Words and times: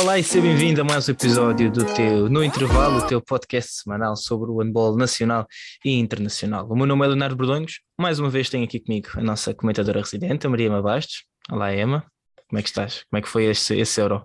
Olá 0.00 0.16
e 0.16 0.22
seja 0.22 0.42
bem-vindo 0.42 0.80
a 0.80 0.84
mais 0.84 1.08
um 1.08 1.12
episódio 1.12 1.72
do 1.72 1.84
teu 1.92 2.28
No 2.28 2.44
Intervalo, 2.44 2.98
o 2.98 3.06
teu 3.08 3.20
podcast 3.20 3.82
semanal 3.82 4.14
sobre 4.14 4.48
o 4.48 4.58
handball 4.58 4.96
nacional 4.96 5.44
e 5.84 5.98
internacional. 5.98 6.68
O 6.70 6.76
meu 6.76 6.86
nome 6.86 7.04
é 7.04 7.08
Leonardo 7.08 7.34
Bordonhos, 7.34 7.80
mais 7.98 8.20
uma 8.20 8.30
vez 8.30 8.48
tenho 8.48 8.62
aqui 8.62 8.78
comigo 8.78 9.08
a 9.16 9.20
nossa 9.20 9.52
comentadora 9.52 10.00
residente, 10.00 10.46
a 10.46 10.50
Maria 10.50 10.70
Bastos. 10.80 11.24
Olá 11.50 11.74
Emma, 11.74 12.06
como 12.48 12.60
é 12.60 12.62
que 12.62 12.68
estás? 12.68 13.02
Como 13.10 13.18
é 13.18 13.22
que 13.22 13.28
foi 13.28 13.46
esse, 13.46 13.76
esse 13.76 14.00
Euro? 14.00 14.24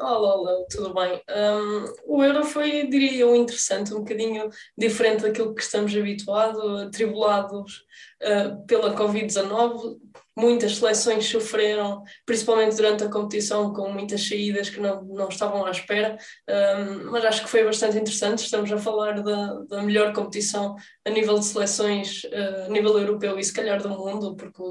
Olá, 0.00 0.34
olá, 0.34 0.64
tudo 0.70 0.94
bem? 0.94 1.20
Um, 1.28 2.16
o 2.16 2.24
Euro 2.24 2.42
foi, 2.44 2.86
diria 2.86 3.18
eu, 3.18 3.36
interessante, 3.36 3.92
um 3.92 3.98
bocadinho 3.98 4.48
diferente 4.78 5.24
daquilo 5.24 5.54
que 5.54 5.62
estamos 5.62 5.94
habituados, 5.94 6.82
atribulados 6.84 7.82
uh, 8.22 8.66
pela 8.66 8.96
Covid-19. 8.96 9.98
Muitas 10.36 10.76
seleções 10.76 11.26
sofreram, 11.26 12.02
principalmente 12.26 12.76
durante 12.76 13.04
a 13.04 13.08
competição, 13.08 13.72
com 13.72 13.90
muitas 13.90 14.28
saídas 14.28 14.68
que 14.68 14.78
não, 14.78 15.02
não 15.02 15.28
estavam 15.28 15.64
à 15.64 15.70
espera, 15.70 16.18
um, 16.46 17.10
mas 17.10 17.24
acho 17.24 17.42
que 17.42 17.48
foi 17.48 17.64
bastante 17.64 17.96
interessante. 17.96 18.44
Estamos 18.44 18.70
a 18.70 18.76
falar 18.76 19.22
da, 19.22 19.54
da 19.60 19.82
melhor 19.82 20.12
competição 20.12 20.76
a 21.06 21.10
nível 21.10 21.38
de 21.38 21.46
seleções, 21.46 22.24
uh, 22.24 22.66
a 22.66 22.68
nível 22.68 22.98
europeu 22.98 23.38
e 23.38 23.44
se 23.44 23.52
calhar 23.52 23.82
do 23.82 23.88
mundo, 23.88 24.36
porque 24.36 24.62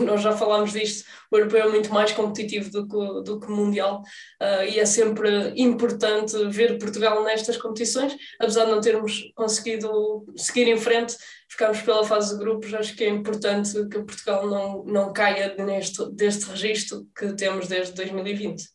nós 0.00 0.22
já 0.22 0.32
falámos 0.32 0.72
disto, 0.72 1.06
o 1.30 1.36
europeu 1.36 1.66
é 1.66 1.68
muito 1.68 1.92
mais 1.92 2.12
competitivo 2.12 2.70
do 2.70 2.88
que, 2.88 3.22
do 3.22 3.40
que 3.40 3.46
o 3.46 3.50
mundial 3.50 4.02
uh, 4.40 4.64
e 4.68 4.78
é 4.78 4.86
sempre 4.86 5.52
importante 5.56 6.36
ver 6.48 6.78
Portugal 6.78 7.22
nestas 7.22 7.56
competições, 7.56 8.16
apesar 8.40 8.64
de 8.64 8.70
não 8.70 8.80
termos 8.80 9.30
conseguido 9.34 10.24
seguir 10.36 10.68
em 10.68 10.78
frente, 10.78 11.16
ficámos 11.48 11.80
pela 11.82 12.04
fase 12.04 12.32
de 12.32 12.42
grupos, 12.42 12.72
acho 12.74 12.96
que 12.96 13.04
é 13.04 13.08
importante 13.08 13.72
que 13.88 14.02
Portugal 14.02 14.46
não, 14.46 14.84
não 14.84 15.12
caia 15.12 15.54
neste, 15.56 16.10
deste 16.12 16.50
registro 16.50 17.06
que 17.16 17.34
temos 17.34 17.68
desde 17.68 17.94
2020. 17.94 18.74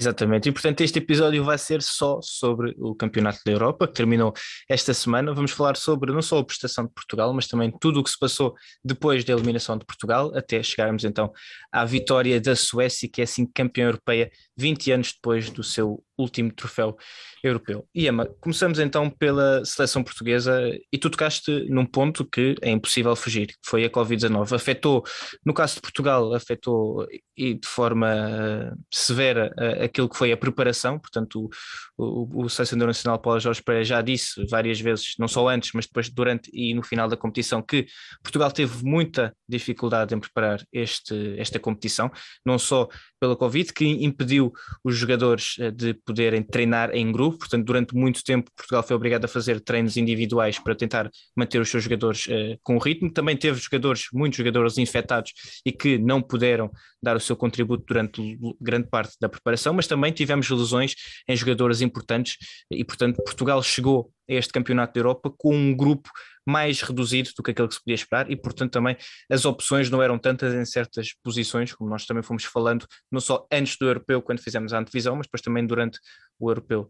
Exatamente, 0.00 0.48
e 0.48 0.52
portanto 0.52 0.80
este 0.80 1.00
episódio 1.00 1.42
vai 1.42 1.58
ser 1.58 1.82
só 1.82 2.20
sobre 2.22 2.72
o 2.78 2.94
Campeonato 2.94 3.40
da 3.44 3.50
Europa, 3.50 3.88
que 3.88 3.94
terminou 3.94 4.32
esta 4.68 4.94
semana. 4.94 5.34
Vamos 5.34 5.50
falar 5.50 5.76
sobre 5.76 6.12
não 6.12 6.22
só 6.22 6.38
a 6.38 6.44
prestação 6.44 6.86
de 6.86 6.92
Portugal, 6.92 7.34
mas 7.34 7.48
também 7.48 7.72
tudo 7.80 7.98
o 7.98 8.04
que 8.04 8.10
se 8.10 8.16
passou 8.16 8.54
depois 8.84 9.24
da 9.24 9.32
eliminação 9.32 9.76
de 9.76 9.84
Portugal, 9.84 10.30
até 10.36 10.62
chegarmos 10.62 11.02
então 11.02 11.32
à 11.72 11.84
vitória 11.84 12.40
da 12.40 12.54
Suécia, 12.54 13.08
que 13.12 13.20
é 13.20 13.24
assim 13.24 13.44
campeã 13.52 13.86
europeia 13.86 14.30
20 14.56 14.92
anos 14.92 15.12
depois 15.12 15.50
do 15.50 15.64
seu 15.64 16.00
último 16.18 16.52
troféu 16.52 16.96
europeu. 17.42 17.86
E 17.94 18.08
Emma, 18.08 18.26
começamos 18.40 18.78
então 18.78 19.08
pela 19.08 19.64
seleção 19.64 20.02
portuguesa 20.02 20.60
e 20.92 20.98
tu 20.98 21.08
tocaste 21.08 21.66
num 21.70 21.86
ponto 21.86 22.24
que 22.24 22.56
é 22.60 22.70
impossível 22.70 23.14
fugir, 23.14 23.48
que 23.48 23.68
foi 23.68 23.84
a 23.84 23.90
Covid-19. 23.90 24.54
Afetou, 24.54 25.04
no 25.44 25.54
caso 25.54 25.76
de 25.76 25.80
Portugal, 25.80 26.34
afetou 26.34 27.06
e 27.36 27.54
de 27.54 27.68
forma 27.68 28.08
uh, 28.08 28.76
severa 28.92 29.54
uh, 29.56 29.84
aquilo 29.84 30.08
que 30.08 30.16
foi 30.16 30.32
a 30.32 30.36
preparação, 30.36 30.98
portanto 30.98 31.48
o, 31.96 32.42
o, 32.42 32.44
o 32.44 32.48
selecionador 32.50 32.88
nacional 32.88 33.18
Paulo 33.18 33.38
Jorge 33.38 33.62
Pereira 33.62 33.84
já 33.84 34.02
disse 34.02 34.44
várias 34.46 34.80
vezes, 34.80 35.14
não 35.18 35.28
só 35.28 35.48
antes, 35.48 35.70
mas 35.72 35.86
depois 35.86 36.10
durante 36.10 36.50
e 36.52 36.74
no 36.74 36.82
final 36.82 37.08
da 37.08 37.16
competição, 37.16 37.62
que 37.62 37.86
Portugal 38.22 38.50
teve 38.50 38.84
muita 38.84 39.32
dificuldade 39.48 40.14
em 40.14 40.18
preparar 40.18 40.64
este, 40.72 41.38
esta 41.38 41.60
competição, 41.60 42.10
não 42.44 42.58
só 42.58 42.88
pela 43.20 43.36
Covid, 43.36 43.72
que 43.72 43.84
impediu 43.84 44.52
os 44.82 44.96
jogadores 44.96 45.56
uh, 45.58 45.70
de 45.70 45.94
poderem 46.08 46.42
treinar 46.42 46.90
em 46.94 47.12
grupo, 47.12 47.40
portanto, 47.40 47.66
durante 47.66 47.94
muito 47.94 48.24
tempo 48.24 48.50
Portugal 48.56 48.82
foi 48.82 48.96
obrigado 48.96 49.26
a 49.26 49.28
fazer 49.28 49.60
treinos 49.60 49.98
individuais 49.98 50.58
para 50.58 50.74
tentar 50.74 51.10
manter 51.36 51.60
os 51.60 51.68
seus 51.68 51.84
jogadores 51.84 52.24
uh, 52.26 52.58
com 52.62 52.78
ritmo. 52.78 53.12
Também 53.12 53.36
teve 53.36 53.60
jogadores, 53.60 54.06
muitos 54.10 54.38
jogadores 54.38 54.78
infectados 54.78 55.34
e 55.66 55.70
que 55.70 55.98
não 55.98 56.22
puderam 56.22 56.70
dar 57.02 57.14
o 57.14 57.20
seu 57.20 57.36
contributo 57.36 57.84
durante 57.86 58.38
grande 58.58 58.88
parte 58.88 59.16
da 59.20 59.28
preparação, 59.28 59.74
mas 59.74 59.86
também 59.86 60.10
tivemos 60.10 60.48
lesões 60.48 60.94
em 61.28 61.36
jogadores 61.36 61.82
importantes 61.82 62.38
e, 62.70 62.82
portanto, 62.82 63.22
Portugal 63.22 63.62
chegou 63.62 64.10
a 64.28 64.32
este 64.32 64.52
campeonato 64.52 64.94
da 64.94 65.00
Europa 65.00 65.30
com 65.36 65.54
um 65.54 65.76
grupo 65.76 66.08
mais 66.48 66.80
reduzido 66.80 67.30
do 67.36 67.42
que 67.42 67.50
aquele 67.50 67.68
que 67.68 67.74
se 67.74 67.80
podia 67.80 67.94
esperar 67.94 68.30
e, 68.30 68.36
portanto, 68.36 68.72
também 68.72 68.96
as 69.30 69.44
opções 69.44 69.90
não 69.90 70.02
eram 70.02 70.18
tantas 70.18 70.54
em 70.54 70.64
certas 70.64 71.12
posições, 71.22 71.74
como 71.74 71.90
nós 71.90 72.06
também 72.06 72.22
fomos 72.22 72.44
falando, 72.44 72.86
não 73.12 73.20
só 73.20 73.46
antes 73.52 73.76
do 73.76 73.86
europeu, 73.86 74.22
quando 74.22 74.40
fizemos 74.40 74.72
a 74.72 74.78
antevisão, 74.78 75.14
mas 75.14 75.26
depois 75.26 75.42
também 75.42 75.66
durante 75.66 75.98
o 76.38 76.50
europeu. 76.50 76.88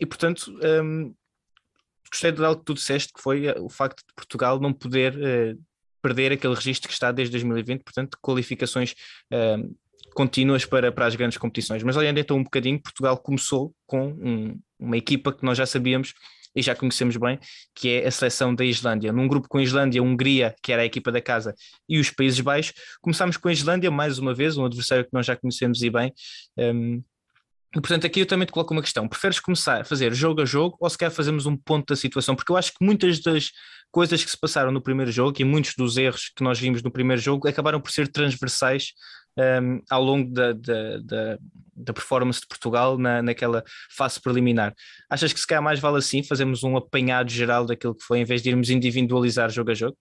E, 0.00 0.06
portanto, 0.06 0.50
hum, 0.82 1.14
gostei 2.10 2.32
de 2.32 2.42
algo 2.42 2.60
que 2.60 2.64
tu 2.64 2.74
disseste, 2.74 3.12
que 3.12 3.20
foi 3.20 3.46
eh, 3.46 3.60
o 3.60 3.68
facto 3.68 3.98
de 3.98 4.14
Portugal 4.14 4.58
não 4.58 4.72
poder 4.72 5.14
uh, 5.14 5.62
perder 6.00 6.32
aquele 6.32 6.54
registro 6.54 6.88
que 6.88 6.94
está 6.94 7.12
desde 7.12 7.32
2020, 7.32 7.82
portanto, 7.82 8.16
qualificações 8.22 8.92
uh, 9.32 9.76
contínuas 10.14 10.64
para, 10.64 10.90
para 10.90 11.06
as 11.06 11.14
grandes 11.14 11.36
competições. 11.36 11.82
Mas 11.82 11.96
olhando 11.96 12.18
então 12.18 12.38
um 12.38 12.44
bocadinho, 12.44 12.80
Portugal 12.80 13.18
começou 13.18 13.74
com 13.86 14.12
um, 14.12 14.58
uma 14.78 14.96
equipa 14.96 15.32
que 15.32 15.44
nós 15.44 15.58
já 15.58 15.66
sabíamos 15.66 16.14
e 16.58 16.62
já 16.62 16.74
conhecemos 16.74 17.16
bem, 17.16 17.38
que 17.72 17.88
é 17.88 18.06
a 18.06 18.10
seleção 18.10 18.52
da 18.52 18.64
Islândia. 18.64 19.12
Num 19.12 19.28
grupo 19.28 19.48
com 19.48 19.58
a 19.58 19.62
Islândia, 19.62 20.00
a 20.00 20.04
Hungria, 20.04 20.54
que 20.60 20.72
era 20.72 20.82
a 20.82 20.84
equipa 20.84 21.12
da 21.12 21.20
casa, 21.20 21.54
e 21.88 22.00
os 22.00 22.10
Países 22.10 22.40
Baixos, 22.40 22.72
começámos 23.00 23.36
com 23.36 23.48
a 23.48 23.52
Islândia, 23.52 23.90
mais 23.90 24.18
uma 24.18 24.34
vez, 24.34 24.56
um 24.56 24.64
adversário 24.64 25.04
que 25.04 25.12
nós 25.12 25.24
já 25.24 25.36
conhecemos 25.36 25.80
e 25.82 25.88
bem. 25.88 26.12
Um, 26.58 27.02
e, 27.76 27.80
portanto, 27.80 28.06
aqui 28.06 28.20
eu 28.20 28.26
também 28.26 28.46
te 28.46 28.52
coloco 28.52 28.72
uma 28.72 28.82
questão: 28.82 29.06
preferes 29.06 29.38
começar 29.38 29.82
a 29.82 29.84
fazer 29.84 30.12
jogo 30.12 30.40
a 30.40 30.44
jogo 30.44 30.76
ou 30.80 30.90
se 30.90 30.98
quer 30.98 31.10
fazermos 31.10 31.46
um 31.46 31.56
ponto 31.56 31.86
da 31.86 31.96
situação? 31.96 32.34
Porque 32.34 32.50
eu 32.50 32.56
acho 32.56 32.72
que 32.72 32.84
muitas 32.84 33.20
das 33.20 33.50
coisas 33.92 34.24
que 34.24 34.30
se 34.30 34.38
passaram 34.38 34.72
no 34.72 34.82
primeiro 34.82 35.12
jogo 35.12 35.36
e 35.38 35.44
muitos 35.44 35.74
dos 35.76 35.96
erros 35.96 36.32
que 36.34 36.42
nós 36.42 36.58
vimos 36.58 36.82
no 36.82 36.90
primeiro 36.90 37.22
jogo 37.22 37.46
acabaram 37.46 37.80
por 37.80 37.90
ser 37.90 38.08
transversais 38.08 38.92
um, 39.38 39.80
ao 39.88 40.02
longo 40.02 40.30
da, 40.32 40.52
da, 40.52 40.98
da, 40.98 41.38
da, 41.74 41.92
performance 41.92 42.40
de 42.40 42.48
Portugal 42.48 42.98
na, 42.98 43.22
naquela 43.22 43.62
fase 43.90 44.20
preliminar. 44.20 44.74
Achas 45.08 45.32
que 45.32 45.40
se 45.40 45.46
calhar 45.46 45.62
mais 45.62 45.78
vale 45.78 45.98
assim, 45.98 46.22
fazermos 46.22 46.64
um 46.64 46.76
apanhado 46.76 47.30
geral 47.30 47.64
daquilo 47.64 47.94
que 47.94 48.04
foi, 48.04 48.18
em 48.18 48.24
vez 48.24 48.42
de 48.42 48.50
irmos 48.50 48.70
individualizar 48.70 49.50
jogo 49.50 49.70
a 49.70 49.74
jogo? 49.74 49.96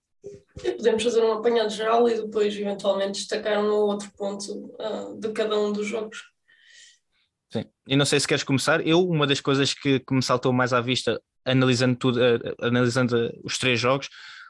Podemos 0.62 1.04
fazer 1.04 1.22
um 1.22 1.34
apanhado 1.34 1.70
geral 1.70 2.10
e 2.10 2.16
depois 2.16 2.56
eventualmente 2.56 3.20
destacar 3.20 3.60
um 3.60 3.70
ou 3.70 3.88
outro 3.90 4.12
ponto 4.18 4.74
uh, 4.80 5.20
de 5.20 5.30
cada 5.30 5.58
um 5.58 5.72
dos 5.72 5.86
jogos. 5.86 6.24
Sim, 7.54 7.64
e 7.88 7.96
não 7.96 8.06
sei 8.06 8.20
se 8.20 8.28
queres 8.28 8.44
começar. 8.44 8.86
Eu, 8.86 9.08
uma 9.08 9.26
das 9.26 9.40
coisas 9.40 9.74
que, 9.74 10.00
que 10.00 10.14
me 10.14 10.22
saltou 10.22 10.52
mais 10.52 10.74
à 10.74 10.82
vista, 10.82 11.22
analisando 11.46 11.96
tudo, 11.96 12.20
uh, 12.20 12.56
analisando 12.60 13.32
os 13.44 13.58
três 13.58 13.80
jogos, 13.80 14.10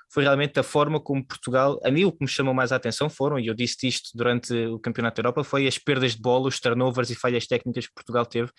foi 0.09 0.23
realmente 0.23 0.59
a 0.59 0.63
forma 0.63 1.00
como 1.00 1.25
Portugal, 1.25 1.79
a 1.84 1.91
mim 1.91 2.06
o 2.06 2.12
que 2.12 2.19
me 2.22 2.28
chamou 2.28 2.53
mais 2.53 2.72
a 2.72 2.78
atenção 2.78 3.09
foram, 3.09 3.40
e 3.40 3.47
eu 3.47 3.53
disse 3.53 3.88
isto 3.88 4.09
durante 4.16 4.53
o 4.68 4.79
Campeonato 4.79 5.22
da 5.22 5.28
Europa, 5.28 5.44
foi 5.44 5.68
as 5.68 5.78
perdas 5.78 6.16
de 6.16 6.22
bola, 6.22 6.47
os 6.47 6.59
turnovers 6.59 7.09
e 7.09 7.16
falhas 7.16 7.45
técnicas 7.45 7.88
que 7.88 7.94
Portugal 7.94 8.25
teve. 8.25 8.50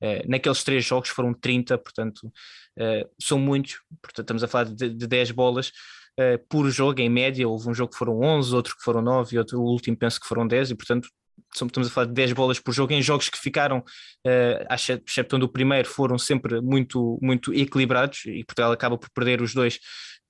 Uh, 0.00 0.22
naqueles 0.28 0.62
três 0.62 0.84
jogos 0.84 1.08
foram 1.08 1.34
30, 1.34 1.76
portanto, 1.78 2.26
uh, 2.26 3.08
são 3.20 3.38
muitos, 3.38 3.80
portanto, 4.00 4.26
estamos 4.26 4.44
a 4.44 4.48
falar 4.48 4.64
de, 4.64 4.90
de 4.90 5.06
10 5.06 5.32
bolas. 5.32 5.72
Uh, 6.18 6.38
por 6.48 6.68
jogo, 6.70 7.00
em 7.00 7.08
média, 7.08 7.48
houve 7.48 7.68
um 7.68 7.74
jogo 7.74 7.92
que 7.92 7.98
foram 7.98 8.20
11, 8.20 8.54
outro 8.54 8.76
que 8.76 8.82
foram 8.82 9.00
9 9.02 9.34
e 9.34 9.38
outro, 9.38 9.60
o 9.60 9.64
último 9.64 9.96
penso 9.96 10.20
que 10.20 10.26
foram 10.26 10.46
10, 10.46 10.70
e 10.70 10.74
portanto 10.74 11.08
estamos 11.54 11.88
a 11.88 11.90
falar 11.90 12.06
de 12.06 12.12
10 12.12 12.32
bolas 12.32 12.58
por 12.58 12.72
jogo, 12.72 12.92
em 12.92 13.02
jogos 13.02 13.28
que 13.28 13.38
ficaram, 13.38 13.78
uh, 13.78 14.66
à 14.68 14.74
exceção 14.74 15.38
do 15.38 15.48
primeiro, 15.48 15.88
foram 15.88 16.18
sempre 16.18 16.60
muito, 16.60 17.18
muito 17.22 17.52
equilibrados 17.54 18.24
e 18.26 18.44
Portugal 18.44 18.72
acaba 18.72 18.98
por 18.98 19.10
perder 19.10 19.40
os 19.40 19.54
dois 19.54 19.78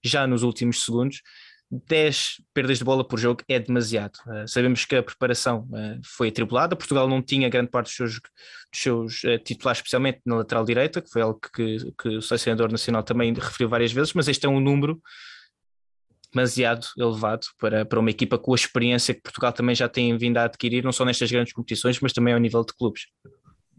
já 0.03 0.27
nos 0.27 0.43
últimos 0.43 0.85
segundos. 0.85 1.23
10 1.71 2.41
perdas 2.55 2.79
de 2.79 2.85
bola 2.85 3.07
por 3.07 3.19
jogo 3.19 3.43
é 3.47 3.59
demasiado. 3.59 4.17
Uh, 4.27 4.49
sabemos 4.49 4.85
que 4.87 4.97
a 4.97 5.03
preparação 5.03 5.69
uh, 5.71 6.01
foi 6.03 6.29
atribulada. 6.29 6.75
Portugal 6.75 7.07
não 7.07 7.21
tinha 7.21 7.49
grande 7.49 7.71
parte 7.71 7.89
dos 7.89 7.97
seus, 7.97 8.15
dos 8.15 8.23
seus 8.75 9.25
uh, 9.25 9.39
titulares, 9.39 9.79
especialmente 9.79 10.21
na 10.25 10.37
lateral 10.37 10.65
direita, 10.65 11.03
que 11.03 11.11
foi 11.11 11.21
algo 11.21 11.39
que, 11.55 11.93
que 12.00 12.09
o 12.09 12.23
selecionador 12.23 12.73
nacional 12.73 13.03
também 13.03 13.35
referiu 13.35 13.69
várias 13.69 13.93
vezes, 13.93 14.15
mas 14.15 14.29
este 14.29 14.47
é 14.47 14.49
um 14.49 14.61
número 14.61 15.00
demasiado 16.33 16.87
elevado 16.97 17.47
para, 17.59 17.85
para 17.85 18.01
uma 18.01 18.11
equipa 18.11 18.39
com 18.39 18.53
a 18.53 18.56
experiência 18.56 19.15
que 19.15 19.23
Portugal 19.23 19.53
também 19.53 19.75
já 19.75 19.89
tem 19.89 20.17
vindo 20.17 20.37
a 20.39 20.44
adquirir, 20.44 20.85
não 20.85 20.93
só 20.93 21.05
nestas 21.05 21.31
grandes 21.31 21.53
competições, 21.53 22.01
mas 22.01 22.12
também 22.12 22.35
ao 22.35 22.41
nível 22.41 22.65
de 22.65 22.75
clubes. 22.75 23.06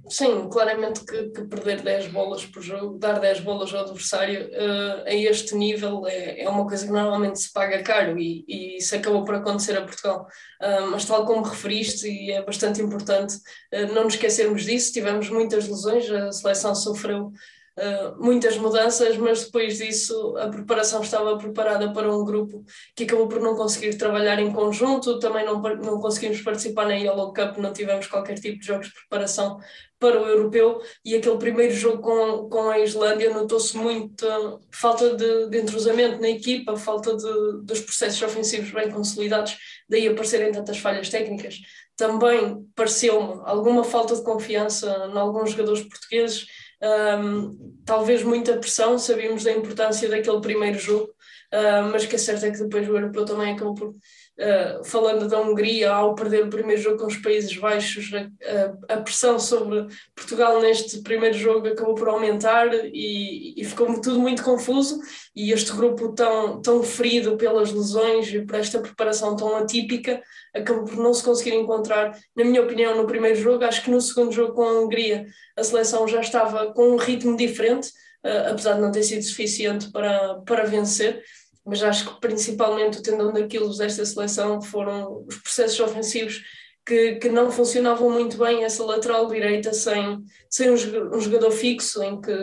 Sim, 0.08 0.50
claramente 0.50 1.06
que, 1.06 1.30
que, 1.30 1.44
perder 1.44 1.82
10 1.82 2.08
bolas 2.08 2.46
por 2.46 2.64
jogo, 2.64 2.98
dar 2.98 3.20
10 3.20 3.42
bolas 3.42 3.74
ao 3.74 3.82
adversário 3.82 4.48
uh, 4.48 5.04
a 5.06 5.14
este 5.14 5.56
nível 5.56 6.08
é, 6.08 6.42
é 6.42 6.50
uma 6.50 6.66
coisa 6.66 6.86
que 6.86 6.92
normalmente 6.92 7.40
se 7.40 7.52
paga 7.52 7.84
caro 7.84 8.18
e, 8.18 8.44
e 8.48 8.78
isso 8.78 8.96
acabou 8.96 9.24
por 9.24 9.36
acontecer 9.36 9.78
a 9.78 9.84
Portugal. 9.84 10.28
Uh, 10.62 10.90
mas 10.90 11.06
tal 11.06 11.26
como 11.26 11.44
referiste, 11.44 12.08
e 12.08 12.32
é 12.32 12.42
bastante 12.44 12.82
importante 12.82 13.36
uh, 13.36 13.94
não 13.94 14.06
nos 14.06 14.16
esquecermos 14.16 14.64
disso, 14.64 14.94
tivemos 14.94 15.30
muitas 15.30 15.68
lesões, 15.68 16.10
a 16.10 16.32
seleção 16.32 16.74
sofreu 16.74 17.32
uh, 17.80 18.24
muitas 18.24 18.58
mudanças, 18.58 19.18
mas 19.18 19.46
depois 19.46 19.78
disso 19.78 20.36
a 20.38 20.50
preparação 20.50 21.02
estava 21.02 21.38
preparada 21.38 21.92
para 21.94 22.14
um 22.14 22.24
grupo 22.24 22.64
que 22.96 23.04
acabou 23.04 23.28
por 23.28 23.42
não 23.42 23.56
conseguir 23.56 23.98
trabalhar 23.98 24.40
em 24.40 24.52
conjunto, 24.52 25.20
também 25.20 25.46
não, 25.46 25.62
não 25.62 26.00
conseguimos 26.00 26.42
participar 26.42 26.86
na 26.86 26.96
Yellow 26.96 27.34
Cup, 27.34 27.58
não 27.58 27.74
tivemos 27.74 28.08
qualquer 28.08 28.36
tipo 28.40 28.60
de 28.60 28.66
jogos 28.66 28.88
de 28.88 28.94
preparação 28.94 29.60
para 30.00 30.22
o 30.22 30.26
europeu 30.26 30.82
e 31.04 31.16
aquele 31.16 31.38
primeiro 31.38 31.74
jogo 31.74 32.02
com, 32.02 32.50
com 32.50 32.70
a 32.70 32.80
Islândia 32.80 33.34
notou-se 33.34 33.76
muito 33.76 34.26
falta 34.72 35.16
de, 35.16 35.50
de 35.50 35.60
entrosamento 35.60 36.22
na 36.22 36.30
equipa, 36.30 36.78
falta 36.78 37.16
de, 37.16 37.64
dos 37.64 37.82
processos 37.82 38.22
ofensivos 38.22 38.72
bem 38.72 38.90
consolidados, 38.90 39.58
daí 39.90 40.08
aparecerem 40.08 40.52
tantas 40.52 40.78
falhas 40.78 41.10
técnicas. 41.10 41.60
Também 41.98 42.66
pareceu-me 42.76 43.42
alguma 43.44 43.84
falta 43.84 44.16
de 44.16 44.24
confiança 44.24 45.10
em 45.14 45.18
alguns 45.18 45.52
jogadores 45.52 45.82
portugueses, 45.82 46.48
um, 46.82 47.76
talvez 47.86 48.24
muita 48.24 48.58
pressão, 48.58 48.98
sabíamos 48.98 49.44
da 49.44 49.52
importância 49.52 50.10
daquele 50.10 50.42
primeiro 50.42 50.80
jogo, 50.80 51.10
uh, 51.54 51.90
mas 51.92 52.06
que 52.06 52.16
é 52.16 52.20
certo 52.20 52.46
é 52.46 52.52
que 52.52 52.60
depois 52.60 52.88
o 52.88 52.96
europeu 52.96 53.26
também 53.26 53.54
acabou 53.54 53.76
por 53.76 53.96
Uh, 54.40 54.86
falando 54.86 55.28
da 55.28 55.38
Hungria, 55.38 55.92
ao 55.92 56.16
perder 56.16 56.46
o 56.46 56.50
primeiro 56.50 56.82
jogo 56.82 56.98
com 56.98 57.08
os 57.08 57.18
Países 57.18 57.58
Baixos, 57.58 58.10
a, 58.14 58.94
a, 58.94 59.02
pressão 59.02 59.38
sobre 59.38 59.86
Portugal 60.16 60.62
neste 60.62 61.02
primeiro 61.02 61.38
jogo 61.38 61.68
acabou 61.68 61.94
por 61.94 62.08
aumentar 62.08 62.74
e, 62.74 63.54
e, 63.58 63.66
ficou 63.66 64.00
tudo 64.00 64.18
muito 64.18 64.42
confuso. 64.42 64.98
E 65.36 65.52
este 65.52 65.74
grupo 65.74 66.14
tão, 66.14 66.62
tão 66.62 66.82
ferido 66.82 67.36
pelas 67.36 67.70
lesões 67.74 68.34
e 68.34 68.40
por 68.40 68.56
esta 68.56 68.80
preparação 68.80 69.36
tão 69.36 69.58
atípica 69.58 70.22
acabou 70.56 70.86
por 70.86 70.96
não 70.96 71.14
se 71.14 71.22
conseguir 71.22 71.56
encontrar, 71.56 72.18
na 72.34 72.46
minha 72.46 72.62
opinião, 72.62 72.96
no 72.96 73.06
primeiro 73.06 73.36
jogo. 73.36 73.66
Acho 73.66 73.84
que 73.84 73.92
no 73.92 74.00
segundo 74.00 74.32
jogo 74.32 74.54
com 74.54 74.64
a 74.64 74.80
Hungria 74.80 75.28
a 75.58 75.64
seleção 75.66 76.08
já 76.08 76.22
estava 76.22 76.72
com 76.72 76.92
um 76.92 76.96
ritmo 76.96 77.36
diferente, 77.36 77.90
uh, 78.26 78.52
apesar 78.52 78.76
de 78.76 78.82
não 78.82 78.92
ter 78.92 79.04
sido 79.04 79.22
suficiente 79.22 79.92
para, 79.92 80.36
para 80.46 80.64
vencer 80.64 81.22
mas 81.66 81.84
acho 81.84 82.14
que 82.14 82.22
principalmente 82.22 83.00
o 83.00 83.02
tendão 83.02 83.32
daquilo 83.32 83.76
desta 83.78 84.06
seleção 84.06 84.62
foram 84.62 85.26
os 85.28 85.38
processos 85.38 85.80
ofensivos 85.80 86.42
que, 86.86 87.16
que 87.16 87.30
não 87.30 87.52
funcionavam 87.52 88.10
muito 88.10 88.38
bem 88.38 88.64
essa 88.64 88.84
lateral 88.84 89.28
direita 89.28 89.74
sem, 89.74 90.24
sem 90.50 90.70
um, 90.70 91.16
um 91.16 91.20
jogador 91.20 91.52
fixo 91.52 92.02
em 92.02 92.20
que 92.20 92.34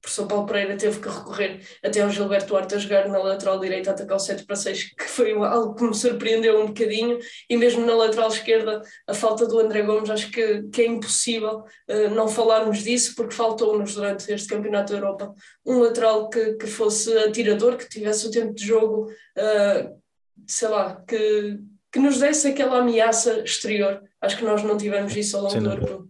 o 0.00 0.02
professor 0.02 0.26
Paulo 0.26 0.46
Pereira 0.46 0.78
teve 0.78 0.98
que 0.98 1.08
recorrer 1.10 1.60
até 1.84 2.00
ao 2.00 2.08
Gilberto 2.08 2.46
Duarte 2.46 2.74
a 2.74 2.78
jogar 2.78 3.06
na 3.06 3.18
lateral 3.18 3.60
direita, 3.60 3.90
atacar 3.90 4.16
o 4.16 4.20
7 4.20 4.46
para 4.46 4.56
6, 4.56 4.94
que 4.94 5.04
foi 5.04 5.32
algo 5.32 5.74
que 5.74 5.84
me 5.84 5.94
surpreendeu 5.94 6.58
um 6.58 6.68
bocadinho, 6.68 7.18
e 7.50 7.56
mesmo 7.56 7.84
na 7.84 7.94
lateral 7.94 8.28
esquerda, 8.28 8.80
a 9.06 9.12
falta 9.12 9.46
do 9.46 9.58
André 9.58 9.82
Gomes, 9.82 10.08
acho 10.08 10.30
que, 10.30 10.62
que 10.72 10.80
é 10.80 10.86
impossível 10.86 11.64
uh, 11.90 12.10
não 12.14 12.28
falarmos 12.28 12.82
disso, 12.82 13.14
porque 13.14 13.34
faltou-nos 13.34 13.94
durante 13.94 14.32
este 14.32 14.48
Campeonato 14.48 14.94
da 14.94 14.98
Europa 14.98 15.34
um 15.66 15.80
lateral 15.80 16.30
que, 16.30 16.54
que 16.54 16.66
fosse 16.66 17.14
atirador, 17.18 17.76
que 17.76 17.86
tivesse 17.86 18.26
o 18.26 18.30
tempo 18.30 18.54
de 18.54 18.64
jogo, 18.64 19.04
uh, 19.04 20.00
sei 20.46 20.68
lá, 20.68 21.04
que, 21.06 21.58
que 21.92 21.98
nos 21.98 22.18
desse 22.18 22.48
aquela 22.48 22.78
ameaça 22.78 23.40
exterior. 23.40 24.02
Acho 24.18 24.38
que 24.38 24.44
nós 24.44 24.62
não 24.62 24.78
tivemos 24.78 25.14
isso 25.14 25.36
ao 25.36 25.42
longo 25.42 25.60
do 25.60 25.70
Europeu. 25.70 26.09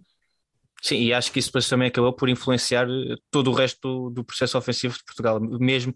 Sim, 0.83 0.97
e 0.97 1.13
acho 1.13 1.31
que 1.31 1.39
isso 1.39 1.49
depois 1.49 1.69
também 1.69 1.89
acabou 1.89 2.13
por 2.13 2.29
influenciar 2.29 2.89
eh, 2.89 3.17
todo 3.31 3.51
o 3.51 3.55
resto 3.55 3.79
do, 3.83 4.11
do 4.11 4.25
processo 4.25 4.57
ofensivo 4.57 4.97
de 4.97 5.05
Portugal. 5.05 5.39
Mesmo 5.41 5.95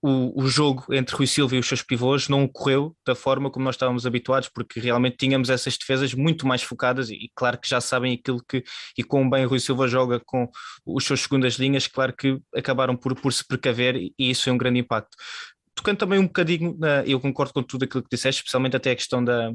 o, 0.00 0.44
o, 0.44 0.46
jogo 0.46 0.84
entre 0.94 1.16
Rui 1.16 1.26
Silva 1.26 1.56
e 1.56 1.58
os 1.58 1.66
seus 1.66 1.82
pivôs 1.82 2.28
não 2.28 2.44
ocorreu 2.44 2.96
da 3.04 3.14
forma 3.14 3.50
como 3.50 3.64
nós 3.64 3.74
estávamos 3.74 4.06
habituados, 4.06 4.48
porque 4.48 4.78
realmente 4.78 5.16
tínhamos 5.16 5.50
essas 5.50 5.76
defesas 5.76 6.14
muito 6.14 6.46
mais 6.46 6.62
focadas 6.62 7.10
e, 7.10 7.30
claro 7.34 7.58
que 7.58 7.68
já 7.68 7.80
sabem 7.80 8.14
aquilo 8.14 8.40
que 8.48 8.62
e 8.96 9.02
quão 9.02 9.28
bem 9.28 9.44
Rui 9.44 9.58
Silva 9.58 9.88
joga 9.88 10.20
com 10.24 10.48
os 10.86 11.04
seus 11.04 11.22
segundas 11.22 11.54
linhas, 11.54 11.86
claro 11.88 12.14
que 12.14 12.38
acabaram 12.54 12.96
por, 12.96 13.14
por 13.16 13.32
se 13.32 13.44
precaver 13.46 13.96
e 13.96 14.12
isso 14.18 14.48
é 14.48 14.52
um 14.52 14.58
grande 14.58 14.78
impacto. 14.78 15.16
Tocando 15.74 15.98
também 15.98 16.18
um 16.18 16.26
bocadinho, 16.26 16.78
eu 17.06 17.20
concordo 17.20 17.52
com 17.52 17.62
tudo 17.62 17.84
aquilo 17.84 18.02
que 18.02 18.10
disseste, 18.10 18.40
especialmente 18.40 18.76
até 18.76 18.90
a 18.92 18.96
questão 18.96 19.24
da, 19.24 19.52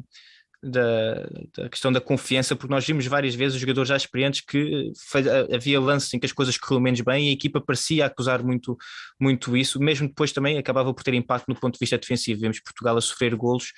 da, 0.63 1.15
da, 1.57 1.69
questão 1.69 1.91
da 1.91 1.99
confiança, 1.99 2.55
porque 2.55 2.73
nós 2.73 2.85
vimos 2.85 3.05
várias 3.05 3.35
vezes 3.35 3.55
os 3.55 3.61
jogadores 3.61 3.89
já 3.89 3.97
experientes 3.97 4.39
que 4.41 4.91
eh, 5.15 5.55
havia 5.55 5.79
lances 5.79 6.13
em 6.13 6.19
que 6.19 6.25
as 6.25 6.31
coisas 6.31 6.57
corriam 6.57 6.81
menos 6.81 7.01
bem 7.01 7.27
e 7.27 7.29
a 7.29 7.33
equipa 7.33 7.59
parecia 7.59 8.05
acusar 8.05 8.41
muito, 8.41 8.77
muito 9.19 9.57
isso, 9.57 9.79
mesmo 9.79 10.07
depois 10.07 10.31
também 10.31 10.57
acabava 10.57 10.93
por 10.93 11.03
ter 11.03 11.13
impacto 11.13 11.49
no 11.49 11.59
ponto 11.59 11.73
de 11.73 11.79
vista 11.79 11.97
defensivo. 11.97 12.39
Vemos 12.39 12.61
Portugal 12.61 12.95
a 12.95 13.01
sofrer 13.01 13.35
golos 13.35 13.73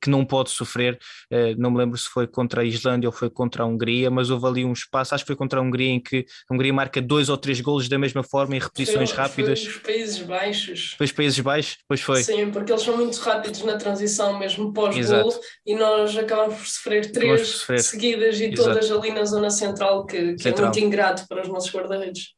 que 0.00 0.10
não 0.10 0.24
pode 0.24 0.50
sofrer. 0.50 0.98
Eh, 1.30 1.54
não 1.56 1.70
me 1.70 1.78
lembro 1.78 1.96
se 1.96 2.08
foi 2.08 2.26
contra 2.26 2.62
a 2.62 2.64
Islândia 2.64 3.08
ou 3.08 3.12
foi 3.12 3.30
contra 3.30 3.62
a 3.62 3.66
Hungria, 3.66 4.10
mas 4.10 4.30
houve 4.30 4.46
ali 4.46 4.64
um 4.64 4.72
espaço, 4.72 5.14
acho 5.14 5.24
que 5.24 5.28
foi 5.28 5.36
contra 5.36 5.60
a 5.60 5.62
Hungria, 5.62 5.90
em 5.90 6.00
que 6.00 6.26
a 6.48 6.54
Hungria 6.54 6.72
marca 6.72 7.00
dois 7.00 7.28
ou 7.28 7.36
três 7.36 7.60
golos 7.60 7.88
da 7.88 7.98
mesma 7.98 8.22
forma 8.22 8.56
em 8.56 8.58
repetições 8.58 9.10
foi, 9.10 9.18
rápidas. 9.18 9.64
Foi 9.64 9.72
os 9.72 9.78
Países 9.78 10.18
Baixos. 10.22 10.94
Foi 10.96 11.04
os 11.06 11.12
Países 11.12 11.40
Baixos, 11.40 11.78
pois 11.88 12.00
foi. 12.00 12.22
Sim, 12.22 12.50
porque 12.50 12.72
eles 12.72 12.82
são 12.82 12.96
muito 12.96 13.16
rápidos 13.18 13.62
na 13.62 13.76
transição, 13.76 14.38
mesmo 14.38 14.72
pós-golo, 14.72 15.32
e 15.64 15.74
nós 15.74 16.16
acabamos 16.16 16.56
por 16.56 16.66
sofrer 16.66 17.12
três 17.12 17.40
por 17.40 17.46
sofrer. 17.46 17.80
seguidas 17.80 18.40
e 18.40 18.44
Exato. 18.44 18.62
todas 18.62 18.90
ali 18.90 19.10
na 19.10 19.24
zona 19.24 19.50
central, 19.50 20.06
que, 20.06 20.34
que 20.34 20.42
central. 20.42 20.66
é 20.66 20.70
muito 20.70 20.80
ingrato 20.80 21.26
para 21.28 21.42
os 21.42 21.48
nossos 21.48 21.72
guarda-redes. 21.72 22.36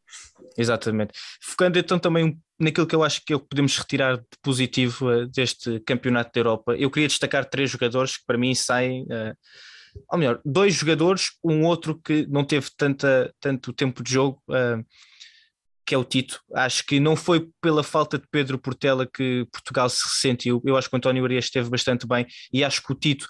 Exatamente. 0.59 1.13
Focando 1.41 1.79
então 1.79 2.01
também 2.01 2.37
naquilo 2.59 2.87
que 2.87 2.95
eu 2.95 3.05
acho 3.05 3.25
que 3.25 3.33
é 3.33 3.39
que 3.39 3.47
podemos 3.49 3.79
retirar 3.79 4.17
de 4.17 4.25
positivo 4.43 5.09
uh, 5.09 5.27
deste 5.29 5.79
campeonato 5.81 6.33
da 6.35 6.41
Europa, 6.41 6.75
eu 6.77 6.91
queria 6.91 7.07
destacar 7.07 7.45
três 7.45 7.71
jogadores 7.71 8.17
que 8.17 8.25
para 8.27 8.37
mim 8.37 8.53
saem, 8.57 9.05
uh, 9.05 9.37
ou 10.11 10.19
melhor, 10.19 10.41
dois 10.45 10.75
jogadores, 10.75 11.31
um 11.45 11.65
outro 11.65 12.01
que 12.03 12.27
não 12.27 12.45
teve 12.45 12.69
tanta, 12.77 13.33
tanto 13.41 13.73
tempo 13.73 14.03
de 14.03 14.13
jogo, 14.13 14.43
uh, 14.49 14.85
que 15.87 15.95
é 15.95 15.99
o 15.99 16.05
Tito. 16.05 16.41
Acho 16.53 16.85
que 16.85 16.99
não 16.99 17.15
foi 17.15 17.49
pela 17.63 17.85
falta 17.85 18.19
de 18.19 18.27
Pedro 18.29 18.59
Portela 18.59 19.07
que 19.07 19.47
Portugal 19.53 19.89
se 19.89 20.03
ressentiu. 20.05 20.61
Eu 20.67 20.77
acho 20.77 20.91
que 20.91 20.97
o 20.97 20.99
António 20.99 21.25
Arias 21.25 21.45
esteve 21.45 21.71
bastante 21.71 22.07
bem 22.07 22.27
e 22.53 22.65
acho 22.65 22.83
que 22.83 22.93
o 22.93 22.95
Tito 22.95 23.27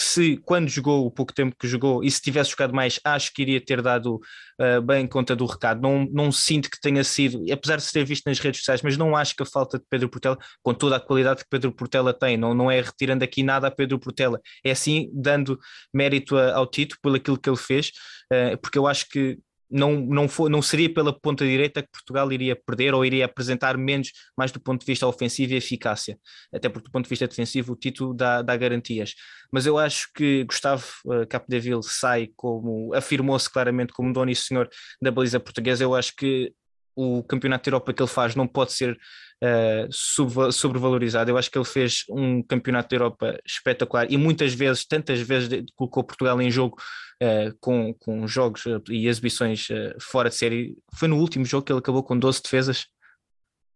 se 0.00 0.36
quando 0.38 0.68
jogou 0.68 1.06
o 1.06 1.10
pouco 1.10 1.32
tempo 1.32 1.56
que 1.58 1.66
jogou 1.66 2.02
e 2.02 2.10
se 2.10 2.20
tivesse 2.20 2.50
jogado 2.50 2.74
mais, 2.74 3.00
acho 3.04 3.32
que 3.32 3.42
iria 3.42 3.60
ter 3.64 3.80
dado 3.82 4.20
uh, 4.60 4.82
bem 4.82 5.06
conta 5.06 5.34
do 5.34 5.46
recado. 5.46 5.80
Não, 5.80 6.06
não 6.12 6.32
sinto 6.32 6.70
que 6.70 6.80
tenha 6.80 7.02
sido, 7.04 7.42
apesar 7.52 7.76
de 7.76 7.82
se 7.82 7.92
ter 7.92 8.04
visto 8.04 8.26
nas 8.26 8.38
redes 8.38 8.60
sociais, 8.60 8.82
mas 8.82 8.96
não 8.96 9.16
acho 9.16 9.34
que 9.34 9.42
a 9.42 9.46
falta 9.46 9.78
de 9.78 9.84
Pedro 9.88 10.08
Portela, 10.08 10.38
com 10.62 10.74
toda 10.74 10.96
a 10.96 11.00
qualidade 11.00 11.42
que 11.42 11.50
Pedro 11.50 11.72
Portela 11.72 12.12
tem, 12.12 12.36
não, 12.36 12.54
não 12.54 12.70
é 12.70 12.80
retirando 12.80 13.24
aqui 13.24 13.42
nada 13.42 13.68
a 13.68 13.70
Pedro 13.70 13.98
Portela, 13.98 14.40
é 14.64 14.70
assim 14.70 15.10
dando 15.12 15.58
mérito 15.92 16.36
a, 16.36 16.54
ao 16.54 16.66
Tito 16.66 16.96
por 17.02 17.14
aquilo 17.14 17.38
que 17.38 17.48
ele 17.48 17.56
fez, 17.56 17.90
uh, 18.32 18.58
porque 18.58 18.78
eu 18.78 18.86
acho 18.86 19.08
que 19.08 19.38
não, 19.70 20.00
não, 20.00 20.28
for, 20.28 20.48
não 20.48 20.62
seria 20.62 20.92
pela 20.92 21.12
ponta 21.12 21.44
direita 21.44 21.82
que 21.82 21.90
Portugal 21.90 22.30
iria 22.32 22.56
perder 22.56 22.94
ou 22.94 23.04
iria 23.04 23.24
apresentar 23.24 23.76
menos, 23.76 24.12
mais 24.36 24.52
do 24.52 24.60
ponto 24.60 24.80
de 24.80 24.86
vista 24.86 25.06
ofensivo 25.06 25.52
e 25.52 25.56
eficácia. 25.56 26.18
Até 26.52 26.68
porque, 26.68 26.88
do 26.88 26.92
ponto 26.92 27.04
de 27.04 27.10
vista 27.10 27.26
defensivo, 27.26 27.72
o 27.72 27.76
título 27.76 28.14
dá, 28.14 28.42
dá 28.42 28.56
garantias. 28.56 29.14
Mas 29.52 29.66
eu 29.66 29.78
acho 29.78 30.08
que 30.14 30.44
Gustavo 30.44 30.84
uh, 31.06 31.26
Capdeville 31.26 31.82
sai 31.82 32.28
como, 32.36 32.94
afirmou-se 32.94 33.50
claramente 33.50 33.92
como 33.92 34.12
dono 34.12 34.30
e 34.30 34.36
senhor 34.36 34.68
da 35.00 35.10
baliza 35.10 35.40
portuguesa. 35.40 35.82
Eu 35.84 35.94
acho 35.94 36.14
que 36.16 36.52
o 36.94 37.22
campeonato 37.22 37.64
de 37.64 37.70
Europa 37.70 37.92
que 37.92 38.02
ele 38.02 38.08
faz 38.08 38.34
não 38.34 38.46
pode 38.46 38.72
ser 38.72 38.92
uh, 38.92 39.88
sub, 39.90 40.50
sobrevalorizado. 40.52 41.30
Eu 41.30 41.36
acho 41.36 41.50
que 41.50 41.58
ele 41.58 41.64
fez 41.64 42.04
um 42.08 42.42
campeonato 42.42 42.88
de 42.88 42.96
Europa 42.96 43.38
espetacular 43.44 44.10
e 44.10 44.16
muitas 44.16 44.54
vezes, 44.54 44.86
tantas 44.86 45.20
vezes, 45.20 45.64
colocou 45.74 46.02
Portugal 46.02 46.40
em 46.40 46.50
jogo 46.50 46.76
uh, 47.22 47.56
com, 47.60 47.94
com 47.94 48.26
jogos 48.26 48.64
e 48.88 49.06
exibições 49.06 49.68
uh, 49.70 49.94
fora 50.00 50.28
de 50.28 50.34
série. 50.34 50.76
Foi 50.94 51.08
no 51.08 51.18
último 51.18 51.44
jogo 51.44 51.64
que 51.64 51.72
ele 51.72 51.80
acabou 51.80 52.02
com 52.02 52.18
12 52.18 52.42
defesas 52.42 52.86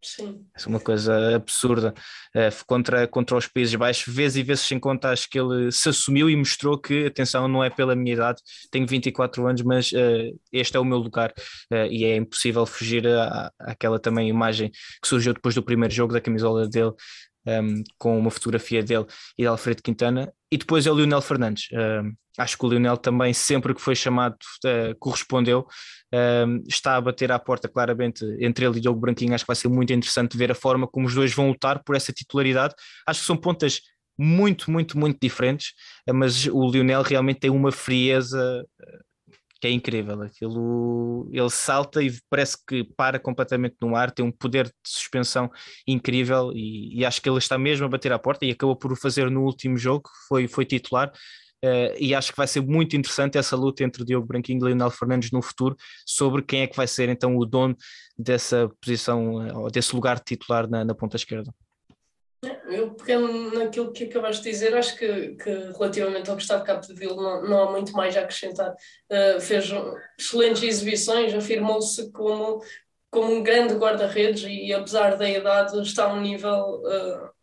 Sim. 0.03 0.47
É 0.57 0.69
uma 0.69 0.81
coisa 0.81 1.37
absurda 1.37 1.95
uh, 2.35 2.65
contra, 2.67 3.07
contra 3.07 3.37
os 3.37 3.47
Países 3.47 3.75
Baixos. 3.75 4.13
Vezes 4.13 4.39
e 4.39 4.43
vezes 4.43 4.65
sem 4.65 4.79
conta, 4.79 5.11
acho 5.11 5.29
que 5.29 5.39
ele 5.39 5.71
se 5.71 5.89
assumiu 5.91 6.31
e 6.31 6.37
mostrou 6.37 6.79
que, 6.79 7.07
atenção, 7.07 7.47
não 7.47 7.63
é 7.63 7.69
pela 7.69 7.95
minha 7.95 8.15
idade, 8.15 8.41
tenho 8.71 8.87
24 8.87 9.47
anos, 9.47 9.63
mas 9.63 9.93
uh, 9.93 10.41
este 10.51 10.77
é 10.77 10.81
o 10.81 10.85
meu 10.85 10.99
lugar 10.99 11.33
uh, 11.73 11.87
e 11.91 12.05
é 12.05 12.17
impossível 12.17 12.65
fugir 12.65 13.05
àquela 13.59 13.99
também 13.99 14.29
imagem 14.29 14.71
que 14.71 15.09
surgiu 15.09 15.35
depois 15.35 15.55
do 15.55 15.63
primeiro 15.63 15.93
jogo 15.93 16.13
da 16.13 16.21
camisola 16.21 16.69
dele. 16.69 16.93
Um, 17.47 17.51
ehm, 17.51 17.83
com 17.99 18.19
uma 18.19 18.31
fotografia 18.31 18.83
dele 18.83 19.07
e 19.39 19.43
de 19.43 19.49
Alfredo 19.49 19.83
Quintana, 19.83 20.31
e 20.53 20.59
depois 20.59 20.87
é 20.87 20.93
o 20.93 20.95
Lionel 20.95 21.23
Fernandes. 21.23 21.69
Uh, 21.73 22.13
acho 22.41 22.57
que 22.59 22.65
o 22.65 22.69
Lionel 22.69 22.97
também, 22.97 23.33
sempre 23.33 23.75
que 23.75 23.81
foi 23.81 23.95
chamado, 23.95 24.37
uh, 24.65 24.95
correspondeu. 24.99 25.67
Uh, 26.13 26.63
está 26.69 26.97
a 26.97 27.01
bater 27.01 27.31
à 27.31 27.39
porta 27.39 27.69
claramente 27.69 28.25
entre 28.41 28.65
ele 28.65 28.79
e 28.79 28.81
Diogo 28.81 29.01
Branquinho. 29.01 29.35
Acho 29.35 29.45
que 29.45 29.49
vai 29.49 29.57
ser 29.57 29.69
muito 29.69 29.93
interessante 29.93 30.37
ver 30.37 30.51
a 30.51 30.55
forma 30.55 30.87
como 30.87 31.07
os 31.07 31.15
dois 31.15 31.33
vão 31.33 31.49
lutar 31.49 31.83
por 31.85 31.95
essa 31.95 32.13
titularidade. 32.13 32.75
Acho 33.07 33.21
que 33.21 33.27
são 33.27 33.37
pontas 33.37 33.81
muito, 34.19 34.71
muito, 34.71 34.99
muito 34.99 35.19
diferentes, 35.21 35.73
mas 36.13 36.47
o 36.47 36.71
Lionel 36.71 37.03
realmente 37.03 37.41
tem 37.41 37.51
uma 37.51 37.73
frieza 37.73 38.67
que 39.61 39.67
é 39.67 39.71
incrível. 39.71 40.23
Aquilo, 40.23 41.29
ele 41.31 41.51
salta 41.51 42.03
e 42.03 42.13
parece 42.31 42.57
que 42.67 42.83
para 42.97 43.19
completamente 43.19 43.77
no 43.81 43.95
ar, 43.95 44.11
tem 44.11 44.25
um 44.25 44.33
poder 44.33 44.67
de 44.67 44.73
suspensão 44.87 45.51
incrível 45.87 46.51
e, 46.55 46.99
e, 46.99 47.05
acho 47.05 47.21
que 47.21 47.29
ele 47.29 47.39
está 47.39 47.59
mesmo 47.59 47.85
a 47.87 47.89
bater 47.89 48.13
à 48.13 48.19
porta 48.19 48.45
e 48.47 48.51
acabou 48.51 48.75
por 48.75 48.93
o 48.93 48.97
fazer 48.97 49.31
no 49.31 49.43
último 49.43 49.77
jogo, 49.77 50.09
foi, 50.29 50.49
foi 50.49 50.65
titular. 50.65 51.13
Uh, 51.63 51.93
e 51.99 52.15
acho 52.15 52.31
que 52.31 52.39
vai 52.39 52.47
ser 52.47 52.63
muito 52.63 52.97
interessante 52.97 53.37
essa 53.37 53.55
luta 53.55 53.85
entre 53.85 54.03
Diogo 54.03 54.27
Branquinho 54.27 54.61
e 54.61 54.65
Leonel 54.65 54.91
Fernandes 54.91 55.31
no 55.31 55.43
futuro 55.43 55.77
sobre 56.07 56.43
quem 56.43 56.63
é 56.63 56.67
que 56.67 56.77
vai 56.77 56.87
ser 56.87 57.11
então 57.11 57.37
o 57.37 57.45
dono 57.45 57.77
dessa 58.19 58.71
posição 58.81 59.47
eh, 59.47 59.53
ou 59.53 59.71
desse 59.71 59.95
lugar 59.95 60.19
titular 60.21 60.69
na, 60.69 60.85
na 60.85 60.95
ponta 60.95 61.17
esquerda. 61.17 61.53
Eu 62.71 62.95
pegando 62.95 63.53
naquilo 63.53 63.93
que 63.93 64.05
acabaste 64.05 64.43
de 64.43 64.51
dizer, 64.51 64.75
acho 64.75 64.97
que, 64.97 65.35
que 65.35 65.51
relativamente 65.51 66.31
ao 66.31 66.37
Gustavo 66.37 66.65
Capdeville 66.65 67.17
não, 67.17 67.43
não 67.43 67.63
há 67.63 67.71
muito 67.71 67.93
mais 67.93 68.17
a 68.17 68.21
acrescentar. 68.21 68.75
Uh, 69.11 69.39
fez 69.41 69.71
excelentes 70.19 70.63
exibições, 70.63 71.35
afirmou-se 71.35 72.11
como, 72.13 72.63
como 73.11 73.35
um 73.35 73.43
grande 73.43 73.75
guarda-redes 73.75 74.45
e 74.45 74.73
apesar 74.73 75.17
da 75.17 75.29
idade 75.29 75.79
está 75.83 76.05
a 76.05 76.15
um 76.15 76.23
nível 76.23 76.81
uh, 76.81 77.40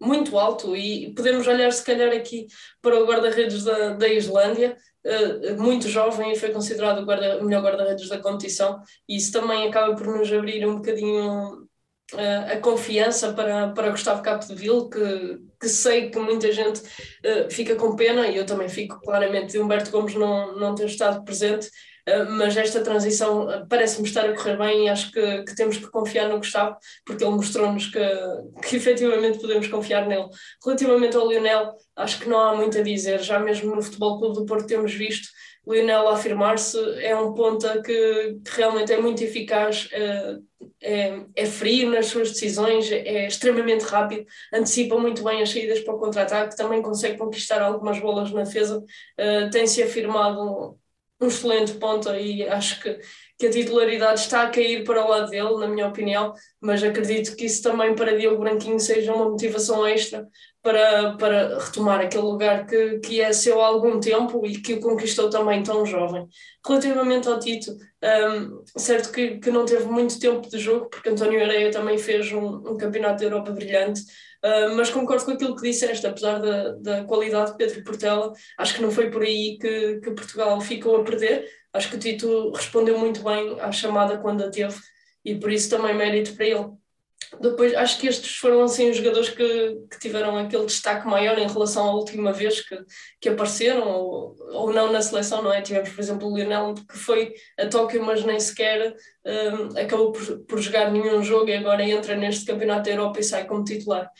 muito 0.00 0.38
alto 0.38 0.74
e 0.74 1.12
podemos 1.14 1.46
olhar 1.46 1.70
se 1.72 1.84
calhar 1.84 2.10
aqui 2.12 2.46
para 2.80 2.98
o 2.98 3.06
guarda-redes 3.06 3.64
da, 3.64 3.90
da 3.90 4.08
Islândia, 4.08 4.76
uh, 5.04 5.62
muito 5.62 5.88
jovem 5.88 6.32
e 6.32 6.36
foi 6.36 6.50
considerado 6.50 7.02
o, 7.02 7.04
guarda, 7.04 7.42
melhor 7.42 7.62
guarda-redes 7.62 8.08
da 8.08 8.18
competição. 8.18 8.80
E 9.08 9.16
isso 9.16 9.30
também 9.30 9.68
acaba 9.68 9.94
por 9.94 10.06
nos 10.06 10.32
abrir 10.32 10.66
um 10.66 10.76
bocadinho 10.76 11.68
uh, 12.14 12.52
a 12.52 12.56
confiança 12.56 13.32
para, 13.34 13.68
para 13.72 13.90
Gustavo 13.90 14.22
Capdeville, 14.22 14.88
que, 14.88 15.38
que 15.60 15.68
sei 15.68 16.10
que 16.10 16.18
muita 16.18 16.50
gente 16.50 16.80
uh, 16.80 17.50
fica 17.50 17.76
com 17.76 17.94
pena. 17.94 18.26
E 18.26 18.36
eu 18.36 18.46
também 18.46 18.68
fico 18.68 18.98
claramente 19.00 19.52
de 19.52 19.60
Humberto 19.60 19.90
Gomes 19.90 20.14
não, 20.14 20.56
não 20.58 20.74
ter 20.74 20.86
estado 20.86 21.22
presente 21.24 21.68
mas 22.30 22.56
esta 22.56 22.82
transição 22.82 23.48
ah, 23.48 23.66
parece-me 23.68 24.06
estar 24.06 24.28
a 24.28 24.34
correr 24.34 24.56
bem 24.56 24.86
e 24.86 24.88
acho 24.88 25.12
que, 25.12 25.42
que 25.44 25.54
temos 25.54 25.76
que 25.76 25.90
confiar 25.90 26.28
no 26.28 26.38
Gustavo, 26.38 26.76
porque 27.04 27.24
ele 27.24 27.34
mostrou-nos 27.34 27.86
que, 27.86 27.98
que 28.68 28.76
efetivamente 28.76 29.38
podemos 29.38 29.66
confiar 29.68 30.06
nele. 30.06 30.28
Relativamente 30.64 31.16
ao 31.16 31.28
Lionel, 31.28 31.72
acho 31.96 32.20
que 32.20 32.28
não 32.28 32.40
há 32.40 32.54
muito 32.54 32.78
a 32.78 32.82
dizer, 32.82 33.20
já 33.20 33.38
mesmo 33.38 33.74
no 33.74 33.82
Futebol 33.82 34.18
Clube 34.18 34.34
do 34.34 34.46
Porto 34.46 34.66
temos 34.66 34.92
visto 34.94 35.28
Lionel 35.66 36.08
afirmar-se, 36.08 36.78
é 37.00 37.14
um 37.14 37.34
ponta 37.34 37.82
que, 37.82 38.38
que, 38.44 38.56
realmente 38.56 38.92
é 38.92 39.00
muito 39.00 39.22
eficaz, 39.22 39.88
é, 39.92 40.36
é, 40.82 41.20
é 41.36 41.46
frio 41.46 41.90
nas 41.90 42.06
suas 42.06 42.30
decisões, 42.30 42.90
é 42.90 43.26
extremamente 43.26 43.82
rápido, 43.82 44.26
antecipa 44.52 44.98
muito 44.98 45.22
bem 45.22 45.42
as 45.42 45.50
saídas 45.50 45.80
para 45.80 45.94
o 45.94 45.98
contra-ataque, 45.98 46.56
também 46.56 46.80
consegue 46.80 47.18
conquistar 47.18 47.60
algumas 47.60 47.98
bolas 48.00 48.32
na 48.32 48.42
defesa, 48.42 48.82
tem-se 49.52 49.82
afirmado 49.82 50.78
um 51.20 51.26
excelente 51.26 51.72
ponta 51.74 52.18
e 52.18 52.48
acho 52.48 52.80
que, 52.80 52.98
que 53.40 53.46
a 53.46 53.50
titularidade 53.50 54.20
está 54.20 54.42
a 54.42 54.50
cair 54.50 54.84
para 54.84 55.02
o 55.02 55.08
lado 55.08 55.30
dele, 55.30 55.56
na 55.56 55.66
minha 55.66 55.88
opinião, 55.88 56.34
mas 56.60 56.84
acredito 56.84 57.34
que 57.34 57.46
isso 57.46 57.62
também 57.62 57.94
para 57.94 58.14
Diogo 58.14 58.42
Branquinho 58.42 58.78
seja 58.78 59.14
uma 59.14 59.30
motivação 59.30 59.88
extra 59.88 60.28
para, 60.62 61.16
para 61.16 61.58
retomar 61.58 62.00
aquele 62.00 62.24
lugar 62.24 62.66
que, 62.66 62.98
que 62.98 63.18
é 63.18 63.32
seu 63.32 63.62
há 63.62 63.66
algum 63.66 63.98
tempo 63.98 64.46
e 64.46 64.60
que 64.60 64.74
o 64.74 64.80
conquistou 64.80 65.30
também 65.30 65.62
tão 65.62 65.86
jovem. 65.86 66.28
Relativamente 66.66 67.28
ao 67.28 67.38
Tito, 67.38 67.74
um, 68.04 68.62
certo 68.78 69.10
que, 69.10 69.38
que 69.38 69.50
não 69.50 69.64
teve 69.64 69.86
muito 69.86 70.20
tempo 70.20 70.46
de 70.46 70.58
jogo, 70.58 70.90
porque 70.90 71.08
António 71.08 71.42
Areia 71.42 71.70
também 71.70 71.96
fez 71.96 72.30
um, 72.32 72.44
um 72.44 72.76
campeonato 72.76 73.20
da 73.20 73.24
Europa 73.24 73.52
brilhante, 73.52 74.02
Uh, 74.42 74.74
mas 74.74 74.88
concordo 74.88 75.22
com 75.26 75.32
aquilo 75.32 75.54
que 75.54 75.60
disseste, 75.60 76.06
apesar 76.06 76.38
da, 76.38 76.70
da 76.72 77.04
qualidade 77.04 77.50
de 77.50 77.58
Pedro 77.58 77.84
Portela, 77.84 78.32
acho 78.56 78.74
que 78.74 78.80
não 78.80 78.90
foi 78.90 79.10
por 79.10 79.20
aí 79.20 79.58
que, 79.60 80.00
que 80.00 80.12
Portugal 80.12 80.58
ficou 80.62 80.96
a 80.96 81.04
perder. 81.04 81.46
Acho 81.72 81.90
que 81.90 81.96
o 81.96 81.98
Tito 81.98 82.50
respondeu 82.52 82.98
muito 82.98 83.22
bem 83.22 83.60
à 83.60 83.70
chamada 83.70 84.18
quando 84.18 84.44
a 84.44 84.50
teve 84.50 84.76
e 85.24 85.34
por 85.34 85.52
isso 85.52 85.70
também 85.70 85.94
mérito 85.94 86.34
para 86.34 86.46
ele. 86.46 86.80
Depois, 87.38 87.74
acho 87.74 88.00
que 88.00 88.08
estes 88.08 88.36
foram 88.36 88.62
assim 88.64 88.90
os 88.90 88.96
jogadores 88.96 89.28
que, 89.28 89.76
que 89.88 90.00
tiveram 90.00 90.36
aquele 90.36 90.66
destaque 90.66 91.06
maior 91.06 91.38
em 91.38 91.46
relação 91.46 91.86
à 91.86 91.94
última 91.94 92.32
vez 92.32 92.60
que, 92.60 92.76
que 93.20 93.28
apareceram, 93.28 93.86
ou, 93.88 94.36
ou 94.50 94.72
não 94.72 94.90
na 94.90 95.00
seleção, 95.00 95.40
não 95.40 95.52
é? 95.52 95.62
Tivemos, 95.62 95.90
por 95.90 96.00
exemplo, 96.00 96.28
o 96.28 96.36
Lionel, 96.36 96.74
que 96.74 96.98
foi 96.98 97.32
a 97.58 97.66
Tóquio, 97.66 98.04
mas 98.04 98.24
nem 98.24 98.40
sequer 98.40 98.96
um, 99.24 99.78
acabou 99.78 100.10
por, 100.10 100.40
por 100.40 100.58
jogar 100.58 100.90
nenhum 100.90 101.22
jogo 101.22 101.48
e 101.48 101.54
agora 101.54 101.84
entra 101.84 102.16
neste 102.16 102.46
Campeonato 102.46 102.84
da 102.84 102.90
Europa 102.90 103.20
e 103.20 103.24
sai 103.24 103.46
como 103.46 103.62
titular. 103.62 104.10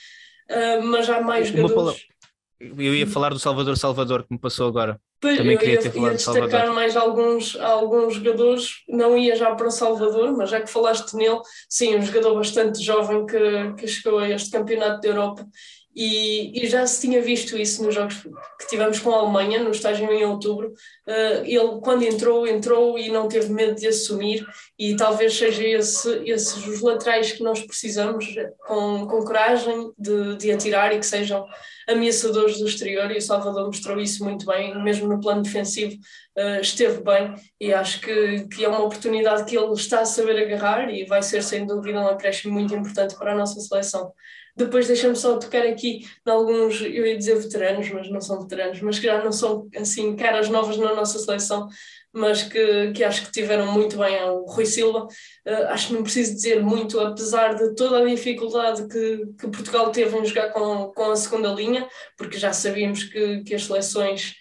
Uh, 0.49 0.83
mas 0.83 1.11
há 1.11 1.21
mais 1.21 1.49
jogadores. 1.49 2.07
Eu 2.61 2.95
ia 2.95 3.07
falar 3.07 3.31
do 3.31 3.39
Salvador 3.39 3.77
Salvador, 3.77 4.23
que 4.23 4.33
me 4.33 4.39
passou 4.39 4.69
agora. 4.69 5.01
Pois, 5.21 5.37
Também 5.37 5.59
queria 5.59 5.75
ia, 5.75 5.81
ter 5.81 5.91
falado 5.91 6.13
ia 6.13 6.17
destacar 6.17 6.49
Salvador. 6.51 6.75
mais 6.75 6.97
alguns, 6.97 7.57
alguns 7.57 8.15
jogadores, 8.15 8.83
não 8.89 9.19
ia 9.19 9.37
já 9.37 9.55
para 9.55 9.69
o 9.69 9.71
Salvador, 9.71 10.35
mas 10.37 10.49
já 10.49 10.61
que 10.61 10.71
falaste 10.71 11.15
nele, 11.15 11.41
sim, 11.69 11.95
um 11.97 12.03
jogador 12.03 12.35
bastante 12.37 12.83
jovem 12.83 13.27
que, 13.27 13.75
que 13.75 13.87
chegou 13.87 14.19
a 14.19 14.29
este 14.31 14.51
campeonato 14.51 15.01
da 15.03 15.09
Europa 15.09 15.47
e, 15.95 16.63
e, 16.63 16.69
já 16.69 16.87
se 16.87 17.01
tinha 17.01 17.21
visto 17.21 17.57
isso 17.57 17.83
nos 17.83 17.95
jogos 17.95 18.23
que 18.61 18.69
tivemos 18.69 19.01
com 19.01 19.11
a 19.11 19.19
Alemanha, 19.19 19.63
no 19.63 19.73
estágio 19.73 20.11
em 20.13 20.25
outubro. 20.25 20.69
Uh, 21.07 21.45
ele, 21.45 21.81
quando 21.83 22.05
entrou, 22.05 22.47
entrou 22.47 22.97
e 22.97 23.11
não 23.11 23.29
teve 23.29 23.53
medo 23.53 23.75
de 23.75 23.89
assumir, 23.89 24.47
e 24.79 24.95
talvez 24.95 25.37
seja 25.37 25.65
esse, 25.65 26.23
esses 26.25 26.65
os 26.67 26.81
laterais 26.81 27.33
que 27.33 27.43
nós 27.43 27.61
precisamos, 27.61 28.25
com, 28.67 29.07
com 29.09 29.25
coragem 29.25 29.91
de, 29.99 30.37
de 30.37 30.53
atirar 30.53 30.95
e 30.95 31.01
que 31.01 31.07
sejam 31.07 31.45
ameaçadores 31.89 32.59
do 32.59 32.69
exterior. 32.69 33.11
E 33.11 33.19
o 33.19 33.23
Salvador 33.23 33.67
mostrou 33.67 33.99
isso 33.99 34.23
muito 34.23 34.47
bem, 34.47 34.81
mesmo 34.83 35.09
no 35.09 35.21
plano 35.21 35.43
defensivo, 35.43 35.97
uh, 36.39 36.61
esteve 36.61 37.03
bem. 37.03 37.35
E 37.61 37.75
acho 37.75 38.01
que, 38.01 38.47
que 38.47 38.65
é 38.65 38.69
uma 38.69 38.85
oportunidade 38.85 39.45
que 39.45 39.59
ele 39.59 39.73
está 39.73 40.03
a 40.03 40.07
saber 40.07 40.41
agarrar 40.41 40.89
e 40.89 41.05
vai 41.05 41.21
ser, 41.21 41.43
sem 41.43 41.67
dúvida, 41.67 42.01
um 42.01 42.07
acréscimo 42.07 42.55
muito 42.55 42.73
importante 42.75 43.17
para 43.17 43.33
a 43.33 43.37
nossa 43.37 43.59
seleção. 43.61 44.13
Depois 44.65 44.87
deixa-me 44.87 45.17
só 45.17 45.39
tocar 45.39 45.67
aqui 45.67 46.07
em 46.27 46.31
alguns, 46.31 46.83
eu 46.83 47.07
ia 47.07 47.17
dizer 47.17 47.39
veteranos, 47.39 47.89
mas 47.91 48.11
não 48.11 48.21
são 48.21 48.43
veteranos, 48.43 48.81
mas 48.83 48.99
que 48.99 49.07
já 49.07 49.25
não 49.25 49.33
são 49.33 49.67
assim 49.75 50.15
caras 50.15 50.51
novas 50.51 50.77
na 50.77 50.95
nossa 50.95 51.19
seleção, 51.19 51.67
mas 52.13 52.43
que, 52.43 52.93
que 52.93 53.03
acho 53.03 53.25
que 53.25 53.33
tiveram 53.33 53.73
muito 53.73 53.97
bem. 53.97 54.23
O 54.25 54.45
Rui 54.45 54.67
Silva, 54.67 55.07
uh, 55.07 55.67
acho 55.69 55.89
que 55.89 55.95
não 55.95 56.03
preciso 56.03 56.35
dizer 56.35 56.63
muito, 56.63 57.01
apesar 57.01 57.55
de 57.55 57.75
toda 57.75 58.01
a 58.01 58.05
dificuldade 58.05 58.87
que, 58.87 59.27
que 59.39 59.49
Portugal 59.49 59.91
teve 59.91 60.15
em 60.19 60.25
jogar 60.27 60.51
com, 60.51 60.93
com 60.95 61.11
a 61.11 61.17
segunda 61.17 61.49
linha, 61.49 61.89
porque 62.19 62.39
já 62.39 62.53
sabíamos 62.53 63.05
que, 63.05 63.43
que 63.45 63.55
as 63.55 63.65
seleções 63.65 64.35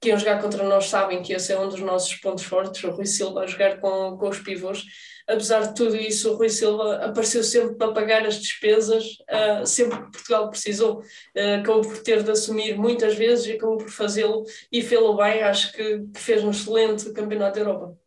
que 0.00 0.08
iam 0.08 0.18
jogar 0.18 0.40
contra 0.40 0.64
nós 0.64 0.86
sabem 0.86 1.22
que 1.22 1.32
esse 1.32 1.52
é 1.52 1.60
um 1.60 1.68
dos 1.68 1.80
nossos 1.80 2.14
pontos 2.16 2.42
fortes, 2.42 2.82
o 2.82 2.90
Rui 2.90 3.06
Silva 3.06 3.42
a 3.42 3.46
jogar 3.46 3.78
com, 3.80 4.16
com 4.16 4.28
os 4.28 4.40
pivôs 4.40 4.84
apesar 5.30 5.68
de 5.68 5.74
tudo 5.74 5.96
isso, 5.96 6.32
o 6.32 6.36
Rui 6.36 6.48
Silva 6.48 6.96
apareceu 6.96 7.42
sempre 7.42 7.76
para 7.76 7.92
pagar 7.92 8.26
as 8.26 8.40
despesas, 8.40 9.04
uh, 9.30 9.66
sempre 9.66 9.98
que 9.98 10.10
Portugal 10.12 10.50
precisou. 10.50 11.00
Uh, 11.36 11.60
acabou 11.60 11.82
por 11.82 11.98
ter 12.02 12.22
de 12.22 12.30
assumir 12.30 12.76
muitas 12.76 13.16
vezes 13.16 13.46
e 13.46 13.52
acabou 13.52 13.78
por 13.78 13.90
fazê-lo 13.90 14.44
e 14.70 14.82
fê-lo 14.82 15.16
bem. 15.16 15.42
Acho 15.42 15.72
que, 15.72 16.00
que, 16.00 16.20
fez 16.20 16.42
um 16.42 16.50
excelente 16.50 17.12
campeonato 17.12 17.54
da 17.54 17.60
Europa. 17.60 17.98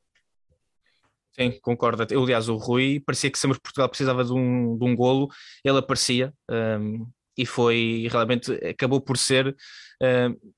Sim, 1.32 1.60
concordo. 1.62 2.04
Aliás, 2.04 2.48
o 2.48 2.58
Rui 2.58 3.00
parecia 3.00 3.32
que 3.32 3.40
sempre 3.40 3.58
que 3.58 3.64
Portugal 3.64 3.90
precisava 3.90 4.24
de 4.24 4.34
um, 4.34 4.78
de 4.78 4.86
um 4.86 4.96
golo, 4.96 5.30
ele 5.64 5.80
aparecia 5.80 6.32
um, 6.50 7.08
e 7.36 7.46
foi 7.46 8.08
realmente 8.12 8.52
acabou 8.66 9.02
por 9.02 9.18
ser. 9.18 9.56
Um, 10.02 10.54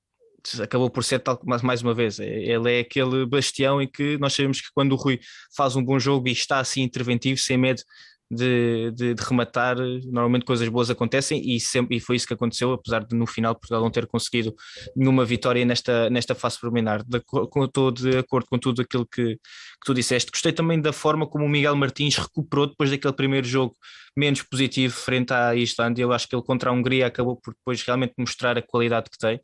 acabou 0.60 0.90
por 0.90 1.04
ser 1.04 1.20
tal 1.20 1.40
mais, 1.44 1.62
mais 1.62 1.82
uma 1.82 1.94
vez, 1.94 2.18
é, 2.20 2.26
ele 2.26 2.72
é 2.72 2.80
aquele 2.80 3.26
bastião 3.26 3.80
em 3.80 3.88
que 3.88 4.18
nós 4.18 4.34
sabemos 4.34 4.60
que 4.60 4.68
quando 4.74 4.92
o 4.92 4.96
Rui 4.96 5.20
faz 5.56 5.76
um 5.76 5.84
bom 5.84 5.98
jogo 5.98 6.28
e 6.28 6.32
está 6.32 6.58
assim 6.58 6.82
interventivo, 6.82 7.38
sem 7.38 7.56
medo 7.56 7.82
de, 8.30 8.90
de, 8.92 9.14
de 9.14 9.22
rematar, 9.22 9.76
normalmente 9.76 10.44
coisas 10.44 10.68
boas 10.68 10.90
acontecem 10.90 11.40
e, 11.44 11.60
sempre, 11.60 11.96
e 11.96 12.00
foi 12.00 12.16
isso 12.16 12.26
que 12.26 12.34
aconteceu, 12.34 12.72
apesar 12.72 13.04
de 13.04 13.14
no 13.14 13.26
final 13.26 13.54
Portugal 13.54 13.82
não 13.82 13.90
ter 13.90 14.06
conseguido 14.06 14.54
nenhuma 14.96 15.24
vitória 15.24 15.64
nesta, 15.64 16.10
nesta 16.10 16.34
fase 16.34 16.58
preliminar. 16.58 17.04
De, 17.04 17.18
estou 17.64 17.90
de 17.90 18.18
acordo 18.18 18.46
com 18.48 18.58
tudo 18.58 18.82
aquilo 18.82 19.06
que, 19.06 19.36
que 19.36 19.84
tu 19.84 19.94
disseste. 19.94 20.30
Gostei 20.30 20.52
também 20.52 20.80
da 20.80 20.92
forma 20.92 21.26
como 21.26 21.44
o 21.44 21.48
Miguel 21.48 21.76
Martins 21.76 22.16
recuperou 22.16 22.66
depois 22.66 22.90
daquele 22.90 23.14
primeiro 23.14 23.46
jogo 23.46 23.76
menos 24.16 24.42
positivo 24.42 24.94
frente 24.94 25.32
à 25.32 25.54
Islândia. 25.54 26.02
Eu 26.02 26.12
acho 26.12 26.28
que 26.28 26.34
ele 26.34 26.42
contra 26.42 26.70
a 26.70 26.72
Hungria 26.72 27.06
acabou 27.06 27.36
por 27.36 27.54
depois 27.54 27.82
realmente 27.82 28.14
mostrar 28.18 28.58
a 28.58 28.62
qualidade 28.62 29.08
que 29.10 29.18
tem 29.18 29.40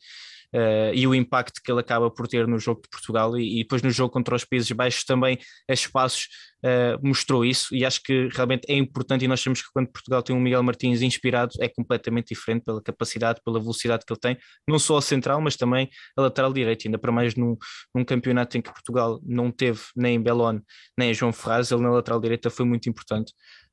uh, 0.55 0.95
e 0.95 1.07
o 1.07 1.15
impacto 1.15 1.61
que 1.63 1.71
ele 1.71 1.81
acaba 1.81 2.11
por 2.11 2.29
ter 2.29 2.47
no 2.47 2.59
jogo 2.59 2.83
de 2.83 2.89
Portugal 2.89 3.37
e, 3.39 3.61
e 3.61 3.63
depois 3.63 3.83
no 3.83 3.91
jogo 3.91 4.13
contra 4.13 4.35
os 4.35 4.45
Países 4.45 4.71
Baixos 4.73 5.05
também 5.05 5.39
a 5.69 5.73
espaços 5.73 6.29
uh, 6.65 7.07
mostrou 7.07 7.45
isso 7.45 7.75
e 7.75 7.85
acho 7.85 8.03
que 8.03 8.29
realmente 8.33 8.65
é 8.69 8.77
importante 8.77 9.25
e 9.25 9.29
nós 9.29 9.41
sabemos 9.41 9.63
que 9.63 9.69
quando 9.73 9.89
Portugal 9.89 10.23
tem 10.23 10.35
um 10.35 10.41
Miguel 10.41 10.63
Martins 10.63 11.03
inspirado 11.03 11.53
é 11.61 11.69
completamente 11.69 12.29
diferente 12.29 12.65
pela 12.65 12.83
capacidade, 12.83 13.41
pela 13.45 13.61
velocidade 13.61 14.05
que 14.07 14.13
ele 14.13 14.21
tem, 14.21 14.37
não 14.67 14.79
só 14.79 14.97
a 14.97 15.03
central 15.03 15.41
mas 15.41 15.57
também 15.57 15.89
a 16.17 16.23
lateral 16.23 16.53
direito, 16.53 16.87
ainda 16.87 16.99
para 16.99 17.13
mais 17.13 17.35
num, 17.35 17.57
num 17.95 18.05
campeonato 18.05 18.57
em 18.57 18.63
que 18.63 18.73
Portugal 18.73 19.21
não 19.25 19.51
teve 19.51 19.81
nem 19.97 20.21
Belon 20.21 20.61
nem 20.97 21.15
João 21.15 21.33
Ferraz, 21.33 21.71
ele 21.71 21.83
na 21.83 21.91
lateral 21.91 22.21
direita 22.21 22.51
foi 22.51 22.65
muito 22.65 22.89
importante 22.89 23.33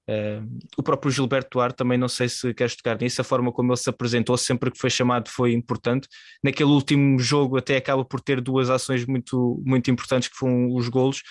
Uh, 0.10 0.60
o 0.76 0.82
próprio 0.82 1.12
Gilberto 1.12 1.50
Duarte 1.52 1.76
também 1.76 1.96
não 1.96 2.08
sei 2.08 2.28
se 2.28 2.52
queres 2.52 2.76
tocar 2.76 3.00
nisso, 3.00 3.22
a 3.22 3.24
forma 3.24 3.52
como 3.52 3.72
ele 3.72 3.78
se 3.78 3.92
apresentou 3.92 4.36
sempre 4.38 4.72
que 4.72 4.80
foi 4.80 4.90
chamado 4.90 5.30
foi 5.30 5.54
importante. 5.54 6.08
Naquele 6.44 6.72
último 6.72 7.20
jogo 7.20 7.58
até 7.58 7.78
acaba 7.78 8.04
por 8.04 8.20
ter 8.20 8.42
duas 8.42 8.72
ações 8.72 9.06
muito, 9.06 9.62
muito 9.64 9.92
importantes 9.92 10.28
que 10.28 10.36
foram 10.36 10.74
os 10.74 10.90
golos 10.90 11.22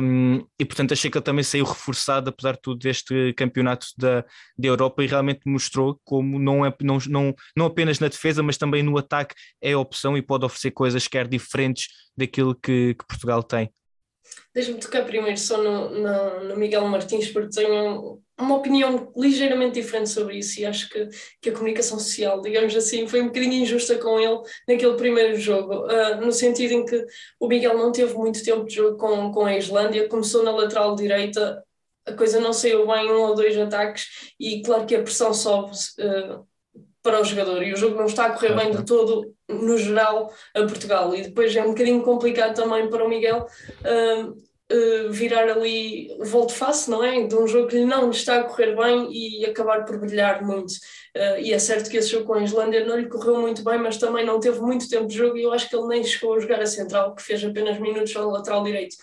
um, 0.00 0.42
e 0.58 0.64
portanto 0.64 0.92
achei 0.92 1.10
que 1.10 1.18
ele 1.18 1.24
também 1.24 1.44
saiu 1.44 1.66
reforçado 1.66 2.30
apesar 2.30 2.52
de 2.52 2.62
tudo 2.62 2.78
deste 2.78 3.34
campeonato 3.34 3.88
da, 3.98 4.24
da 4.56 4.68
Europa 4.68 5.04
e 5.04 5.06
realmente 5.06 5.42
mostrou 5.44 6.00
como 6.02 6.38
não, 6.38 6.64
é, 6.64 6.74
não, 6.80 6.98
não, 7.06 7.34
não 7.54 7.66
apenas 7.66 7.98
na 7.98 8.08
defesa 8.08 8.42
mas 8.42 8.56
também 8.56 8.82
no 8.82 8.96
ataque 8.96 9.34
é 9.60 9.76
opção 9.76 10.16
e 10.16 10.22
pode 10.22 10.46
oferecer 10.46 10.70
coisas 10.70 11.06
quer 11.06 11.28
diferentes 11.28 11.88
daquilo 12.16 12.54
que, 12.54 12.94
que 12.94 13.06
Portugal 13.06 13.42
tem. 13.42 13.70
Deixa-me 14.54 14.78
tocar 14.78 15.04
primeiro 15.04 15.38
só 15.38 15.60
no, 15.60 15.90
no, 15.90 16.44
no, 16.44 16.56
Miguel 16.56 16.86
Martins, 16.86 17.28
porque 17.28 17.56
tenho 17.56 18.20
uma 18.38 18.56
opinião 18.56 19.12
ligeiramente 19.16 19.80
diferente 19.80 20.10
sobre 20.10 20.38
isso 20.38 20.60
e 20.60 20.66
acho 20.66 20.88
que, 20.88 21.08
que 21.40 21.50
a 21.50 21.52
comunicação 21.52 21.98
social, 21.98 22.40
digamos 22.40 22.74
assim, 22.74 23.06
foi 23.06 23.20
um 23.20 23.26
bocadinho 23.26 23.62
injusta 23.62 23.98
com 23.98 24.18
ele 24.18 24.40
naquele 24.68 24.96
primeiro 24.96 25.36
jogo, 25.36 25.86
uh, 25.86 26.20
no 26.20 26.32
sentido 26.32 26.72
em 26.72 26.84
que 26.84 27.04
o 27.38 27.48
Miguel 27.48 27.76
não 27.76 27.92
teve 27.92 28.14
muito 28.14 28.44
tempo 28.44 28.64
de 28.64 28.74
jogo 28.74 28.96
com, 28.96 29.32
com 29.32 29.44
a 29.44 29.56
Islândia, 29.56 30.08
começou 30.08 30.42
na 30.42 30.50
lateral 30.50 30.94
direita, 30.94 31.62
a 32.06 32.12
coisa 32.12 32.40
não 32.40 32.52
saiu 32.52 32.86
bem, 32.86 33.10
um 33.10 33.22
ou 33.22 33.34
dois 33.34 33.56
ataques, 33.56 34.34
e 34.38 34.62
claro 34.62 34.86
que 34.86 34.94
a 34.94 35.02
pressão 35.02 35.32
sobe. 35.32 35.72
Uh, 35.98 36.46
para 37.04 37.20
o 37.20 37.24
jogador 37.24 37.62
e 37.62 37.74
o 37.74 37.76
jogo 37.76 37.96
não 37.96 38.06
está 38.06 38.24
a 38.24 38.30
correr 38.30 38.56
bem 38.56 38.72
de 38.72 38.82
todo 38.82 39.30
no 39.46 39.76
geral 39.76 40.32
a 40.54 40.60
Portugal 40.60 41.14
e 41.14 41.22
depois 41.22 41.54
é 41.54 41.62
um 41.62 41.68
bocadinho 41.68 42.02
complicado 42.02 42.56
também 42.56 42.88
para 42.88 43.04
o 43.04 43.08
Miguel 43.08 43.46
uh, 43.46 44.30
uh, 44.30 45.12
virar 45.12 45.50
ali 45.50 46.08
volte-face, 46.20 46.90
não 46.90 47.04
é? 47.04 47.26
De 47.26 47.36
um 47.36 47.46
jogo 47.46 47.68
que 47.68 47.84
não 47.84 48.08
está 48.08 48.40
a 48.40 48.44
correr 48.44 48.74
bem 48.74 49.10
e 49.12 49.44
acabar 49.44 49.84
por 49.84 49.98
brilhar 50.00 50.42
muito. 50.42 50.72
Uh, 51.14 51.38
e 51.40 51.52
é 51.52 51.58
certo 51.58 51.90
que 51.90 51.98
esse 51.98 52.10
jogo 52.10 52.24
com 52.24 52.34
a 52.34 52.42
Islândia 52.42 52.86
não 52.86 52.96
lhe 52.96 53.06
correu 53.06 53.38
muito 53.38 53.62
bem, 53.62 53.78
mas 53.78 53.98
também 53.98 54.24
não 54.24 54.40
teve 54.40 54.60
muito 54.60 54.88
tempo 54.88 55.06
de 55.06 55.14
jogo 55.14 55.36
e 55.36 55.42
eu 55.42 55.52
acho 55.52 55.68
que 55.68 55.76
ele 55.76 55.86
nem 55.86 56.02
chegou 56.02 56.34
a 56.34 56.40
jogar 56.40 56.62
a 56.62 56.66
central, 56.66 57.14
que 57.14 57.22
fez 57.22 57.44
apenas 57.44 57.78
minutos 57.78 58.16
ao 58.16 58.30
lateral 58.30 58.64
direito. 58.64 58.96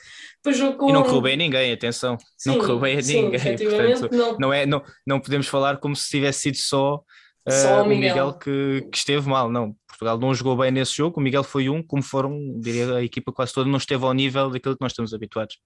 Com... 0.76 0.90
E 0.90 0.92
não 0.92 1.04
correu 1.04 1.22
bem 1.22 1.34
a 1.34 1.38
ninguém, 1.38 1.72
atenção. 1.72 2.18
Sim, 2.36 2.50
não 2.50 2.58
correu 2.58 2.80
bem 2.80 2.98
a 2.98 3.04
sim, 3.04 3.30
ninguém. 3.30 3.58
Portanto, 4.00 4.12
não. 4.12 4.38
Não, 4.40 4.52
é, 4.52 4.66
não, 4.66 4.82
não 5.06 5.20
podemos 5.20 5.48
falar 5.48 5.78
como 5.78 5.96
se 5.96 6.10
tivesse 6.10 6.40
sido 6.40 6.58
só 6.58 7.04
só 7.50 7.80
uh, 7.80 7.84
o 7.84 7.88
Miguel, 7.88 8.10
Miguel 8.10 8.34
que, 8.34 8.88
que, 8.92 8.98
esteve 8.98 9.28
mal, 9.28 9.50
não. 9.50 9.76
Portugal 9.88 10.18
não 10.20 10.34
jogou 10.34 10.56
bem 10.58 10.72
nesse 10.72 10.96
jogo, 10.96 11.20
o 11.20 11.24
Miguel 11.24 11.44
foi 11.44 11.70
um, 11.70 11.82
como 11.82 12.04
foram, 12.04 12.60
diria, 12.60 12.96
a 12.96 13.04
equipa 13.04 13.32
quase 13.32 13.54
toda 13.54 13.70
não 13.70 13.78
esteve 13.78 14.04
ao 14.06 14.14
nível 14.14 14.50
daquilo 14.50 14.76
que 14.76 14.82
nós 14.82 14.92
estamos 14.92 15.14
habituados. 15.14 15.58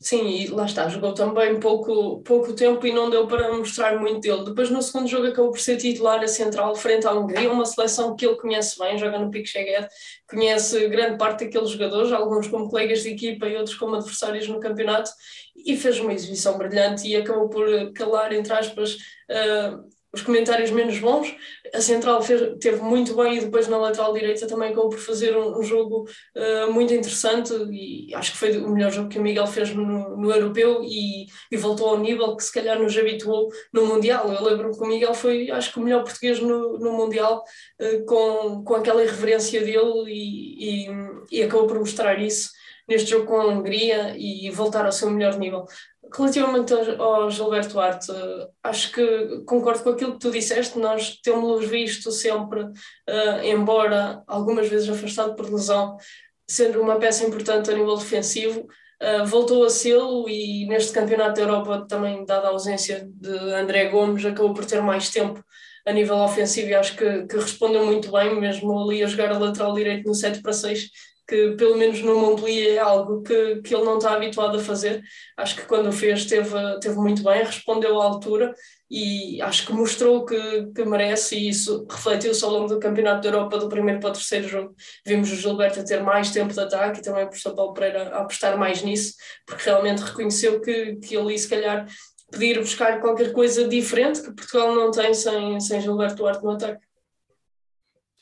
Sim, 0.00 0.28
e 0.28 0.46
lá 0.48 0.66
está, 0.66 0.86
jogou 0.88 1.14
também 1.14 1.58
pouco, 1.58 2.20
pouco 2.24 2.52
tempo 2.52 2.86
e 2.86 2.92
não 2.92 3.08
deu 3.08 3.26
para 3.26 3.50
mostrar 3.56 3.98
muito 3.98 4.20
dele. 4.20 4.44
Depois 4.44 4.68
no 4.68 4.82
segundo 4.82 5.08
jogo 5.08 5.28
acabou 5.28 5.50
por 5.50 5.60
ser 5.60 5.78
titular 5.78 6.22
a 6.22 6.28
central 6.28 6.74
frente 6.74 7.06
à 7.06 7.12
Hungria, 7.12 7.50
uma 7.50 7.64
seleção 7.64 8.14
que 8.14 8.26
ele 8.26 8.36
conhece 8.36 8.78
bem, 8.78 8.98
joga 8.98 9.18
no 9.18 9.30
Pique 9.30 9.48
Cheguet, 9.48 9.88
conhece 10.28 10.88
grande 10.88 11.16
parte 11.16 11.44
daqueles 11.44 11.70
jogadores, 11.70 12.12
alguns 12.12 12.48
como 12.48 12.68
colegas 12.68 13.02
de 13.02 13.10
equipa 13.10 13.46
e 13.48 13.56
outros 13.56 13.76
como 13.76 13.94
adversários 13.94 14.46
no 14.46 14.60
campeonato, 14.60 15.10
e 15.56 15.74
fez 15.76 15.98
uma 16.00 16.12
exibição 16.12 16.58
brilhante 16.58 17.08
e 17.08 17.16
acabou 17.16 17.48
por 17.48 17.66
calar, 17.94 18.32
entre 18.34 18.52
aspas, 18.52 18.96
uh, 19.30 19.88
os 20.14 20.22
comentários 20.22 20.70
menos 20.70 20.98
bons. 20.98 21.34
A 21.74 21.80
central 21.80 22.22
fez, 22.22 22.56
teve 22.60 22.80
muito 22.80 23.14
bem 23.16 23.36
e 23.36 23.40
depois 23.40 23.66
na 23.66 23.76
lateral 23.76 24.12
direita 24.12 24.46
também 24.46 24.70
acabou 24.70 24.90
por 24.90 24.98
fazer 24.98 25.36
um, 25.36 25.58
um 25.58 25.62
jogo 25.62 26.08
uh, 26.36 26.72
muito 26.72 26.94
interessante 26.94 27.52
e 27.72 28.14
acho 28.14 28.32
que 28.32 28.38
foi 28.38 28.56
o 28.56 28.70
melhor 28.70 28.92
jogo 28.92 29.08
que 29.08 29.18
o 29.18 29.22
Miguel 29.22 29.46
fez 29.46 29.74
no, 29.74 30.16
no 30.16 30.30
europeu 30.30 30.82
e, 30.84 31.26
e, 31.50 31.56
voltou 31.56 31.88
ao 31.88 31.98
nível 31.98 32.36
que 32.36 32.44
se 32.44 32.52
calhar 32.52 32.78
nos 32.78 32.96
habituou 32.96 33.48
no 33.72 33.86
Mundial. 33.86 34.32
Eu 34.32 34.44
lembro-me 34.44 34.76
que 34.76 34.84
o 34.84 34.86
Miguel 34.86 35.14
foi, 35.14 35.50
acho 35.50 35.72
que 35.72 35.80
o 35.80 35.82
melhor 35.82 36.04
português 36.04 36.38
no, 36.38 36.78
no 36.78 36.92
Mundial 36.92 37.42
uh, 37.80 38.04
com, 38.06 38.62
com 38.62 38.74
aquela 38.76 39.02
irreverência 39.02 39.60
dele 39.60 40.04
e, 40.06 40.86
e, 40.86 40.88
e 41.32 41.42
acabou 41.42 41.66
por 41.66 41.80
mostrar 41.80 42.20
isso 42.20 42.50
neste 42.86 43.10
jogo 43.10 43.26
com 43.26 43.40
a 43.40 43.46
Hungria 43.46 44.14
e 44.16 44.50
voltar 44.50 44.84
ao 44.84 44.92
seu 44.92 45.10
melhor 45.10 45.38
nível. 45.38 45.64
Relativamente 46.16 46.72
ao 46.72 47.28
Gilberto 47.28 47.80
Arte, 47.80 48.12
acho 48.62 48.92
que 48.92 49.42
concordo 49.44 49.82
com 49.82 49.90
aquilo 49.90 50.12
que 50.12 50.20
tu 50.20 50.30
disseste, 50.30 50.78
nós 50.78 51.18
temos 51.20 51.66
visto 51.66 52.12
sempre, 52.12 52.62
uh, 52.62 53.42
embora 53.42 54.22
algumas 54.28 54.68
vezes 54.68 54.88
afastado 54.88 55.34
por 55.34 55.52
lesão, 55.52 55.96
sendo 56.48 56.80
uma 56.80 57.00
peça 57.00 57.24
importante 57.26 57.68
a 57.68 57.74
nível 57.74 57.96
defensivo, 57.96 58.60
uh, 58.60 59.26
voltou 59.26 59.64
a 59.64 59.70
sê-lo 59.70 60.28
e 60.28 60.66
neste 60.66 60.92
Campeonato 60.92 61.34
da 61.34 61.42
Europa 61.42 61.84
também, 61.88 62.24
dada 62.24 62.46
a 62.46 62.50
ausência 62.50 63.08
de 63.12 63.36
André 63.52 63.86
Gomes, 63.86 64.24
acabou 64.24 64.54
por 64.54 64.64
ter 64.64 64.80
mais 64.80 65.10
tempo 65.10 65.44
a 65.84 65.92
nível 65.92 66.16
ofensivo 66.18 66.68
e 66.68 66.74
acho 66.74 66.96
que, 66.96 67.26
que 67.26 67.36
respondeu 67.36 67.84
muito 67.84 68.12
bem, 68.12 68.38
mesmo 68.40 68.78
ali 68.78 69.02
a 69.02 69.06
jogar 69.08 69.32
a 69.32 69.38
lateral 69.38 69.74
direito 69.74 70.06
no 70.06 70.14
7 70.14 70.40
para 70.40 70.52
6, 70.52 70.90
que 71.26 71.52
pelo 71.52 71.76
menos 71.76 72.00
no 72.02 72.18
Montpellier 72.18 72.74
é 72.74 72.78
algo 72.78 73.22
que, 73.22 73.62
que 73.62 73.74
ele 73.74 73.84
não 73.84 73.96
está 73.96 74.14
habituado 74.14 74.58
a 74.58 74.60
fazer. 74.60 75.02
Acho 75.36 75.56
que 75.56 75.66
quando 75.66 75.88
o 75.88 75.92
fez 75.92 76.26
teve, 76.26 76.50
teve 76.80 76.96
muito 76.96 77.22
bem, 77.22 77.42
respondeu 77.42 78.00
à 78.00 78.04
altura 78.04 78.54
e 78.90 79.40
acho 79.40 79.66
que 79.66 79.72
mostrou 79.72 80.24
que, 80.24 80.66
que 80.74 80.84
merece 80.84 81.36
e 81.36 81.48
isso 81.48 81.86
refletiu-se 81.90 82.44
ao 82.44 82.50
longo 82.50 82.68
do 82.68 82.78
Campeonato 82.78 83.22
da 83.22 83.28
Europa 83.28 83.58
do 83.58 83.68
primeiro 83.68 84.00
para 84.00 84.10
o 84.10 84.12
terceiro 84.12 84.46
jogo. 84.46 84.74
Vimos 85.06 85.32
o 85.32 85.36
Gilberto 85.36 85.80
a 85.80 85.84
ter 85.84 86.02
mais 86.02 86.30
tempo 86.30 86.52
de 86.52 86.60
ataque 86.60 87.00
e 87.00 87.02
também 87.02 87.24
o 87.24 87.28
professor 87.28 87.54
Paulo 87.54 87.72
Pereira 87.72 88.10
a 88.10 88.20
apostar 88.20 88.58
mais 88.58 88.82
nisso, 88.82 89.14
porque 89.46 89.64
realmente 89.64 90.02
reconheceu 90.02 90.60
que, 90.60 90.96
que 90.96 91.16
ele 91.16 91.38
se 91.38 91.48
calhar 91.48 91.86
pedir 92.30 92.58
buscar 92.58 93.00
qualquer 93.00 93.32
coisa 93.32 93.66
diferente 93.66 94.20
que 94.20 94.34
Portugal 94.34 94.74
não 94.74 94.90
tem 94.90 95.14
sem, 95.14 95.58
sem 95.60 95.80
Gilberto 95.80 96.16
Duarte 96.16 96.42
no 96.42 96.50
ataque. 96.50 96.84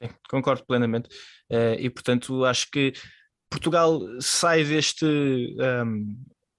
Sim, 0.02 0.10
concordo 0.28 0.64
plenamente. 0.66 1.08
Uh, 1.52 1.76
e 1.78 1.90
portanto 1.90 2.44
acho 2.46 2.70
que 2.70 2.94
Portugal 3.50 4.00
sai 4.20 4.64
deste. 4.64 5.04
Um, 5.04 6.16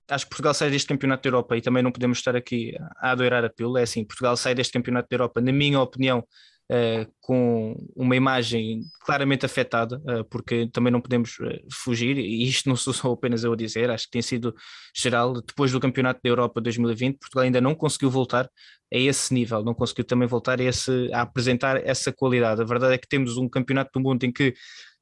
acho 0.08 0.26
que 0.26 0.30
Portugal 0.30 0.54
sai 0.54 0.70
deste 0.70 0.88
campeonato 0.88 1.24
da 1.24 1.30
Europa 1.30 1.58
e 1.58 1.62
também 1.62 1.82
não 1.82 1.92
podemos 1.92 2.20
estar 2.20 2.36
aqui 2.36 2.76
a 2.98 3.12
adorar 3.12 3.44
a 3.44 3.50
pílula. 3.50 3.80
É 3.80 3.84
assim, 3.84 4.06
Portugal 4.06 4.38
sai 4.38 4.54
deste 4.54 4.74
campeonato 4.74 5.08
da 5.10 5.16
Europa, 5.16 5.42
na 5.42 5.52
minha 5.52 5.80
opinião, 5.80 6.24
Uh, 6.72 7.06
com 7.20 7.76
uma 7.94 8.16
imagem 8.16 8.82
claramente 9.02 9.46
afetada, 9.46 9.98
uh, 9.98 10.24
porque 10.26 10.68
também 10.70 10.92
não 10.92 11.02
podemos 11.02 11.38
uh, 11.40 11.50
fugir, 11.72 12.18
e 12.18 12.48
isto 12.48 12.70
não 12.70 12.76
sou 12.78 12.94
só 12.94 13.12
apenas 13.12 13.44
eu 13.44 13.52
a 13.52 13.56
dizer, 13.56 13.90
acho 13.90 14.06
que 14.06 14.12
tem 14.12 14.22
sido 14.22 14.56
geral. 14.96 15.34
Depois 15.42 15.72
do 15.72 15.80
Campeonato 15.80 16.22
da 16.24 16.30
Europa 16.30 16.62
2020, 16.62 17.20
Portugal 17.20 17.44
ainda 17.44 17.60
não 17.60 17.76
conseguiu 17.76 18.10
voltar 18.10 18.46
a 18.46 18.98
esse 18.98 19.34
nível, 19.34 19.64
não 19.64 19.74
conseguiu 19.74 20.06
também 20.06 20.28
voltar 20.28 20.60
a, 20.60 20.64
esse, 20.64 21.10
a 21.14 21.22
apresentar 21.22 21.86
essa 21.86 22.14
qualidade. 22.14 22.62
A 22.62 22.66
verdade 22.66 22.94
é 22.94 22.98
que 22.98 23.08
temos 23.08 23.38
um 23.38 23.50
Campeonato 23.50 23.92
do 23.94 24.00
Mundo 24.00 24.24
em 24.24 24.32
que 24.32 24.54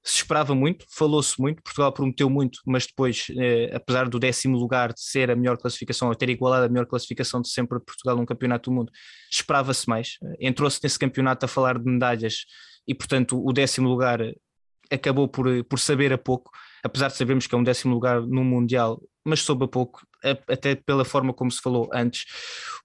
se 0.03 0.17
esperava 0.17 0.55
muito, 0.55 0.85
falou-se 0.89 1.39
muito, 1.39 1.61
Portugal 1.61 1.91
prometeu 1.91 2.29
muito, 2.29 2.59
mas 2.65 2.87
depois, 2.87 3.27
eh, 3.37 3.69
apesar 3.73 4.09
do 4.09 4.19
décimo 4.19 4.57
lugar 4.57 4.93
de 4.93 5.01
ser 5.01 5.29
a 5.29 5.35
melhor 5.35 5.57
classificação, 5.57 6.07
ou 6.07 6.15
ter 6.15 6.29
igualado 6.29 6.65
a 6.65 6.69
melhor 6.69 6.87
classificação 6.87 7.39
de 7.39 7.49
sempre 7.49 7.77
de 7.77 7.85
Portugal 7.85 8.15
num 8.17 8.25
campeonato 8.25 8.69
do 8.69 8.75
mundo, 8.75 8.91
esperava-se 9.29 9.87
mais. 9.87 10.17
Entrou-se 10.39 10.79
nesse 10.83 10.97
campeonato 10.97 11.45
a 11.45 11.47
falar 11.47 11.77
de 11.77 11.85
medalhas 11.85 12.45
e, 12.87 12.95
portanto, 12.95 13.39
o 13.45 13.53
décimo 13.53 13.87
lugar 13.87 14.19
acabou 14.89 15.27
por, 15.27 15.63
por 15.65 15.79
saber 15.79 16.11
a 16.11 16.17
pouco, 16.17 16.51
apesar 16.83 17.07
de 17.07 17.15
sabermos 17.15 17.45
que 17.45 17.53
é 17.53 17.57
um 17.57 17.63
décimo 17.63 17.93
lugar 17.93 18.21
no 18.21 18.43
Mundial, 18.43 18.99
mas 19.25 19.41
soube 19.41 19.65
a 19.65 19.67
pouco, 19.67 20.05
até 20.47 20.75
pela 20.75 21.05
forma 21.05 21.33
como 21.33 21.51
se 21.51 21.61
falou 21.61 21.89
antes. 21.93 22.25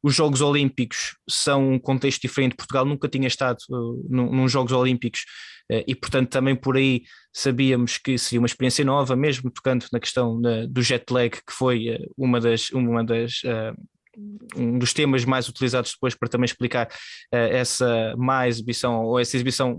Os 0.02 0.14
Jogos 0.14 0.40
Olímpicos 0.40 1.16
são 1.28 1.72
um 1.72 1.78
contexto 1.78 2.22
diferente. 2.22 2.56
Portugal 2.56 2.84
nunca 2.84 3.08
tinha 3.08 3.26
estado 3.26 3.58
uh, 3.70 4.06
num, 4.08 4.32
num 4.32 4.48
Jogos 4.48 4.72
Olímpicos 4.72 5.24
uh, 5.70 5.82
e, 5.86 5.94
portanto, 5.94 6.30
também 6.30 6.54
por 6.54 6.76
aí 6.76 7.02
sabíamos 7.32 7.98
que 7.98 8.18
seria 8.18 8.40
uma 8.40 8.46
experiência 8.46 8.84
nova, 8.84 9.16
mesmo 9.16 9.50
tocando 9.50 9.86
na 9.92 10.00
questão 10.00 10.36
uh, 10.38 10.66
do 10.68 10.82
jet 10.82 11.04
lag, 11.10 11.30
que 11.30 11.52
foi 11.52 11.90
uh, 11.90 12.12
uma 12.16 12.40
das. 12.40 12.70
Uma 12.70 13.04
das 13.04 13.42
um 14.56 14.78
dos 14.78 14.94
temas 14.94 15.26
mais 15.26 15.46
utilizados 15.46 15.92
depois 15.92 16.14
para 16.14 16.26
também 16.26 16.46
explicar 16.46 16.88
essa 17.30 18.14
má 18.16 18.48
exibição 18.48 19.04
ou 19.04 19.20
essa 19.20 19.36
exibição 19.36 19.76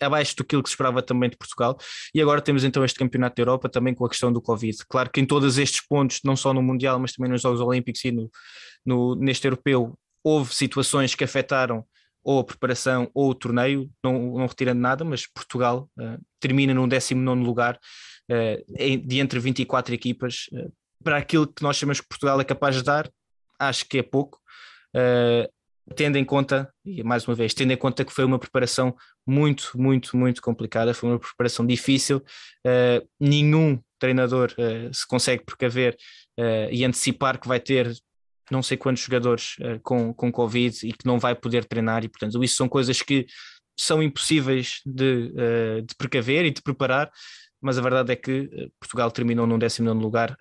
abaixo 0.00 0.34
do 0.36 0.44
que 0.44 0.56
se 0.56 0.62
esperava 0.68 1.02
também 1.02 1.30
de 1.30 1.36
Portugal. 1.36 1.76
E 2.14 2.20
agora 2.20 2.40
temos 2.40 2.64
então 2.64 2.84
este 2.84 2.98
Campeonato 2.98 3.36
da 3.36 3.42
Europa 3.42 3.68
também 3.68 3.94
com 3.94 4.04
a 4.04 4.08
questão 4.08 4.32
do 4.32 4.40
Covid. 4.40 4.76
Claro 4.88 5.10
que 5.10 5.20
em 5.20 5.26
todos 5.26 5.58
estes 5.58 5.86
pontos, 5.86 6.20
não 6.24 6.36
só 6.36 6.52
no 6.52 6.62
Mundial, 6.62 6.98
mas 6.98 7.12
também 7.12 7.30
nos 7.30 7.42
Jogos 7.42 7.60
Olímpicos 7.60 8.04
e 8.04 8.12
no, 8.12 8.30
no 8.84 9.14
neste 9.14 9.46
Europeu, 9.46 9.98
houve 10.22 10.54
situações 10.54 11.14
que 11.14 11.22
afetaram 11.24 11.84
ou 12.26 12.40
a 12.40 12.44
preparação 12.44 13.08
ou 13.14 13.30
o 13.30 13.34
torneio, 13.34 13.88
não, 14.02 14.36
não 14.36 14.46
retirando 14.46 14.80
nada, 14.80 15.04
mas 15.04 15.28
Portugal 15.28 15.88
uh, 15.96 16.20
termina 16.40 16.74
no 16.74 16.88
19 16.88 17.40
lugar 17.40 17.78
uh, 18.28 19.06
de 19.06 19.20
entre 19.20 19.38
24 19.38 19.94
equipas. 19.94 20.46
Uh, 20.52 20.72
para 21.04 21.18
aquilo 21.18 21.46
que 21.46 21.62
nós 21.62 21.76
chamamos 21.76 22.00
que 22.00 22.08
Portugal 22.08 22.40
é 22.40 22.44
capaz 22.44 22.74
de 22.74 22.82
dar, 22.82 23.08
acho 23.60 23.88
que 23.88 23.98
é 23.98 24.02
pouco. 24.02 24.40
Tendo 25.94 26.16
em 26.16 26.24
conta, 26.24 26.68
e 26.84 27.04
mais 27.04 27.28
uma 27.28 27.34
vez, 27.34 27.54
tendo 27.54 27.72
em 27.72 27.76
conta 27.76 28.04
que 28.04 28.12
foi 28.12 28.24
uma 28.24 28.40
preparação 28.40 28.96
muito, 29.26 29.72
muito, 29.74 30.16
muito 30.16 30.40
complicada, 30.40 30.94
foi 30.94 31.10
uma 31.10 31.18
preparação 31.18 31.66
difícil, 31.66 32.18
uh, 32.18 33.08
nenhum 33.18 33.80
treinador 33.98 34.52
uh, 34.52 34.94
se 34.94 35.06
consegue 35.06 35.44
precaver 35.44 35.96
uh, 36.38 36.70
e 36.70 36.84
antecipar 36.84 37.40
que 37.40 37.48
vai 37.48 37.58
ter 37.58 37.92
não 38.48 38.62
sei 38.62 38.76
quantos 38.76 39.02
jogadores 39.02 39.56
com, 39.82 40.14
com 40.14 40.30
Covid 40.30 40.86
e 40.86 40.92
que 40.92 41.04
não 41.04 41.18
vai 41.18 41.34
poder 41.34 41.64
treinar, 41.64 42.04
e 42.04 42.08
portanto, 42.08 42.44
isso 42.44 42.54
são 42.54 42.68
coisas 42.68 43.02
que 43.02 43.26
são 43.76 44.00
impossíveis 44.00 44.82
de, 44.86 45.32
de 45.82 45.94
precaver 45.98 46.44
e 46.44 46.52
de 46.52 46.62
preparar, 46.62 47.10
mas 47.60 47.76
a 47.76 47.82
verdade 47.82 48.12
é 48.12 48.14
que 48.14 48.48
Portugal 48.78 49.10
terminou 49.10 49.48
num 49.48 49.58
19 49.58 50.00
lugar 50.00 50.36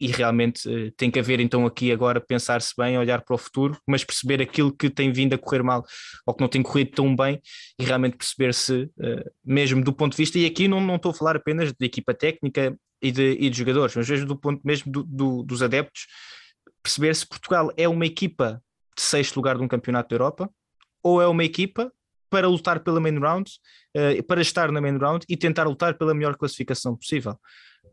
e 0.00 0.08
realmente 0.08 0.68
uh, 0.68 0.90
tem 0.92 1.10
que 1.10 1.18
haver 1.18 1.40
então 1.40 1.66
aqui 1.66 1.92
agora 1.92 2.20
pensar-se 2.20 2.72
bem, 2.76 2.98
olhar 2.98 3.22
para 3.22 3.34
o 3.34 3.38
futuro, 3.38 3.78
mas 3.86 4.04
perceber 4.04 4.42
aquilo 4.42 4.72
que 4.72 4.90
tem 4.90 5.12
vindo 5.12 5.34
a 5.34 5.38
correr 5.38 5.62
mal 5.62 5.84
ou 6.26 6.34
que 6.34 6.40
não 6.40 6.48
tem 6.48 6.62
corrido 6.62 6.90
tão 6.92 7.14
bem 7.14 7.40
e 7.78 7.84
realmente 7.84 8.16
perceber 8.16 8.52
se, 8.52 8.82
uh, 8.82 9.30
mesmo 9.44 9.82
do 9.82 9.92
ponto 9.92 10.12
de 10.12 10.18
vista, 10.18 10.38
e 10.38 10.46
aqui 10.46 10.68
não, 10.68 10.80
não 10.80 10.96
estou 10.96 11.10
a 11.10 11.14
falar 11.14 11.36
apenas 11.36 11.72
de 11.72 11.86
equipa 11.86 12.12
técnica 12.12 12.76
e 13.00 13.10
de, 13.10 13.32
e 13.32 13.50
de 13.50 13.56
jogadores, 13.56 13.94
mas 13.94 14.08
mesmo 14.08 14.26
do 14.26 14.36
ponto 14.36 14.60
mesmo 14.64 14.90
do, 14.90 15.04
do, 15.04 15.42
dos 15.42 15.62
adeptos, 15.62 16.06
perceber 16.82 17.14
se 17.14 17.26
Portugal 17.26 17.70
é 17.76 17.88
uma 17.88 18.06
equipa 18.06 18.62
de 18.96 19.02
sexto 19.02 19.36
lugar 19.36 19.56
de 19.56 19.62
um 19.62 19.68
campeonato 19.68 20.08
da 20.08 20.14
Europa 20.14 20.50
ou 21.02 21.20
é 21.20 21.26
uma 21.26 21.44
equipa 21.44 21.92
para 22.30 22.48
lutar 22.48 22.80
pela 22.80 22.98
main 22.98 23.18
round, 23.18 23.50
uh, 23.96 24.22
para 24.24 24.40
estar 24.40 24.72
na 24.72 24.80
main 24.80 24.98
round 24.98 25.24
e 25.28 25.36
tentar 25.36 25.64
lutar 25.64 25.94
pela 25.96 26.12
melhor 26.14 26.36
classificação 26.36 26.96
possível 26.96 27.38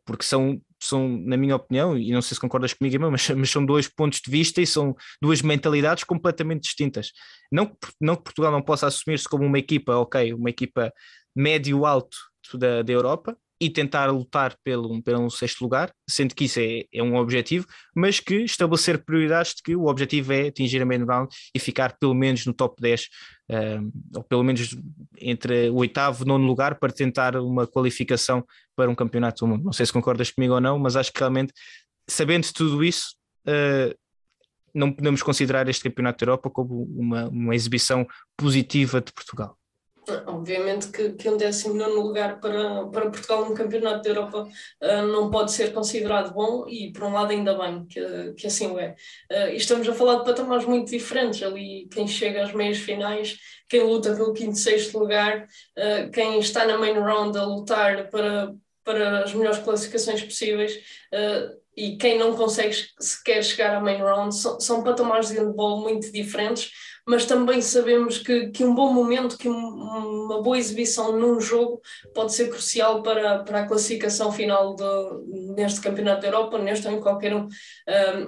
porque 0.06 0.26
são, 0.26 0.62
são, 0.82 1.08
na 1.08 1.38
minha 1.38 1.56
opinião, 1.56 1.98
e 1.98 2.12
não 2.12 2.22
sei 2.22 2.36
se 2.36 2.42
concordas 2.42 2.74
comigo, 2.74 3.12
mas, 3.12 3.30
mas 3.32 3.50
são 3.50 3.66
dois 3.66 3.88
pontos 3.88 4.20
de 4.20 4.32
vista 4.32 4.62
e 4.62 4.68
são 4.68 4.96
duas 5.22 5.42
mentalidades 5.42 6.04
completamente 6.04 6.64
distintas. 6.64 7.12
Não, 7.52 7.76
não 8.00 8.16
que 8.16 8.24
Portugal 8.24 8.52
não 8.52 8.62
possa 8.62 8.88
assumir-se 8.88 9.28
como 9.28 9.46
uma 9.46 9.60
equipa, 9.60 9.96
ok, 9.96 10.34
uma 10.34 10.50
equipa 10.50 10.92
médio-alto 11.36 12.18
da, 12.56 12.82
da 12.82 12.92
Europa, 12.92 13.38
e 13.62 13.70
tentar 13.70 14.08
lutar 14.08 14.58
pelo, 14.64 15.04
pelo 15.04 15.30
sexto 15.30 15.62
lugar, 15.62 15.94
sendo 16.10 16.34
que 16.34 16.46
isso 16.46 16.60
é, 16.60 16.84
é 16.92 17.04
um 17.04 17.16
objetivo, 17.16 17.68
mas 17.96 18.20
que 18.20 18.38
estabelecer 18.38 19.06
prioridades 19.06 19.54
de 19.54 19.62
que 19.62 19.76
o 19.76 19.86
objetivo 19.86 20.34
é 20.34 20.48
atingir 20.48 20.82
a 20.82 20.86
main 20.86 21.06
round 21.06 21.32
e 21.54 21.60
ficar 21.60 21.96
pelo 22.00 22.16
menos 22.16 22.44
no 22.48 22.56
top 22.56 22.82
10, 22.82 23.02
um, 23.02 23.04
ehm, 23.04 23.41
ou 24.16 24.24
pelo 24.24 24.44
menos 24.44 24.78
entre 25.20 25.70
o 25.70 25.76
oitavo 25.76 26.24
e 26.24 26.28
nono 26.28 26.46
lugar 26.46 26.76
para 26.76 26.92
tentar 26.92 27.36
uma 27.36 27.68
qualificação 27.68 28.46
para 28.76 28.90
um 28.90 28.96
campeonato 28.96 29.46
do 29.46 29.48
mundo. 29.48 29.66
Não 29.66 29.74
sei 29.74 29.86
se 29.86 29.94
concordas 29.94 30.32
comigo 30.32 30.54
ou 30.54 30.62
não, 30.62 30.80
mas 30.80 30.96
acho 30.96 31.12
que 31.12 31.20
realmente, 31.20 31.54
sabendo 32.08 32.48
tudo 32.54 32.84
isso, 32.84 33.16
uh, 33.46 33.96
não 34.74 34.92
podemos 34.92 35.22
considerar 35.22 35.68
este 35.68 35.84
campeonato 35.84 36.24
da 36.24 36.32
Europa 36.32 36.50
como 36.50 36.84
uma, 36.84 37.28
uma 37.28 37.56
exibição 37.56 38.08
positiva 38.38 39.02
de 39.02 39.12
Portugal. 39.12 39.58
Obviamente 40.26 40.88
que, 40.88 41.12
que 41.12 41.30
um 41.30 41.38
19 41.38 41.92
lugar 41.94 42.40
para, 42.40 42.88
para 42.88 43.12
Portugal 43.12 43.48
no 43.48 43.54
Campeonato 43.54 44.02
da 44.02 44.10
Europa 44.10 44.48
uh, 44.82 45.08
não 45.08 45.30
pode 45.30 45.52
ser 45.52 45.72
considerado 45.74 46.34
bom 46.34 46.68
e, 46.68 46.92
por 46.92 47.04
um 47.04 47.14
lado, 47.14 47.32
ainda 47.32 47.56
bem 47.56 47.86
que, 47.86 48.34
que 48.34 48.48
assim 48.48 48.72
o 48.72 48.80
é. 48.80 48.96
Uh, 49.32 49.54
estamos 49.54 49.88
a 49.88 49.94
falar 49.94 50.20
de 50.20 50.26
patamares 50.26 50.66
muito 50.66 50.90
diferentes. 50.90 51.44
Ali, 51.44 51.88
quem 51.92 52.08
chega 52.08 52.44
às 52.44 52.52
meias 52.52 52.80
finais, 52.80 53.38
quem 53.70 53.84
luta 53.84 54.16
pelo 54.16 54.34
quinto, 54.34 54.58
sexto 54.58 54.98
lugar, 54.98 55.48
uh, 55.78 56.10
quem 56.12 56.40
está 56.40 56.66
na 56.66 56.80
main 56.80 57.00
round 57.00 57.38
a 57.38 57.44
lutar 57.44 58.10
para, 58.10 58.56
para 58.84 59.24
as 59.24 59.34
melhores 59.36 59.60
classificações 59.60 60.24
possíveis 60.24 60.80
e 61.76 61.96
quem 61.96 62.18
não 62.18 62.36
consegue 62.36 62.76
sequer 63.00 63.44
chegar 63.44 63.76
à 63.76 63.80
main 63.80 63.98
round 63.98 64.36
são, 64.36 64.60
são 64.60 64.84
patamares 64.84 65.30
de 65.30 65.38
handball 65.38 65.82
muito 65.82 66.12
diferentes 66.12 66.70
mas 67.12 67.26
também 67.26 67.62
sabemos 67.62 68.20
que, 68.20 68.52
que 68.52 68.64
um 68.64 68.74
bom 68.74 68.94
momento, 68.94 69.38
que 69.38 69.50
um, 69.50 69.54
uma 69.54 70.42
boa 70.42 70.58
exibição 70.58 71.12
num 71.12 71.42
jogo 71.42 71.82
pode 72.16 72.34
ser 72.34 72.48
crucial 72.48 73.04
para, 73.04 73.40
para 73.40 73.60
a 73.60 73.68
classificação 73.68 74.32
final 74.32 74.78
do, 74.78 75.22
neste 75.54 75.82
Campeonato 75.82 76.22
da 76.22 76.30
Europa, 76.30 76.58
neste 76.58 76.88
ou 76.88 76.94
em 76.94 77.02
qualquer 77.02 77.36
um. 77.36 77.48
um. 77.48 77.50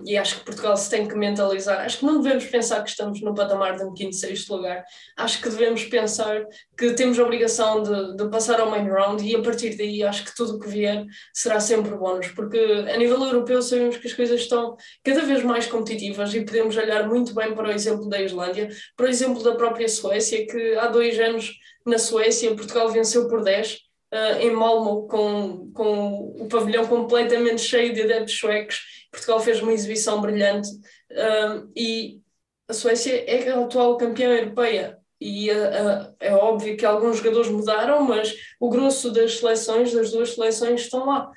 E 0.05 0.17
acho 0.17 0.39
que 0.39 0.45
Portugal 0.45 0.75
se 0.75 0.89
tem 0.89 1.07
que 1.07 1.15
mentalizar. 1.15 1.79
Acho 1.79 1.99
que 1.99 2.05
não 2.05 2.21
devemos 2.21 2.45
pensar 2.45 2.83
que 2.83 2.89
estamos 2.89 3.21
no 3.21 3.33
patamar 3.33 3.77
de 3.77 3.85
um 3.85 3.93
quinto, 3.93 4.17
sexto 4.17 4.53
lugar. 4.53 4.83
Acho 5.15 5.41
que 5.41 5.47
devemos 5.47 5.85
pensar 5.85 6.45
que 6.77 6.91
temos 6.91 7.17
a 7.17 7.23
obrigação 7.23 7.83
de, 7.83 8.17
de 8.17 8.29
passar 8.29 8.59
ao 8.59 8.69
main 8.69 8.89
round 8.89 9.25
e 9.25 9.33
a 9.33 9.41
partir 9.41 9.77
daí 9.77 10.03
acho 10.03 10.25
que 10.25 10.35
tudo 10.35 10.57
o 10.57 10.59
que 10.59 10.67
vier 10.67 11.05
será 11.33 11.61
sempre 11.61 11.95
bónus, 11.95 12.27
porque 12.27 12.57
a 12.93 12.97
nível 12.97 13.23
europeu 13.23 13.61
sabemos 13.61 13.95
que 13.95 14.07
as 14.07 14.13
coisas 14.13 14.41
estão 14.41 14.75
cada 15.05 15.21
vez 15.21 15.41
mais 15.41 15.67
competitivas 15.67 16.33
e 16.33 16.43
podemos 16.43 16.75
olhar 16.75 17.07
muito 17.07 17.33
bem 17.33 17.55
para 17.55 17.69
o 17.69 17.71
exemplo 17.71 18.09
da 18.09 18.21
Islândia 18.21 18.72
por 18.95 19.07
exemplo, 19.07 19.43
da 19.43 19.55
própria 19.55 19.87
Suécia, 19.87 20.45
que 20.45 20.75
há 20.75 20.87
dois 20.87 21.19
anos 21.19 21.53
na 21.85 21.97
Suécia 21.97 22.55
Portugal 22.55 22.89
venceu 22.89 23.27
por 23.27 23.43
10 23.43 23.73
uh, 23.73 23.79
eh, 24.11 24.43
em 24.45 24.51
Malmo, 24.51 25.07
com, 25.07 25.71
com 25.73 26.35
o 26.39 26.47
pavilhão 26.47 26.87
completamente 26.87 27.61
cheio 27.61 27.93
de 27.93 28.03
adeptos 28.03 28.37
suecos. 28.37 28.81
Portugal 29.11 29.39
fez 29.39 29.61
uma 29.61 29.73
exibição 29.73 30.21
brilhante 30.21 30.69
uh, 30.69 31.69
e 31.75 32.19
a 32.67 32.73
Suécia 32.73 33.23
é 33.29 33.49
a 33.49 33.59
atual 33.59 33.97
campeã 33.97 34.29
europeia. 34.29 34.97
E 35.19 35.51
uh, 35.51 36.15
é 36.19 36.33
óbvio 36.33 36.75
que 36.75 36.85
alguns 36.85 37.17
jogadores 37.17 37.49
mudaram, 37.49 38.03
mas 38.03 38.33
o 38.59 38.69
grosso 38.69 39.11
das 39.11 39.39
seleções, 39.39 39.93
das 39.93 40.11
duas 40.11 40.33
seleções, 40.33 40.81
estão 40.81 41.05
lá. 41.05 41.31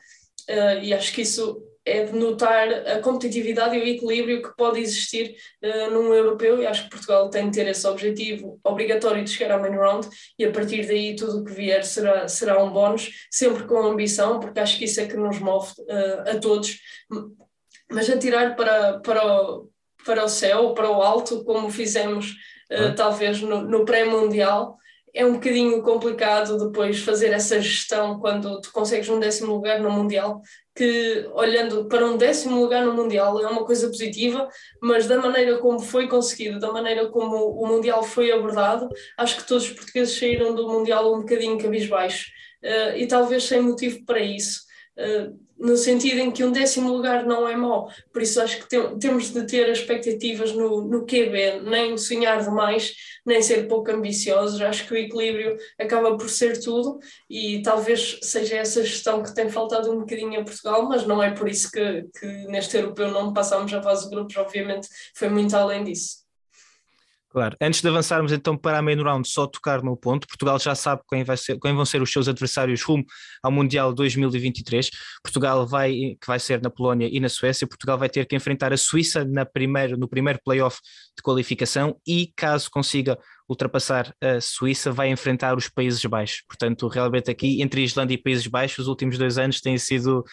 e 0.83 0.93
acho 0.95 1.13
que 1.13 1.23
isso 1.23 1.63
é 1.87 2.05
de 2.05 2.13
notar 2.13 2.69
a 2.69 2.99
competitividade 2.99 3.77
e 3.77 3.81
o 3.81 3.87
equilíbrio 3.87 4.43
que 4.43 4.55
pode 4.57 4.81
existir 4.81 5.37
uh, 5.63 5.91
num 5.93 6.13
europeu. 6.13 6.61
E 6.61 6.67
acho 6.67 6.85
que 6.85 6.91
Portugal 6.91 7.31
tem 7.31 7.49
de 7.49 7.57
ter 7.57 7.69
esse 7.69 7.87
objetivo 7.87 8.59
obrigatório 8.65 9.23
de 9.23 9.31
chegar 9.31 9.55
ao 9.55 9.61
main 9.61 9.77
round. 9.77 10.09
E 10.37 10.45
a 10.45 10.51
partir 10.51 10.85
daí 10.85 11.15
tudo 11.15 11.39
o 11.39 11.45
que 11.45 11.53
vier 11.53 11.85
será, 11.85 12.27
será 12.27 12.63
um 12.63 12.73
bónus, 12.73 13.29
sempre 13.31 13.65
com 13.65 13.79
ambição, 13.79 14.41
porque 14.41 14.59
acho 14.59 14.77
que 14.77 14.85
isso 14.85 15.01
é 15.01 15.07
que 15.07 15.17
nos 15.17 15.39
move 15.39 15.71
uh, 15.83 16.31
a 16.31 16.41
todos, 16.41 16.77
mas 17.89 18.11
atirar 18.11 18.57
para, 18.57 18.99
para, 18.99 19.25
o, 19.25 19.71
para 20.05 20.25
o 20.25 20.29
céu, 20.29 20.75
para 20.75 20.91
o 20.91 21.01
alto, 21.01 21.45
como 21.45 21.71
fizemos 21.71 22.33
uh, 22.73 22.95
talvez 22.97 23.41
no, 23.41 23.63
no 23.63 23.85
pré-mundial, 23.85 24.77
é 25.15 25.25
um 25.25 25.35
bocadinho 25.35 25.83
complicado 25.83 26.59
depois 26.59 27.01
fazer 27.01 27.33
essa 27.33 27.61
gestão 27.61 28.19
quando 28.21 28.61
tu 28.61 28.71
consegues 28.71 29.09
um 29.09 29.19
décimo 29.19 29.55
lugar 29.55 29.81
no 29.81 29.91
Mundial, 29.91 30.43
que 30.75 31.27
olhando 31.33 31.87
para 31.87 32.05
um 32.05 32.19
décimo 32.19 32.61
lugar 32.61 32.85
no 32.85 32.93
Mundial 32.93 33.41
é 33.41 33.47
uma 33.49 33.65
coisa 33.65 33.89
positiva, 33.89 34.47
mas 34.83 35.07
da 35.07 35.19
maneira 35.19 35.57
como 35.59 35.81
foi 35.81 36.07
conseguido, 36.07 36.59
da 36.59 36.71
maneira 36.71 37.09
como 37.09 37.37
o 37.37 37.67
Mundial 37.67 38.03
foi 38.03 38.31
abordado, 38.31 38.89
acho 39.17 39.39
que 39.39 39.49
todos 39.49 39.65
os 39.65 39.73
portugueses 39.73 40.19
saíram 40.19 40.55
do 40.55 40.69
Mundial 40.69 41.15
um 41.15 41.21
bocadinho 41.21 41.59
cabisbaixo 41.59 42.27
uh, 42.63 42.97
e 42.97 43.07
talvez 43.07 43.45
sem 43.45 43.63
motivo 43.63 44.05
para 44.05 44.21
isso. 44.21 44.61
Uh, 44.99 45.46
no 45.59 45.77
sentido 45.77 46.21
em 46.21 46.31
que 46.31 46.45
um 46.45 46.53
décimo 46.53 46.93
lugar 46.93 47.25
não 47.25 47.49
é 47.49 47.57
mau. 47.57 47.91
Por 48.13 48.23
isso 48.23 48.41
acho 48.41 48.59
que 48.59 48.69
tem, 48.69 48.99
temos 48.99 49.33
de 49.33 49.47
ter 49.47 49.69
expectativas 49.69 50.53
no, 50.53 50.83
no 50.83 51.07
QB, 51.07 51.61
nem 51.65 51.97
sonhar 51.97 52.43
demais, 52.43 52.95
nem 53.25 53.41
ser 53.41 53.67
pouco 53.67 53.91
ambiciosos. 53.91 54.61
Acho 54.61 54.87
que 54.87 54.95
o 54.95 54.97
equilíbrio 54.97 55.57
acaba 55.79 56.17
por 56.17 56.29
ser 56.29 56.61
tudo 56.61 56.99
e 57.29 57.63
talvez 57.63 58.19
seja 58.23 58.57
essa 58.57 58.83
gestão 58.83 59.23
que 59.23 59.35
tem 59.35 59.49
faltado 59.49 59.91
um 59.91 60.01
bocadinho 60.01 60.41
a 60.41 60.45
Portugal, 60.45 60.87
mas 60.89 61.07
não 61.07 61.23
é 61.23 61.31
por 61.31 61.49
isso 61.49 61.71
que, 61.71 62.07
que 62.19 62.27
neste 62.49 62.77
europeu 62.77 63.11
não 63.11 63.33
passamos 63.33 63.73
a 63.73 63.83
fase 63.83 64.05
de 64.05 64.15
grupos, 64.15 64.37
obviamente 64.37 64.89
foi 65.15 65.29
muito 65.29 65.57
além 65.57 65.85
disso. 65.85 66.26
Claro, 67.37 67.55
antes 67.61 67.83
de 67.83 67.89
avançarmos 67.89 68.33
então 68.33 68.57
para 68.57 68.79
a 68.79 68.83
main 68.83 68.97
round, 68.97 69.29
só 69.29 69.47
tocar 69.47 69.83
no 69.83 69.95
ponto, 69.95 70.27
Portugal 70.27 70.59
já 70.59 70.75
sabe 70.75 71.03
quem, 71.07 71.23
vai 71.23 71.37
ser, 71.37 71.59
quem 71.61 71.75
vão 71.75 71.85
ser 71.85 72.01
os 72.01 72.11
seus 72.11 72.29
adversários 72.29 72.83
rumo 72.83 73.05
ao 73.43 73.53
Mundial 73.53 73.93
2023. 73.93 74.89
Portugal 75.23 75.67
vai, 75.67 75.93
que 75.93 76.27
vai 76.27 76.39
ser 76.39 76.63
na 76.63 76.71
Polónia 76.71 77.07
e 77.13 77.21
na 77.21 77.29
Suécia. 77.29 77.67
Portugal 77.67 77.99
vai 77.99 78.09
ter 78.09 78.25
que 78.25 78.35
enfrentar 78.35 78.73
a 78.73 78.77
Suíça 78.79 79.23
na 79.23 79.45
primeiro, 79.45 79.99
no 79.99 80.09
primeiro 80.09 80.41
playoff 80.43 80.79
de 81.15 81.23
qualificação 81.23 82.01
e, 82.07 82.33
caso 82.35 82.71
consiga 82.71 83.19
ultrapassar 83.47 84.15
a 84.19 84.41
Suíça, 84.41 84.91
vai 84.91 85.11
enfrentar 85.11 85.59
os 85.59 85.69
Países 85.69 86.03
Baixos. 86.07 86.43
Portanto, 86.49 86.89
realmente 86.89 87.31
aqui, 87.31 87.61
entre 87.61 87.85
Islândia 87.85 88.15
e 88.15 88.19
Países 88.19 88.47
Baixos, 88.47 88.79
os 88.79 88.89
últimos 88.89 89.19
dois 89.19 89.37
anos 89.37 89.61
têm 89.61 89.77
sido 89.77 90.25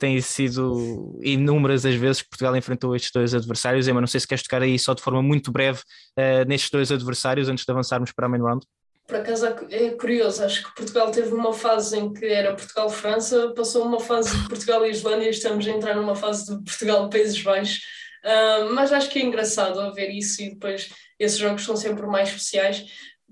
têm 0.00 0.20
sido 0.20 1.18
inúmeras 1.22 1.86
as 1.86 1.94
vezes 1.94 2.22
que 2.22 2.30
Portugal 2.30 2.56
enfrentou 2.56 2.96
estes 2.96 3.12
dois 3.12 3.34
adversários. 3.34 3.86
Emma, 3.86 4.00
não 4.00 4.08
sei 4.08 4.18
se 4.18 4.26
queres 4.26 4.42
tocar 4.42 4.62
aí 4.62 4.78
só 4.78 4.94
de 4.94 5.02
forma 5.02 5.22
muito 5.22 5.52
breve 5.52 5.80
uh, 6.18 6.48
nestes 6.48 6.70
dois 6.70 6.90
adversários 6.90 7.48
antes 7.48 7.64
de 7.64 7.70
avançarmos 7.70 8.10
para 8.10 8.26
a 8.26 8.28
main 8.28 8.40
round. 8.40 8.66
Por 9.06 9.16
acaso 9.16 9.46
é 9.70 9.90
curioso, 9.90 10.44
acho 10.44 10.62
que 10.62 10.74
Portugal 10.76 11.10
teve 11.10 11.34
uma 11.34 11.52
fase 11.52 11.98
em 11.98 12.12
que 12.12 12.24
era 12.24 12.54
Portugal-França, 12.54 13.52
passou 13.56 13.84
uma 13.84 13.98
fase 13.98 14.36
de 14.36 14.48
Portugal 14.48 14.86
e 14.86 14.90
Islândia 14.90 15.26
e 15.26 15.30
estamos 15.30 15.66
a 15.66 15.70
entrar 15.70 15.96
numa 15.96 16.14
fase 16.14 16.46
de 16.46 16.62
Portugal-Países 16.62 17.42
Baixos. 17.42 17.80
Uh, 18.24 18.72
mas 18.72 18.92
acho 18.92 19.10
que 19.10 19.18
é 19.18 19.22
engraçado 19.22 19.92
ver 19.94 20.10
isso 20.10 20.40
e 20.42 20.50
depois 20.50 20.90
esses 21.18 21.38
jogos 21.38 21.64
são 21.64 21.76
sempre 21.76 22.06
mais 22.06 22.28
especiais. 22.28 22.86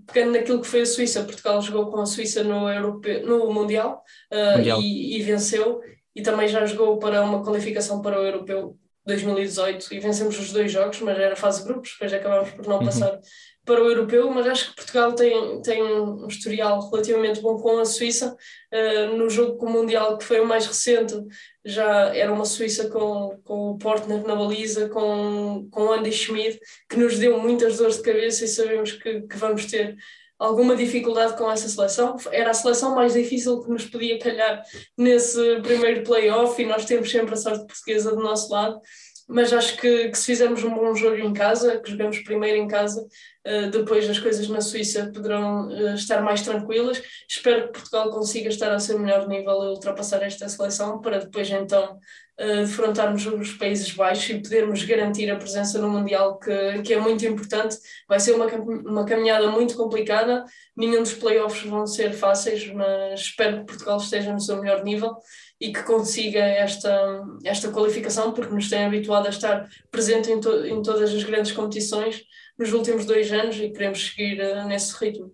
Pegando 0.06 0.32
naquilo 0.32 0.60
que 0.60 0.66
foi 0.66 0.80
a 0.80 0.86
Suíça, 0.86 1.24
Portugal 1.24 1.60
jogou 1.62 1.90
com 1.90 2.00
a 2.00 2.06
Suíça 2.06 2.42
no, 2.42 2.68
Europeu, 2.68 3.24
no 3.24 3.52
Mundial, 3.52 4.02
uh, 4.32 4.58
mundial. 4.58 4.80
E, 4.80 5.16
e, 5.16 5.22
venceu 5.22 5.80
e 6.14 6.22
também 6.22 6.48
já 6.48 6.64
jogou 6.66 6.98
para 6.98 7.22
uma 7.22 7.42
qualificação 7.42 8.00
para 8.00 8.20
o 8.20 8.24
Europeu 8.24 8.76
2018 9.08 9.94
e 9.94 10.00
vencemos 10.00 10.38
os 10.38 10.52
dois 10.52 10.70
jogos, 10.70 11.00
mas 11.00 11.18
era 11.18 11.34
fase 11.34 11.62
de 11.62 11.68
grupos, 11.68 11.92
depois 11.92 12.12
acabámos 12.12 12.50
por 12.50 12.66
não 12.66 12.78
uhum. 12.78 12.84
passar 12.84 13.18
para 13.64 13.82
o 13.82 13.86
europeu, 13.86 14.30
mas 14.30 14.46
acho 14.46 14.70
que 14.70 14.76
Portugal 14.76 15.12
tem, 15.12 15.60
tem 15.60 15.82
um 15.82 16.26
historial 16.26 16.88
relativamente 16.88 17.42
bom 17.42 17.58
com 17.58 17.78
a 17.78 17.84
Suíça. 17.84 18.34
Uh, 18.72 19.14
no 19.14 19.28
jogo 19.28 19.58
com 19.58 19.66
o 19.66 19.70
Mundial, 19.70 20.16
que 20.16 20.24
foi 20.24 20.40
o 20.40 20.46
mais 20.46 20.66
recente, 20.66 21.14
já 21.62 22.14
era 22.14 22.32
uma 22.32 22.46
Suíça 22.46 22.88
com, 22.88 23.38
com 23.44 23.72
o 23.72 23.78
Portner 23.78 24.26
na 24.26 24.34
baliza, 24.34 24.88
com, 24.88 25.68
com 25.70 25.92
Andy 25.92 26.10
Schmidt, 26.10 26.58
que 26.88 26.96
nos 26.96 27.18
deu 27.18 27.38
muitas 27.38 27.76
dores 27.76 27.98
de 27.98 28.02
cabeça 28.02 28.46
e 28.46 28.48
sabemos 28.48 28.92
que, 28.92 29.20
que 29.22 29.36
vamos 29.36 29.66
ter 29.66 29.96
alguma 30.38 30.76
dificuldade 30.76 31.36
com 31.36 31.50
essa 31.50 31.68
seleção. 31.68 32.16
Era 32.30 32.50
a 32.50 32.54
seleção 32.54 32.94
mais 32.94 33.14
difícil 33.14 33.60
que 33.60 33.70
nos 33.70 33.84
podia 33.84 34.18
calhar 34.18 34.62
nesse 34.96 35.60
primeiro 35.62 36.04
play-off 36.04 36.60
e 36.60 36.66
nós 36.66 36.84
temos 36.84 37.10
sempre 37.10 37.34
a 37.34 37.36
sorte 37.36 37.66
portuguesa 37.66 38.14
do 38.14 38.22
nosso 38.22 38.52
lado 38.52 38.80
mas 39.28 39.52
acho 39.52 39.76
que, 39.76 40.08
que, 40.08 40.16
se 40.18 40.24
fizermos 40.24 40.64
um 40.64 40.74
bom 40.74 40.94
jogo 40.94 41.16
em 41.16 41.34
casa, 41.34 41.78
que 41.78 41.90
jogamos 41.90 42.18
primeiro 42.20 42.56
em 42.56 42.66
casa, 42.66 43.06
uh, 43.46 43.70
depois 43.70 44.08
as 44.08 44.18
coisas 44.18 44.48
na 44.48 44.62
Suíça 44.62 45.12
poderão 45.14 45.68
uh, 45.68 45.94
estar 45.94 46.22
mais 46.22 46.40
tranquilas. 46.40 47.02
Espero 47.28 47.66
que 47.66 47.78
Portugal 47.78 48.10
consiga 48.10 48.48
estar 48.48 48.72
a 48.72 48.80
seu 48.80 48.98
melhor 48.98 49.28
nível 49.28 49.64
e 49.64 49.68
ultrapassar 49.68 50.22
esta 50.22 50.48
seleção 50.48 51.02
para 51.02 51.18
depois 51.18 51.50
então 51.50 51.98
uh, 52.40 52.60
defrontarmos 52.60 53.26
os 53.26 53.52
Países 53.52 53.92
Baixos 53.92 54.30
e 54.30 54.40
podermos 54.40 54.84
garantir 54.84 55.30
a 55.30 55.36
presença 55.36 55.78
no 55.78 55.90
Mundial, 55.90 56.38
que, 56.38 56.82
que 56.82 56.94
é 56.94 57.00
muito 57.00 57.26
importante. 57.26 57.76
Vai 58.08 58.20
ser 58.20 58.32
uma, 58.32 58.46
uma 58.46 59.04
caminhada 59.04 59.50
muito 59.50 59.76
complicada, 59.76 60.44
nenhum 60.76 61.02
dos 61.02 61.14
playoffs 61.14 61.68
vão 61.68 61.86
ser 61.86 62.12
fáceis, 62.12 62.66
mas 62.72 63.20
espero 63.20 63.58
que 63.60 63.66
Portugal 63.66 63.98
esteja 63.98 64.32
no 64.32 64.40
seu 64.40 64.60
melhor 64.60 64.84
nível 64.84 65.16
e 65.60 65.72
que 65.72 65.82
consiga 65.82 66.40
esta, 66.40 67.24
esta 67.44 67.70
qualificação, 67.70 68.32
porque 68.32 68.54
nos 68.54 68.70
tem 68.70 68.84
habituado 68.84 69.26
a 69.26 69.30
estar 69.30 69.68
presente 69.90 70.30
em, 70.30 70.40
to, 70.40 70.64
em 70.64 70.80
todas 70.82 71.12
as 71.12 71.24
grandes 71.24 71.52
competições 71.52 72.22
nos 72.58 72.72
últimos 72.72 73.04
dois 73.04 73.32
anos 73.32 73.56
e 73.56 73.70
queremos 73.70 74.08
seguir 74.08 74.40
uh, 74.40 74.66
nesse 74.66 74.96
ritmo. 74.96 75.32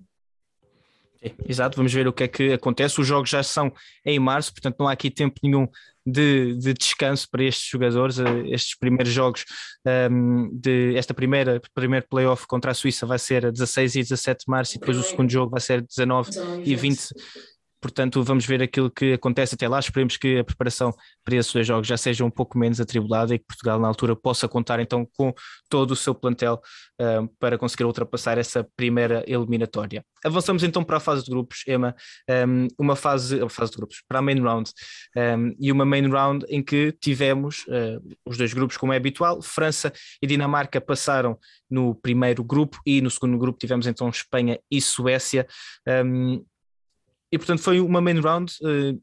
Exato, 1.48 1.76
vamos 1.76 1.92
ver 1.92 2.06
o 2.06 2.12
que 2.12 2.24
é 2.24 2.28
que 2.28 2.52
acontece. 2.52 3.00
Os 3.00 3.06
jogos 3.06 3.30
já 3.30 3.42
são 3.42 3.72
em 4.04 4.18
março, 4.18 4.52
portanto 4.52 4.76
não 4.78 4.88
há 4.88 4.92
aqui 4.92 5.10
tempo 5.10 5.40
nenhum 5.42 5.66
de, 6.06 6.56
de 6.56 6.74
descanso 6.74 7.28
para 7.30 7.44
estes 7.44 7.68
jogadores. 7.68 8.18
Eh, 8.18 8.48
estes 8.48 8.76
primeiros 8.76 9.12
jogos 9.12 9.44
um, 9.86 9.90
ehm, 9.90 10.50
de 10.52 10.96
esta 10.96 11.14
primeira 11.14 11.60
primeiro 11.74 12.06
playoff 12.08 12.46
contra 12.46 12.70
a 12.70 12.74
Suíça 12.74 13.06
vai 13.06 13.18
ser 13.18 13.46
a 13.46 13.50
16 13.50 13.96
e 13.96 14.02
17 14.02 14.44
de 14.44 14.50
março, 14.50 14.76
e 14.76 14.80
depois 14.80 14.98
o 14.98 15.02
segundo 15.02 15.30
jogo 15.30 15.50
vai 15.50 15.60
ser 15.60 15.82
19 15.82 16.30
e 16.64 16.74
20 16.74 17.08
portanto 17.84 18.22
vamos 18.22 18.46
ver 18.46 18.62
aquilo 18.62 18.90
que 18.90 19.12
acontece 19.12 19.54
até 19.54 19.68
lá. 19.68 19.78
Esperemos 19.78 20.16
que 20.16 20.38
a 20.38 20.44
preparação 20.44 20.90
para 21.22 21.36
esses 21.36 21.52
dois 21.52 21.66
jogos 21.66 21.86
já 21.86 21.98
seja 21.98 22.24
um 22.24 22.30
pouco 22.30 22.56
menos 22.56 22.80
atribulada 22.80 23.34
e 23.34 23.38
que 23.38 23.44
Portugal, 23.44 23.78
na 23.78 23.86
altura, 23.86 24.16
possa 24.16 24.48
contar 24.48 24.80
então 24.80 25.06
com 25.12 25.34
todo 25.68 25.90
o 25.90 25.96
seu 25.96 26.14
plantel 26.14 26.62
uh, 26.98 27.28
para 27.38 27.58
conseguir 27.58 27.84
ultrapassar 27.84 28.38
essa 28.38 28.66
primeira 28.74 29.22
eliminatória. 29.26 30.02
Avançamos 30.24 30.62
então 30.62 30.82
para 30.82 30.96
a 30.96 31.00
fase 31.00 31.24
de 31.24 31.30
grupos, 31.30 31.62
Emma, 31.68 31.94
um, 32.48 32.68
uma 32.78 32.96
fase, 32.96 33.46
fase 33.50 33.72
de 33.72 33.76
grupos, 33.76 34.02
para 34.08 34.20
a 34.20 34.22
main 34.22 34.40
round, 34.40 34.70
um, 35.14 35.54
e 35.60 35.70
uma 35.70 35.84
main 35.84 36.08
round 36.08 36.46
em 36.48 36.62
que 36.62 36.90
tivemos 36.92 37.66
uh, 37.66 38.00
os 38.24 38.38
dois 38.38 38.54
grupos, 38.54 38.78
como 38.78 38.94
é 38.94 38.96
habitual, 38.96 39.42
França 39.42 39.92
e 40.22 40.26
Dinamarca 40.26 40.80
passaram 40.80 41.38
no 41.68 41.94
primeiro 41.94 42.42
grupo 42.42 42.80
e 42.86 43.02
no 43.02 43.10
segundo 43.10 43.36
grupo 43.36 43.58
tivemos 43.58 43.86
então 43.86 44.08
Espanha 44.08 44.58
e 44.70 44.80
Suécia. 44.80 45.46
Um, 45.86 46.42
e 47.34 47.38
portanto 47.38 47.62
foi 47.62 47.80
uma 47.80 48.00
main 48.00 48.20
round. 48.20 48.52
Uh, 48.62 49.02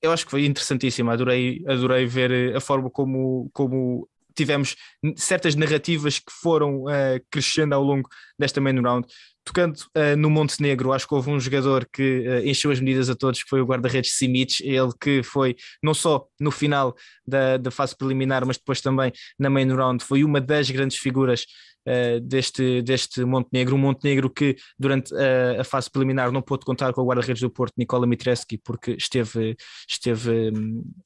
eu 0.00 0.10
acho 0.10 0.24
que 0.24 0.30
foi 0.30 0.46
interessantíssima. 0.46 1.12
Adorei, 1.12 1.62
adorei 1.66 2.06
ver 2.06 2.30
eh, 2.30 2.56
a 2.56 2.60
forma 2.60 2.90
como, 2.90 3.50
como 3.54 4.08
tivemos 4.34 4.76
certas 5.16 5.54
narrativas 5.54 6.18
que 6.18 6.32
foram 6.42 6.84
uh, 6.84 7.20
crescendo 7.30 7.74
ao 7.74 7.82
longo 7.82 8.08
desta 8.38 8.60
main 8.60 8.80
round. 8.80 9.06
Tocando 9.46 9.78
no 10.16 10.30
Montenegro, 10.30 10.90
acho 10.90 11.06
que 11.06 11.14
houve 11.14 11.28
um 11.28 11.38
jogador 11.38 11.86
que 11.92 12.24
encheu 12.46 12.70
as 12.70 12.80
medidas 12.80 13.10
a 13.10 13.14
todos, 13.14 13.42
que 13.42 13.48
foi 13.50 13.60
o 13.60 13.66
guarda-redes 13.66 14.12
Simic, 14.12 14.66
ele 14.66 14.90
que 14.98 15.22
foi 15.22 15.54
não 15.82 15.92
só 15.92 16.26
no 16.40 16.50
final 16.50 16.96
da, 17.26 17.58
da 17.58 17.70
fase 17.70 17.94
preliminar, 17.94 18.46
mas 18.46 18.56
depois 18.56 18.80
também 18.80 19.12
na 19.38 19.50
main 19.50 19.70
round, 19.70 20.02
foi 20.02 20.24
uma 20.24 20.40
das 20.40 20.70
grandes 20.70 20.96
figuras 20.96 21.44
uh, 21.86 22.20
deste, 22.20 22.82
deste 22.82 23.24
Montenegro, 23.24 23.76
um 23.76 23.78
Montenegro 23.78 24.30
que 24.30 24.56
durante 24.78 25.14
a, 25.14 25.60
a 25.60 25.64
fase 25.64 25.90
preliminar 25.90 26.30
não 26.32 26.42
pôde 26.42 26.64
contar 26.64 26.92
com 26.92 27.02
o 27.02 27.06
guarda-redes 27.06 27.40
do 27.40 27.50
Porto, 27.50 27.74
Nicola 27.76 28.06
Mitreski, 28.06 28.58
porque 28.58 28.92
esteve, 28.92 29.56
esteve, 29.88 30.52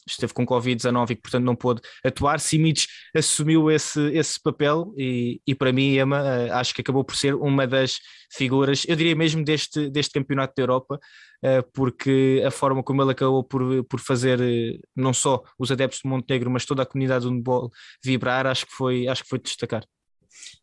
esteve 0.07 0.33
com 0.33 0.47
Covid-19 0.47 1.11
e 1.11 1.17
portanto 1.17 1.45
não 1.45 1.57
pôde 1.57 1.81
atuar. 2.05 2.41
Simic 2.41 2.87
assumiu 3.15 3.71
esse, 3.71 4.01
esse 4.13 4.41
papel 4.43 4.93
e, 4.97 5.41
e 5.47 5.55
para 5.55 5.73
mim, 5.73 5.97
Emma, 5.97 6.23
uh, 6.23 6.53
acho 6.55 6.75
que 6.75 6.81
acabou 6.81 7.05
por 7.05 7.17
ser 7.17 7.35
uma 7.35 7.67
das 7.67 7.99
figuras, 8.33 8.85
eu 8.87 8.95
diria 8.95 9.17
mesmo 9.17 9.43
deste, 9.43 9.89
deste 9.89 10.13
campeonato 10.13 10.53
da 10.57 10.63
Europa, 10.63 11.01
uh, 11.45 11.71
porque 11.73 12.43
a 12.47 12.51
forma 12.51 12.83
como 12.83 13.03
ele 13.03 13.13
acabou 13.13 13.43
por, 13.43 13.85
por 13.85 14.01
fazer 14.01 14.39
não 14.95 15.13
só 15.13 15.43
os 15.59 15.71
adeptos 15.71 16.01
de 16.03 16.09
Montenegro, 16.09 16.51
mas 16.51 16.65
toda 16.65 16.83
a 16.83 16.87
comunidade 16.87 17.25
do 17.25 17.31
handball 17.31 17.71
vibrar, 18.05 18.47
acho 18.47 18.67
que 18.67 18.73
foi, 18.73 19.09
acho 19.09 19.23
que 19.23 19.29
foi 19.29 19.39
de 19.39 19.45
destacar. 19.45 19.85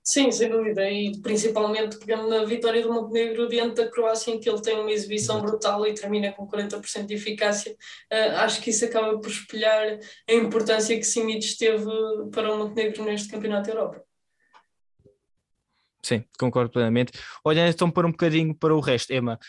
Sim, 0.04 0.32
sem 0.32 0.50
dúvida, 0.50 0.88
e 0.90 1.20
principalmente 1.22 1.98
pegando 1.98 2.30
na 2.30 2.46
vitória 2.46 2.82
do 2.82 2.94
Montenegro 2.94 3.48
diante 3.50 3.76
da 3.76 3.90
Croácia, 3.90 4.32
em 4.32 4.40
que 4.40 4.48
ele 4.48 4.62
tem 4.62 4.80
uma 4.80 4.92
exibição 4.92 5.42
brutal 5.42 5.86
e 5.88 5.96
termina 5.96 6.32
com 6.32 6.48
40% 6.48 7.08
de 7.08 7.16
eficácia, 7.16 7.72
uh, 7.74 8.38
acho 8.38 8.62
que 8.62 8.70
isso 8.70 8.86
acaba 8.86 9.20
por 9.20 9.30
espelhar 9.30 10.00
a 10.30 10.34
importância 10.34 10.96
que 10.96 11.04
Simic 11.04 11.58
teve 11.58 11.86
para 12.32 12.54
o 12.54 12.58
Montenegro 12.60 13.04
neste 13.04 13.30
Campeonato 13.30 13.68
da 13.68 13.74
Europa. 13.74 14.15
Sim, 16.06 16.24
concordo 16.38 16.70
plenamente. 16.70 17.14
Olhando 17.44 17.72
então 17.72 17.90
para 17.90 18.06
um 18.06 18.12
bocadinho 18.12 18.54
para 18.54 18.76
o 18.76 18.80
resto, 18.80 19.12
Emma, 19.12 19.40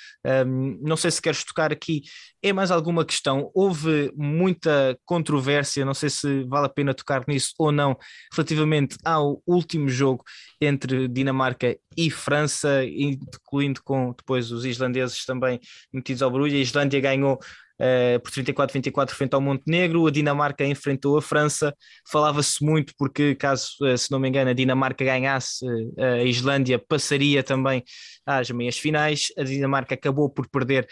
um, 0.47 0.79
não 0.81 0.97
sei 0.97 1.11
se 1.11 1.21
queres 1.21 1.45
tocar 1.45 1.71
aqui 1.71 2.01
em 2.43 2.51
mais 2.51 2.71
alguma 2.71 3.05
questão. 3.05 3.51
Houve 3.55 4.11
muita 4.17 4.99
controvérsia, 5.05 5.85
não 5.85 5.93
sei 5.93 6.09
se 6.09 6.45
vale 6.45 6.65
a 6.65 6.71
pena 6.71 6.95
tocar 6.95 7.25
nisso 7.29 7.53
ou 7.59 7.71
não, 7.71 7.95
relativamente 8.33 8.97
ao 9.05 9.43
último 9.47 9.91
jogo 9.91 10.25
entre 10.59 11.09
Dinamarca 11.09 11.77
e 11.95 12.11
França, 12.11 12.83
incluindo 12.87 13.83
com 13.85 14.15
depois 14.17 14.51
os 14.51 14.65
islandeses 14.65 15.27
também 15.27 15.61
metidos 15.93 16.23
ao 16.23 16.31
barulho. 16.31 16.55
A 16.55 16.59
Islândia 16.59 17.01
ganhou 17.01 17.39
uh, 17.81 18.21
por 18.21 18.31
34-24 18.31 19.11
frente 19.11 19.35
ao 19.35 19.41
Montenegro, 19.41 20.07
a 20.07 20.11
Dinamarca 20.11 20.65
enfrentou 20.65 21.17
a 21.17 21.23
França, 21.23 21.75
falava-se 22.11 22.65
muito 22.65 22.93
porque 22.99 23.35
caso, 23.35 23.71
uh, 23.83 23.97
se 23.97 24.11
não 24.11 24.19
me 24.19 24.29
engano, 24.29 24.51
a 24.51 24.53
Dinamarca 24.53 25.05
ganhasse, 25.05 25.65
uh, 25.67 26.01
a 26.21 26.25
Islândia 26.25 26.79
passaria 26.79 27.43
também 27.43 27.83
às 28.25 28.51
meias 28.51 28.79
finais, 28.79 29.29
a 29.39 29.43
Dinamarca 29.43 29.95
acabou 29.95 30.29
por 30.29 30.49
perder 30.49 30.87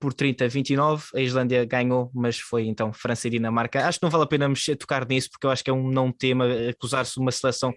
por 0.00 0.14
30-29, 0.14 1.04
a 1.14 1.20
Islândia 1.20 1.64
ganhou, 1.64 2.10
mas 2.14 2.38
foi 2.38 2.66
então 2.66 2.92
França 2.92 3.28
e 3.28 3.30
Dinamarca. 3.30 3.86
Acho 3.86 3.98
que 3.98 4.04
não 4.04 4.10
vale 4.10 4.24
a 4.24 4.26
pena 4.26 4.48
mexer, 4.48 4.76
tocar 4.76 5.06
nisso 5.06 5.28
porque 5.30 5.46
eu 5.46 5.50
acho 5.50 5.62
que 5.62 5.70
é 5.70 5.72
um 5.72 5.90
não 5.90 6.10
tema 6.10 6.46
acusar-se 6.70 7.18
uma 7.18 7.30
seleção 7.30 7.74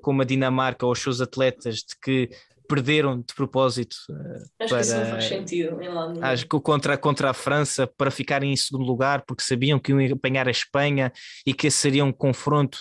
como 0.00 0.22
a 0.22 0.24
Dinamarca 0.24 0.86
ou 0.86 0.92
os 0.92 0.98
seus 0.98 1.20
atletas 1.20 1.76
de 1.76 1.94
que 2.02 2.30
perderam 2.68 3.18
de 3.20 3.34
propósito 3.34 3.96
uh, 4.10 4.36
acho 4.60 4.68
para, 4.68 4.78
que 4.78 4.84
isso 4.84 4.96
não 4.96 5.06
faz 5.06 5.24
sentido 5.24 5.78
acho 6.20 6.48
que 6.48 6.60
contra, 6.60 6.96
contra 6.96 7.30
a 7.30 7.34
França 7.34 7.86
para 7.86 8.10
ficarem 8.10 8.52
em 8.52 8.56
segundo 8.56 8.84
lugar 8.84 9.24
porque 9.26 9.42
sabiam 9.42 9.78
que 9.78 9.92
iam 9.92 10.14
apanhar 10.14 10.48
a 10.48 10.50
Espanha 10.50 11.12
e 11.46 11.52
que 11.52 11.66
esse 11.66 11.78
seria 11.78 12.04
um 12.04 12.12
confronto 12.12 12.78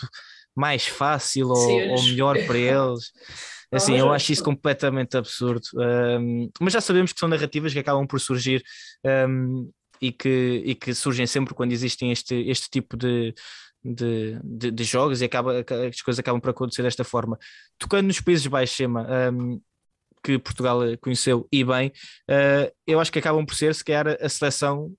mais 0.55 0.85
fácil 0.85 1.47
ou, 1.47 1.71
ou 1.71 2.03
melhor 2.03 2.37
para 2.45 2.57
eles. 2.57 3.11
Assim, 3.73 3.97
eu 3.97 4.11
acho 4.11 4.33
isso 4.33 4.43
completamente 4.43 5.15
absurdo. 5.15 5.61
Um, 5.75 6.51
mas 6.59 6.73
já 6.73 6.81
sabemos 6.81 7.13
que 7.13 7.19
são 7.19 7.29
narrativas 7.29 7.71
que 7.71 7.79
acabam 7.79 8.05
por 8.05 8.19
surgir 8.19 8.61
um, 9.29 9.71
e, 10.01 10.11
que, 10.11 10.61
e 10.65 10.75
que 10.75 10.93
surgem 10.93 11.25
sempre 11.25 11.53
quando 11.53 11.71
existem 11.71 12.11
este, 12.11 12.35
este 12.49 12.69
tipo 12.69 12.97
de, 12.97 13.33
de, 13.81 14.37
de, 14.43 14.71
de, 14.71 14.83
jogos 14.83 15.21
e 15.21 15.25
acaba, 15.25 15.63
as 15.89 16.01
coisas 16.01 16.19
acabam 16.19 16.41
por 16.41 16.49
acontecer 16.49 16.83
desta 16.83 17.05
forma. 17.05 17.39
Tocando 17.77 18.07
nos 18.07 18.19
Países 18.19 18.45
Baixos, 18.45 18.75
Chema, 18.75 19.07
um, 19.31 19.61
que 20.23 20.37
Portugal 20.39 20.79
conheceu 20.99 21.47
e 21.51 21.63
bem, 21.63 21.89
uh, 22.29 22.71
eu 22.85 22.99
acho 22.99 23.11
que 23.11 23.19
acabam 23.19 23.45
por 23.45 23.55
ser, 23.55 23.73
se 23.75 23.83
calhar, 23.83 24.17
a 24.21 24.29
seleção 24.29 24.93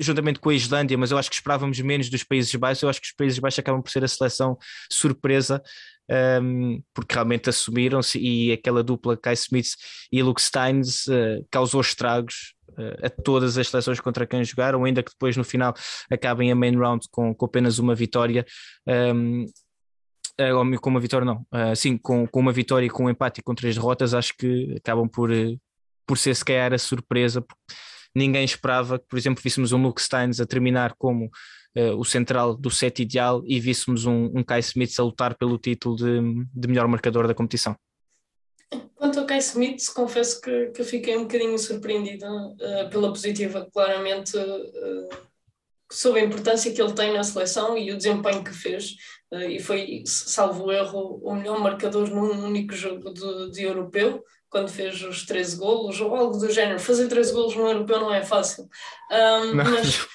juntamente 0.00 0.38
com 0.38 0.50
a 0.50 0.54
Islândia, 0.54 0.96
mas 0.96 1.10
eu 1.10 1.18
acho 1.18 1.28
que 1.28 1.36
esperávamos 1.36 1.80
menos 1.80 2.08
dos 2.08 2.22
Países 2.22 2.54
Baixos. 2.54 2.82
Eu 2.82 2.88
acho 2.88 3.00
que 3.00 3.08
os 3.08 3.12
Países 3.12 3.38
Baixos 3.38 3.58
acabam 3.58 3.82
por 3.82 3.90
ser 3.90 4.04
a 4.04 4.08
seleção 4.08 4.56
surpresa, 4.90 5.62
um, 6.08 6.14
ehm, 6.14 6.82
porque 6.94 7.14
realmente 7.14 7.50
assumiram-se 7.50 8.18
e 8.18 8.52
aquela 8.52 8.82
dupla 8.82 9.16
Kai 9.16 9.34
Smith 9.34 9.70
e 10.12 10.22
Luke 10.22 10.40
Steins 10.40 11.06
uh, 11.08 11.44
causou 11.50 11.80
estragos 11.80 12.54
uh, 12.70 13.06
a 13.06 13.10
todas 13.10 13.58
as 13.58 13.68
seleções 13.68 14.00
contra 14.00 14.26
quem 14.26 14.44
jogaram, 14.44 14.84
ainda 14.84 15.02
que 15.02 15.10
depois 15.10 15.36
no 15.36 15.44
final 15.44 15.74
acabem 16.10 16.52
a 16.52 16.54
main 16.54 16.76
round 16.76 17.06
com, 17.10 17.34
com 17.34 17.46
apenas 17.46 17.78
uma 17.78 17.94
vitória. 17.94 18.46
Um, 18.86 18.92
ehm, 18.92 19.46
com 20.80 20.90
uma 20.90 21.00
vitória 21.00 21.24
não, 21.24 21.44
uh, 21.52 21.74
sim, 21.74 21.98
com, 21.98 22.26
com 22.26 22.40
uma 22.40 22.52
vitória 22.52 22.86
e 22.86 22.90
com 22.90 23.06
um 23.06 23.10
empate 23.10 23.40
e 23.40 23.42
com 23.42 23.54
três 23.54 23.74
derrotas, 23.74 24.14
acho 24.14 24.36
que 24.36 24.76
acabam 24.76 25.08
por, 25.08 25.30
uh, 25.30 25.60
por 26.06 26.16
ser 26.16 26.34
se 26.36 26.44
a 26.56 26.78
surpresa, 26.78 27.44
ninguém 28.14 28.44
esperava 28.44 28.98
que, 28.98 29.06
por 29.08 29.18
exemplo, 29.18 29.42
víssemos 29.42 29.72
um 29.72 29.82
Luke 29.82 30.00
Steins 30.00 30.40
a 30.40 30.46
terminar 30.46 30.94
como 30.96 31.26
uh, 31.26 31.96
o 31.96 32.04
central 32.04 32.56
do 32.56 32.70
set 32.70 33.02
ideal 33.02 33.42
e 33.44 33.58
víssemos 33.58 34.06
um, 34.06 34.30
um 34.34 34.44
Kai 34.44 34.60
Smith 34.60 34.94
a 34.98 35.02
lutar 35.02 35.36
pelo 35.36 35.58
título 35.58 35.96
de, 35.96 36.20
de 36.54 36.68
melhor 36.68 36.86
marcador 36.86 37.26
da 37.26 37.34
competição. 37.34 37.74
Quanto 38.94 39.18
ao 39.18 39.26
Kai 39.26 39.38
Smith, 39.38 39.92
confesso 39.94 40.40
que, 40.40 40.66
que 40.66 40.84
fiquei 40.84 41.16
um 41.16 41.22
bocadinho 41.22 41.58
surpreendida 41.58 42.30
uh, 42.30 42.90
pela 42.90 43.08
positiva. 43.08 43.68
Claramente 43.72 44.32
soube 45.90 46.20
a 46.20 46.24
importância 46.24 46.72
que 46.72 46.80
ele 46.80 46.92
tem 46.92 47.12
na 47.12 47.24
seleção 47.24 47.76
e 47.76 47.90
o 47.90 47.96
desempenho 47.96 48.44
que 48.44 48.52
fez. 48.52 48.94
Uh, 49.32 49.42
e 49.42 49.60
foi, 49.60 50.02
salvo 50.06 50.72
erro, 50.72 51.20
o 51.22 51.34
melhor 51.34 51.60
marcador 51.60 52.08
num 52.08 52.46
único 52.46 52.74
jogo 52.74 53.12
de, 53.12 53.50
de 53.50 53.62
europeu, 53.62 54.24
quando 54.48 54.70
fez 54.70 55.02
os 55.02 55.26
13 55.26 55.56
golos, 55.56 56.00
ou 56.00 56.14
algo 56.14 56.38
do 56.38 56.50
género. 56.50 56.80
Fazer 56.80 57.08
13 57.08 57.32
golos 57.32 57.54
no 57.54 57.68
europeu 57.68 58.00
não 58.00 58.12
é 58.12 58.22
fácil. 58.22 58.64
Um, 59.10 59.54
mas 59.54 60.06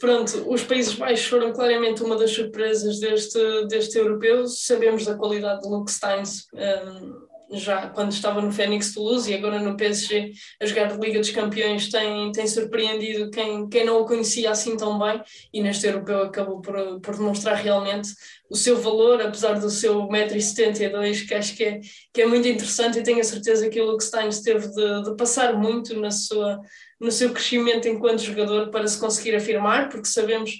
pronto, 0.00 0.52
os 0.52 0.64
Países 0.64 0.94
Baixos 0.94 1.26
foram 1.26 1.52
claramente 1.52 2.02
uma 2.02 2.16
das 2.16 2.32
surpresas 2.32 2.98
deste, 2.98 3.38
deste 3.68 3.98
europeu. 3.98 4.46
Sabemos 4.46 5.04
da 5.04 5.14
qualidade 5.14 5.62
de 5.62 5.68
Luke 5.68 5.90
Steins. 5.90 6.46
Um, 6.52 7.29
já 7.52 7.88
quando 7.88 8.12
estava 8.12 8.40
no 8.40 8.52
Fênix 8.52 8.94
Toulouse 8.94 9.30
e 9.30 9.34
agora 9.34 9.58
no 9.58 9.76
PSG 9.76 10.32
a 10.60 10.66
jogar 10.66 10.98
Liga 10.98 11.18
dos 11.18 11.30
Campeões 11.30 11.88
tem, 11.88 12.30
tem 12.32 12.46
surpreendido 12.46 13.30
quem, 13.30 13.68
quem 13.68 13.84
não 13.84 14.00
o 14.00 14.04
conhecia 14.04 14.50
assim 14.50 14.76
tão 14.76 14.98
bem 14.98 15.20
e 15.52 15.62
neste 15.62 15.86
europeu 15.86 16.22
acabou 16.22 16.60
por, 16.60 17.00
por 17.00 17.16
demonstrar 17.16 17.56
realmente 17.56 18.10
o 18.48 18.56
seu 18.56 18.76
valor, 18.76 19.20
apesar 19.20 19.60
do 19.60 19.70
seu 19.70 19.98
1,72m, 20.08 21.26
que 21.26 21.34
acho 21.34 21.56
que 21.56 21.64
é, 21.64 21.80
que 22.12 22.22
é 22.22 22.26
muito 22.26 22.48
interessante 22.48 22.98
e 22.98 23.02
tenho 23.02 23.20
a 23.20 23.24
certeza 23.24 23.68
que 23.68 23.80
o 23.80 23.86
Luke 23.86 24.02
Steins 24.02 24.40
teve 24.40 24.68
de, 24.68 25.02
de 25.04 25.16
passar 25.16 25.56
muito 25.56 25.98
na 25.98 26.10
sua, 26.10 26.60
no 27.00 27.10
seu 27.10 27.32
crescimento 27.32 27.88
enquanto 27.88 28.22
jogador 28.22 28.70
para 28.70 28.86
se 28.88 28.98
conseguir 28.98 29.36
afirmar, 29.36 29.88
porque 29.88 30.08
sabemos 30.08 30.50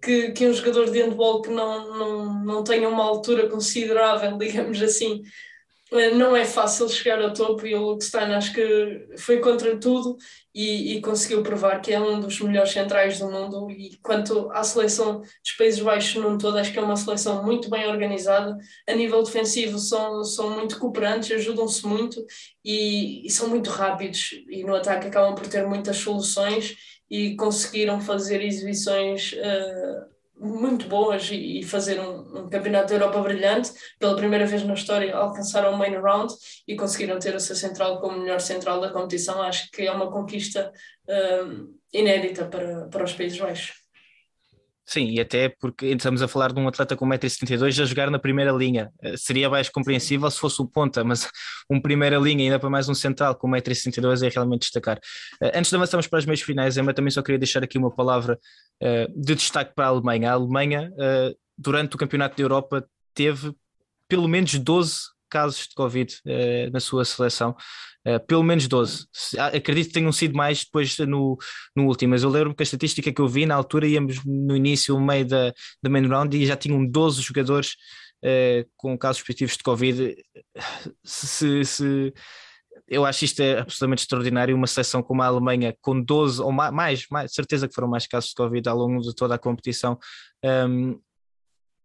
que, 0.00 0.32
que 0.32 0.46
um 0.46 0.52
jogador 0.52 0.90
de 0.90 1.02
handball 1.02 1.42
que 1.42 1.50
não, 1.50 1.98
não, 1.98 2.44
não 2.44 2.64
tenha 2.64 2.88
uma 2.88 3.04
altura 3.04 3.48
considerável, 3.48 4.36
digamos 4.38 4.80
assim, 4.82 5.22
não 6.14 6.36
é 6.36 6.44
fácil 6.44 6.88
chegar 6.88 7.20
ao 7.20 7.32
topo 7.32 7.66
e 7.66 7.74
o 7.74 7.82
Luke 7.82 8.04
Stein 8.04 8.32
acho 8.32 8.52
que 8.54 9.08
foi 9.18 9.40
contra 9.40 9.76
tudo 9.76 10.16
e, 10.54 10.96
e, 10.96 11.00
conseguiu 11.00 11.42
provar 11.42 11.80
que 11.80 11.92
é 11.92 12.00
um 12.00 12.20
dos 12.20 12.40
melhores 12.40 12.70
centrais 12.70 13.18
do 13.18 13.30
mundo. 13.30 13.68
E 13.70 13.98
quanto 14.02 14.50
à 14.52 14.62
seleção 14.62 15.20
dos 15.20 15.52
Países 15.58 15.80
Baixos 15.80 16.22
num 16.22 16.38
todo, 16.38 16.58
acho 16.58 16.72
que 16.72 16.78
é 16.78 16.82
uma 16.82 16.96
seleção 16.96 17.42
muito 17.44 17.68
bem 17.68 17.88
organizada, 17.88 18.56
a 18.88 18.94
nível 18.94 19.22
defensivo 19.22 19.78
são, 19.78 20.22
são 20.24 20.50
muito 20.50 20.78
cooperantes, 20.78 21.32
ajudam-se 21.32 21.84
muito 21.86 22.24
e, 22.64 23.26
e, 23.26 23.30
são 23.30 23.48
muito 23.48 23.70
rápidos 23.70 24.30
e 24.48 24.62
no 24.62 24.74
ataque 24.74 25.08
acabam 25.08 25.34
por 25.34 25.48
ter 25.48 25.66
muitas 25.66 25.96
soluções 25.96 26.76
e 27.10 27.34
conseguiram 27.34 28.00
fazer 28.00 28.40
exibições 28.42 29.32
uh, 29.32 30.09
muito 30.40 30.88
boas 30.88 31.28
e, 31.30 31.62
fazer 31.62 32.00
um, 32.00 32.44
um, 32.44 32.48
campeonato 32.48 32.88
da 32.88 32.94
Europa 32.94 33.20
brilhante. 33.20 33.72
Pela 33.98 34.16
primeira 34.16 34.46
vez 34.46 34.64
na 34.64 34.74
história 34.74 35.14
alcançaram 35.14 35.72
o 35.72 35.78
main 35.78 35.96
round 35.96 36.32
e 36.66 36.74
conseguiram 36.74 37.18
ter 37.18 37.34
o 37.34 37.40
seu 37.40 37.54
central 37.54 38.00
como 38.00 38.18
melhor 38.18 38.40
central 38.40 38.80
da 38.80 38.90
competição. 38.90 39.42
Acho 39.42 39.70
que 39.70 39.82
é 39.82 39.92
uma 39.92 40.10
conquista 40.10 40.72
um, 41.08 41.74
inédita 41.92 42.46
para, 42.46 42.86
para 42.88 43.04
os 43.04 43.12
Países 43.12 43.38
Baixos. 43.38 43.79
Sim, 44.90 45.08
e 45.08 45.20
até 45.20 45.48
porque 45.48 45.86
estamos 45.86 46.20
a 46.20 46.26
falar 46.26 46.52
de 46.52 46.58
um 46.58 46.66
atleta 46.66 46.96
com 46.96 47.06
1,72m 47.06 47.80
a 47.80 47.84
jogar 47.84 48.10
na 48.10 48.18
primeira 48.18 48.50
linha. 48.50 48.92
Eh, 49.00 49.16
seria 49.16 49.48
mais 49.48 49.68
compreensível 49.68 50.28
se 50.28 50.40
fosse 50.40 50.60
o 50.60 50.66
ponta, 50.66 51.04
mas 51.04 51.30
um 51.70 51.80
primeira 51.80 52.18
linha, 52.18 52.42
ainda 52.42 52.58
para 52.58 52.68
mais 52.68 52.88
um 52.88 52.94
central 52.94 53.36
com 53.36 53.48
1,72m 53.48 54.26
é 54.26 54.28
realmente 54.28 54.62
destacar. 54.62 54.98
Eh, 55.40 55.52
antes 55.56 55.70
de 55.70 55.76
avançarmos 55.76 56.08
para 56.08 56.18
as 56.18 56.26
meias 56.26 56.40
finais, 56.40 56.76
Emma, 56.76 56.92
também 56.92 57.12
só 57.12 57.22
queria 57.22 57.38
deixar 57.38 57.62
aqui 57.62 57.78
uma 57.78 57.94
palavra 57.94 58.36
eh, 58.80 59.06
de 59.14 59.36
destaque 59.36 59.76
para 59.76 59.84
a 59.84 59.88
Alemanha. 59.90 60.28
A 60.28 60.32
Alemanha, 60.34 60.90
durante 61.56 61.94
o 61.94 61.98
Campeonato 61.98 62.36
da 62.36 62.42
Europa, 62.42 62.84
teve 63.14 63.54
pelo 64.08 64.26
menos 64.26 64.58
12 64.58 65.02
casos 65.28 65.68
de 65.68 65.74
Covid 65.76 66.20
na 66.72 66.80
sua 66.80 67.04
seleção. 67.04 67.54
Uh, 68.06 68.18
pelo 68.26 68.42
menos 68.42 68.66
12. 68.66 69.06
Acredito 69.54 69.88
que 69.88 69.92
tenham 69.92 70.10
sido 70.10 70.34
mais 70.34 70.64
depois 70.64 70.96
no, 71.00 71.36
no 71.76 71.86
último, 71.86 72.10
mas 72.10 72.22
eu 72.22 72.30
lembro 72.30 72.54
que 72.54 72.62
a 72.62 72.64
estatística 72.64 73.12
que 73.12 73.20
eu 73.20 73.28
vi 73.28 73.44
na 73.44 73.54
altura 73.54 73.86
íamos 73.86 74.24
no 74.24 74.56
início, 74.56 74.94
no 74.94 75.04
meio 75.04 75.26
da, 75.26 75.52
da 75.82 75.90
main 75.90 76.06
round, 76.06 76.34
e 76.34 76.46
já 76.46 76.56
tinham 76.56 76.84
12 76.86 77.20
jogadores 77.20 77.74
uh, 78.24 78.68
com 78.76 78.96
casos 78.96 79.22
positivos 79.22 79.56
de 79.56 79.62
Covid. 79.62 80.16
Se, 81.04 81.64
se, 81.64 82.14
eu 82.88 83.04
acho 83.04 83.24
isto 83.24 83.40
é 83.40 83.60
absolutamente 83.60 84.02
extraordinário. 84.02 84.56
Uma 84.56 84.66
seleção 84.66 85.02
como 85.02 85.22
a 85.22 85.26
Alemanha, 85.26 85.76
com 85.80 86.00
12 86.00 86.42
ou 86.42 86.50
mais, 86.50 87.06
mais, 87.10 87.32
certeza 87.32 87.68
que 87.68 87.74
foram 87.74 87.88
mais 87.88 88.06
casos 88.06 88.30
de 88.30 88.34
Covid 88.34 88.68
ao 88.68 88.76
longo 88.76 89.00
de 89.00 89.14
toda 89.14 89.34
a 89.34 89.38
competição, 89.38 89.98
um, 90.44 90.48
ehm, 90.48 90.98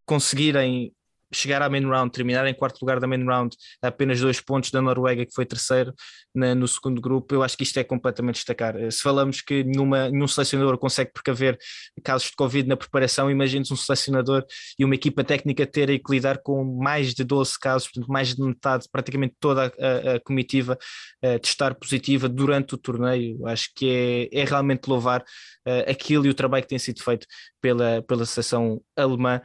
conseguirem 0.05 0.93
chegar 1.35 1.61
à 1.61 1.69
main 1.69 1.87
round, 1.87 2.11
terminar 2.11 2.45
em 2.47 2.53
quarto 2.53 2.81
lugar 2.81 2.99
da 2.99 3.07
main 3.07 3.23
round, 3.23 3.55
apenas 3.81 4.19
dois 4.19 4.39
pontos 4.39 4.71
da 4.71 4.81
Noruega, 4.81 5.25
que 5.25 5.33
foi 5.33 5.45
terceiro 5.45 5.93
na, 6.35 6.53
no 6.53 6.67
segundo 6.67 6.99
grupo, 6.99 7.33
eu 7.33 7.41
acho 7.41 7.57
que 7.57 7.63
isto 7.63 7.79
é 7.79 7.83
completamente 7.83 8.35
destacar. 8.35 8.75
Eh, 8.75 8.91
se 8.91 9.01
falamos 9.01 9.41
que 9.41 9.63
nenhuma, 9.63 10.09
nenhum 10.09 10.27
selecionador 10.27 10.77
consegue 10.77 11.11
precaver 11.13 11.57
casos 12.03 12.29
de 12.29 12.35
Covid 12.35 12.67
na 12.67 12.75
preparação, 12.75 13.31
imagine 13.31 13.65
um 13.71 13.75
selecionador 13.75 14.45
e 14.77 14.83
uma 14.83 14.95
equipa 14.95 15.23
técnica 15.23 15.65
terem 15.65 16.01
que 16.01 16.11
lidar 16.11 16.39
com 16.39 16.63
mais 16.63 17.13
de 17.13 17.23
12 17.23 17.57
casos, 17.59 17.89
mais 18.07 18.35
de 18.35 18.43
metade, 18.43 18.85
praticamente 18.91 19.35
toda 19.39 19.67
a, 19.67 20.11
a, 20.11 20.15
a 20.15 20.19
comitiva 20.19 20.77
uh, 21.23 21.39
de 21.39 21.47
estar 21.47 21.73
positiva 21.75 22.27
durante 22.27 22.75
o 22.75 22.77
torneio. 22.77 23.47
Acho 23.47 23.69
que 23.73 24.29
é, 24.33 24.41
é 24.41 24.43
realmente 24.43 24.87
louvar 24.87 25.21
uh, 25.21 25.89
aquilo 25.89 26.25
e 26.25 26.29
o 26.29 26.33
trabalho 26.33 26.63
que 26.63 26.69
tem 26.69 26.79
sido 26.79 27.01
feito 27.01 27.25
pela, 27.61 28.01
pela 28.03 28.25
seleção 28.25 28.81
alemã 28.95 29.41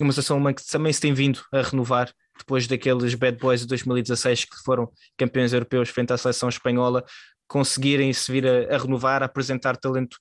uma 0.00 0.12
seleção 0.12 0.36
alemã 0.36 0.52
que 0.52 0.66
também 0.66 0.92
se 0.92 1.00
tem 1.00 1.12
vindo 1.12 1.40
a 1.52 1.62
renovar 1.62 2.12
depois 2.38 2.66
daqueles 2.66 3.14
bad 3.14 3.38
boys 3.38 3.60
de 3.60 3.66
2016 3.68 4.44
que 4.44 4.56
foram 4.64 4.90
campeões 5.16 5.52
europeus 5.52 5.88
frente 5.88 6.12
à 6.12 6.18
seleção 6.18 6.48
espanhola, 6.48 7.04
conseguirem 7.46 8.12
se 8.12 8.30
vir 8.30 8.46
a, 8.46 8.74
a 8.74 8.78
renovar, 8.78 9.22
a 9.22 9.26
apresentar 9.26 9.76
talento 9.76 10.16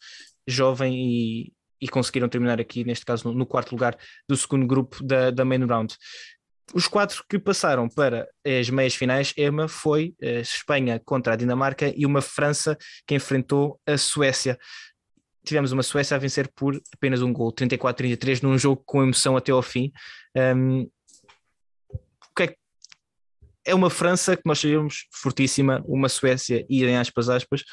jovem 0.47 0.93
e, 0.95 1.53
e, 1.81 1.87
conseguiram 1.87 2.29
terminar 2.29 2.59
aqui, 2.59 2.83
neste 2.83 3.05
caso, 3.05 3.29
no, 3.29 3.33
no, 3.33 3.45
quarto 3.45 3.71
lugar 3.71 3.97
do 4.27 4.35
segundo 4.35 4.67
grupo 4.67 5.03
da, 5.03 5.31
da 5.31 5.45
main 5.45 5.65
round. 5.65 5.95
Os 6.73 6.87
quatro 6.87 7.23
que 7.29 7.37
passaram 7.37 7.89
para 7.89 8.27
as 8.45 8.69
meias 8.69 8.95
finais, 8.95 9.33
Emma, 9.37 9.67
foi 9.67 10.13
a 10.21 10.39
Espanha 10.39 10.99
contra 11.03 11.33
a 11.33 11.35
Dinamarca 11.35 11.93
e 11.95 12.05
uma 12.05 12.21
França 12.21 12.77
que 13.05 13.15
enfrentou 13.15 13.79
a 13.85 13.97
Suécia 13.97 14.57
tivemos 15.43 15.71
uma 15.71 15.83
Suécia 15.83 16.15
a 16.15 16.19
vencer 16.19 16.51
por 16.55 16.81
apenas 16.93 17.21
um 17.21 17.33
gol, 17.33 17.51
34-33, 17.51 18.41
num 18.43 18.57
jogo 18.57 18.81
com 18.85 19.03
emoção 19.03 19.35
até 19.37 19.51
ao 19.51 19.61
fim. 19.61 19.91
Um, 20.35 20.89
é, 22.39 22.55
é 23.65 23.75
uma 23.75 23.89
França 23.89 24.35
que 24.35 24.43
nós 24.45 24.59
sabemos 24.59 25.07
fortíssima, 25.11 25.83
uma 25.85 26.09
Suécia, 26.09 26.65
e 26.69 26.83
em 26.83 26.97
aspas, 26.97 27.29
aspas. 27.29 27.63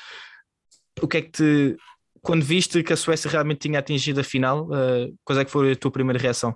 O 1.00 1.09
que 1.09 1.16
é 1.16 1.22
que 1.22 1.30
te. 1.30 1.76
Quando 2.22 2.44
viste 2.44 2.83
que 2.83 2.92
a 2.92 2.96
Suécia 2.96 3.30
realmente 3.30 3.61
tinha 3.61 3.78
atingido 3.78 4.20
a 4.20 4.24
final, 4.24 4.66
uh, 4.66 5.16
qual 5.24 5.38
é 5.38 5.44
que 5.44 5.50
foi 5.50 5.72
a 5.72 5.76
tua 5.76 5.90
primeira 5.90 6.18
reação? 6.18 6.54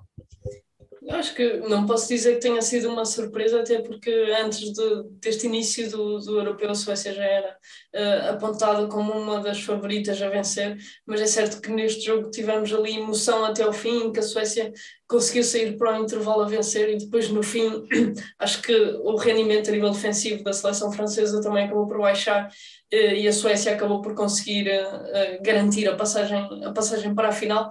Eu 1.06 1.16
acho 1.16 1.34
que 1.34 1.58
não 1.58 1.84
posso 1.84 2.08
dizer 2.08 2.34
que 2.34 2.40
tenha 2.40 2.62
sido 2.62 2.88
uma 2.88 3.04
surpresa, 3.04 3.60
até 3.60 3.78
porque 3.78 4.10
antes 4.42 4.72
de, 4.72 5.02
deste 5.20 5.46
início 5.46 5.90
do, 5.90 6.18
do 6.18 6.38
europeu, 6.38 6.70
a 6.70 6.74
Suécia 6.74 7.12
já 7.12 7.22
era 7.22 7.58
uh, 7.94 8.30
apontada 8.30 8.86
como 8.86 9.12
uma 9.12 9.38
das 9.40 9.60
favoritas 9.60 10.22
a 10.22 10.30
vencer, 10.30 10.78
mas 11.04 11.20
é 11.20 11.26
certo 11.26 11.60
que 11.60 11.70
neste 11.70 12.06
jogo 12.06 12.30
tivemos 12.30 12.72
ali 12.72 12.96
emoção 12.96 13.44
até 13.44 13.62
ao 13.62 13.72
fim, 13.72 14.12
que 14.12 14.20
a 14.20 14.22
Suécia 14.22 14.72
conseguiu 15.06 15.44
sair 15.44 15.76
para 15.76 16.00
o 16.00 16.02
intervalo 16.02 16.40
a 16.40 16.48
vencer 16.48 16.88
e 16.88 16.96
depois 16.96 17.28
no 17.28 17.42
fim 17.42 17.86
acho 18.38 18.62
que 18.62 18.74
o 18.74 19.14
rendimento 19.16 19.68
a 19.68 19.72
nível 19.72 19.90
defensivo 19.90 20.42
da 20.42 20.54
seleção 20.54 20.90
francesa 20.90 21.42
também 21.42 21.64
acabou 21.64 21.86
por 21.86 21.98
baixar 21.98 22.48
uh, 22.48 22.96
e 22.96 23.28
a 23.28 23.32
Suécia 23.32 23.74
acabou 23.74 24.00
por 24.00 24.14
conseguir 24.14 24.68
uh, 24.70 25.42
garantir 25.42 25.86
a 25.86 25.94
passagem, 25.96 26.64
a 26.64 26.72
passagem 26.72 27.14
para 27.14 27.28
a 27.28 27.32
final. 27.32 27.70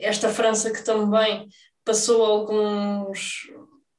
esta 0.00 0.28
França 0.28 0.70
que 0.70 0.84
também 0.84 1.48
passou 1.84 2.24
alguns 2.24 3.50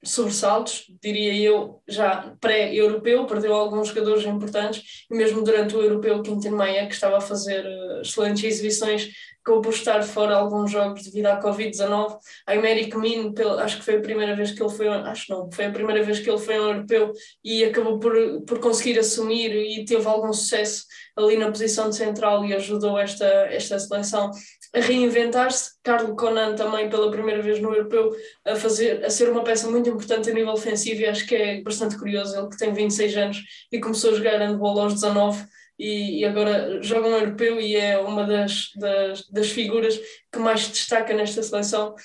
sobressaltos, 0.03 0.85
diria 1.01 1.33
eu, 1.35 1.81
já 1.87 2.35
pré-europeu, 2.39 3.25
perdeu 3.25 3.53
alguns 3.53 3.87
jogadores 3.87 4.25
importantes 4.25 5.05
e 5.09 5.15
mesmo 5.15 5.41
durante 5.41 5.75
o 5.75 5.81
europeu 5.81 6.21
Quintin 6.21 6.49
Maia, 6.49 6.87
que 6.87 6.93
estava 6.93 7.17
a 7.17 7.21
fazer 7.21 7.65
uh, 7.65 8.01
excelentes 8.01 8.43
exibições, 8.43 9.09
acabou 9.41 9.61
por 9.61 9.73
estar 9.73 10.01
fora 10.03 10.35
alguns 10.35 10.71
jogos 10.71 11.03
devido 11.03 11.27
à 11.27 11.41
Covid-19. 11.41 12.17
A 12.45 12.55
Emerick 12.55 12.97
Min, 12.97 13.33
acho 13.59 13.77
que 13.77 13.85
foi 13.85 13.97
a 13.97 14.01
primeira 14.01 14.35
vez 14.35 14.51
que 14.51 14.61
ele 14.61 14.71
foi, 14.71 14.87
acho 14.87 15.31
não, 15.31 15.49
foi 15.51 15.65
a 15.65 15.71
primeira 15.71 16.03
vez 16.03 16.19
que 16.19 16.29
ele 16.29 16.39
foi 16.39 16.57
ao 16.57 16.69
europeu 16.69 17.11
e 17.43 17.63
acabou 17.63 17.99
por, 17.99 18.13
por 18.45 18.59
conseguir 18.59 18.99
assumir 18.99 19.53
e 19.53 19.85
teve 19.85 20.05
algum 20.07 20.31
sucesso 20.31 20.85
ali 21.15 21.37
na 21.37 21.51
posição 21.51 21.89
de 21.89 21.95
central 21.95 22.45
e 22.45 22.53
ajudou 22.53 22.97
esta, 22.97 23.25
esta 23.25 23.77
seleção 23.79 24.31
a 24.73 24.79
reinventar-se. 24.79 25.73
Carlo 25.83 26.15
Conan 26.15 26.55
também 26.55 26.89
pela 26.89 27.12
primeira 27.12 27.41
vez 27.41 27.59
no 27.62 27.73
europeu 27.73 28.12
a 28.45 28.55
fazer 28.55 29.05
a 29.05 29.09
ser 29.09 29.29
uma 29.29 29.43
peça 29.43 29.69
muito 29.69 29.89
importante 29.89 30.29
a 30.29 30.33
nível 30.33 30.53
ofensivo 30.53 31.01
e 31.01 31.05
acho 31.05 31.25
que 31.27 31.36
é 31.36 31.62
bastante 31.62 31.97
curioso 31.97 32.38
ele 32.38 32.49
que 32.49 32.57
tem 32.57 32.73
26 32.73 33.17
anos 33.17 33.43
e 33.71 33.79
começou 33.79 34.12
a 34.12 34.15
jogar 34.15 34.39
handball 34.39 34.79
aos 34.79 34.95
19 34.95 35.45
e, 35.77 36.19
e 36.19 36.25
agora 36.25 36.81
joga 36.81 37.09
no 37.09 37.17
europeu 37.17 37.59
e 37.59 37.75
é 37.75 37.97
uma 37.99 38.25
das, 38.25 38.71
das, 38.75 39.27
das 39.29 39.49
figuras 39.49 39.99
que 40.31 40.39
mais 40.39 40.67
destaca 40.67 41.13
nesta 41.13 41.43
seleção 41.43 41.95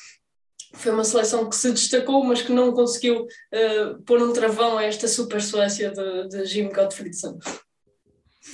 foi 0.74 0.92
uma 0.92 1.04
seleção 1.04 1.48
que 1.48 1.56
se 1.56 1.72
destacou, 1.72 2.22
mas 2.22 2.42
que 2.42 2.52
não 2.52 2.72
conseguiu 2.72 3.22
uh, 3.22 4.02
pôr 4.04 4.22
um 4.22 4.32
travão 4.32 4.76
a 4.76 4.84
esta 4.84 5.08
super 5.08 5.40
Suécia 5.40 5.90
de, 5.90 6.28
de 6.28 6.44
Jim 6.44 6.68
Gottfriedsen. 6.68 7.38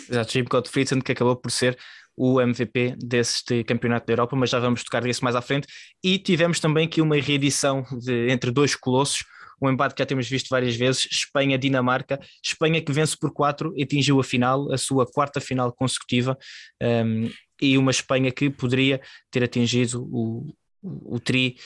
Exato, 0.08 0.32
Jim 0.32 0.44
Gottfriedsen 0.44 1.00
que 1.00 1.12
acabou 1.12 1.36
por 1.36 1.50
ser 1.50 1.76
o 2.16 2.40
MVP 2.40 2.96
deste 2.98 3.64
campeonato 3.64 4.06
da 4.06 4.12
Europa, 4.12 4.36
mas 4.36 4.50
já 4.50 4.58
vamos 4.58 4.84
tocar 4.84 5.02
disso 5.02 5.24
mais 5.24 5.36
à 5.36 5.40
frente. 5.40 5.66
E 6.02 6.18
tivemos 6.18 6.60
também 6.60 6.86
aqui 6.86 7.00
uma 7.00 7.16
reedição 7.16 7.84
de, 8.00 8.28
entre 8.30 8.50
dois 8.50 8.74
colossos, 8.74 9.24
um 9.60 9.70
embate 9.70 9.94
que 9.94 10.02
já 10.02 10.06
temos 10.06 10.28
visto 10.28 10.48
várias 10.48 10.76
vezes, 10.76 11.08
Espanha-Dinamarca, 11.10 12.20
Espanha 12.44 12.80
que 12.80 12.92
vence 12.92 13.16
por 13.16 13.32
4 13.32 13.72
e 13.76 13.82
atingiu 13.82 14.20
a 14.20 14.24
final, 14.24 14.72
a 14.72 14.78
sua 14.78 15.06
quarta 15.06 15.40
final 15.40 15.72
consecutiva, 15.72 16.36
um, 16.82 17.30
e 17.60 17.78
uma 17.78 17.90
Espanha 17.90 18.30
que 18.30 18.50
poderia 18.50 19.00
ter 19.30 19.44
atingido 19.44 20.04
o, 20.04 20.54
o, 20.82 21.16
o 21.16 21.20
tri 21.20 21.56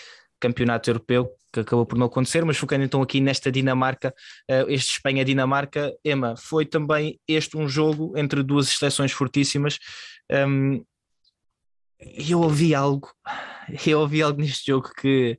campeonato 0.41 0.91
europeu, 0.91 1.30
que 1.53 1.61
acabou 1.61 1.86
por 1.86 1.99
não 1.99 2.07
acontecer, 2.07 2.45
mas 2.45 2.57
focando 2.57 2.84
então 2.84 3.03
aqui 3.03 3.20
nesta 3.20 3.51
Dinamarca, 3.51 4.14
uh, 4.51 4.70
este 4.70 4.93
Espanha-Dinamarca, 4.93 5.95
Emma, 6.05 6.36
foi 6.36 6.66
também 6.66 7.18
este 7.26 7.57
um 7.57 7.68
jogo 7.68 8.16
entre 8.16 8.43
duas 8.43 8.68
seleções 8.68 9.12
fortíssimas. 9.12 9.78
Um, 10.30 10.84
eu 12.01 12.41
ouvi 12.41 12.74
algo, 12.74 13.11
eu 13.86 14.01
ouvi 14.01 14.22
algo 14.22 14.41
neste 14.41 14.66
jogo 14.70 14.91
que, 15.01 15.39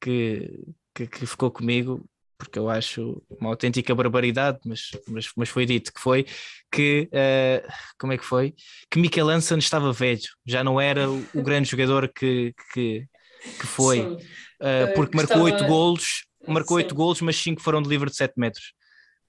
que, 0.00 0.50
que, 0.94 1.06
que 1.06 1.26
ficou 1.26 1.50
comigo, 1.50 2.04
porque 2.38 2.58
eu 2.58 2.70
acho 2.70 3.20
uma 3.28 3.50
autêntica 3.50 3.94
barbaridade, 3.94 4.60
mas, 4.64 4.90
mas, 5.08 5.30
mas 5.36 5.48
foi 5.48 5.66
dito 5.66 5.92
que 5.92 6.00
foi 6.00 6.24
que 6.70 7.08
uh, 7.12 7.72
como 7.98 8.12
é 8.12 8.18
que 8.18 8.24
foi? 8.24 8.54
Que 8.88 9.00
Mikel 9.00 9.28
Hansen 9.28 9.58
estava 9.58 9.92
velho, 9.92 10.22
já 10.46 10.62
não 10.62 10.80
era 10.80 11.10
o, 11.10 11.26
o 11.34 11.42
grande 11.42 11.68
jogador 11.68 12.08
que, 12.08 12.54
que, 12.72 13.08
que 13.42 13.66
foi, 13.66 14.00
uh, 14.00 14.94
porque 14.94 15.16
marcou 15.16 15.42
oito 15.42 15.54
estava... 15.56 15.72
golos, 15.72 16.26
marcou 16.46 16.76
oito 16.76 16.94
golos, 16.94 17.20
mas 17.20 17.36
cinco 17.36 17.60
foram 17.60 17.82
de 17.82 17.88
livre 17.88 18.10
de 18.10 18.16
7 18.16 18.34
metros, 18.36 18.72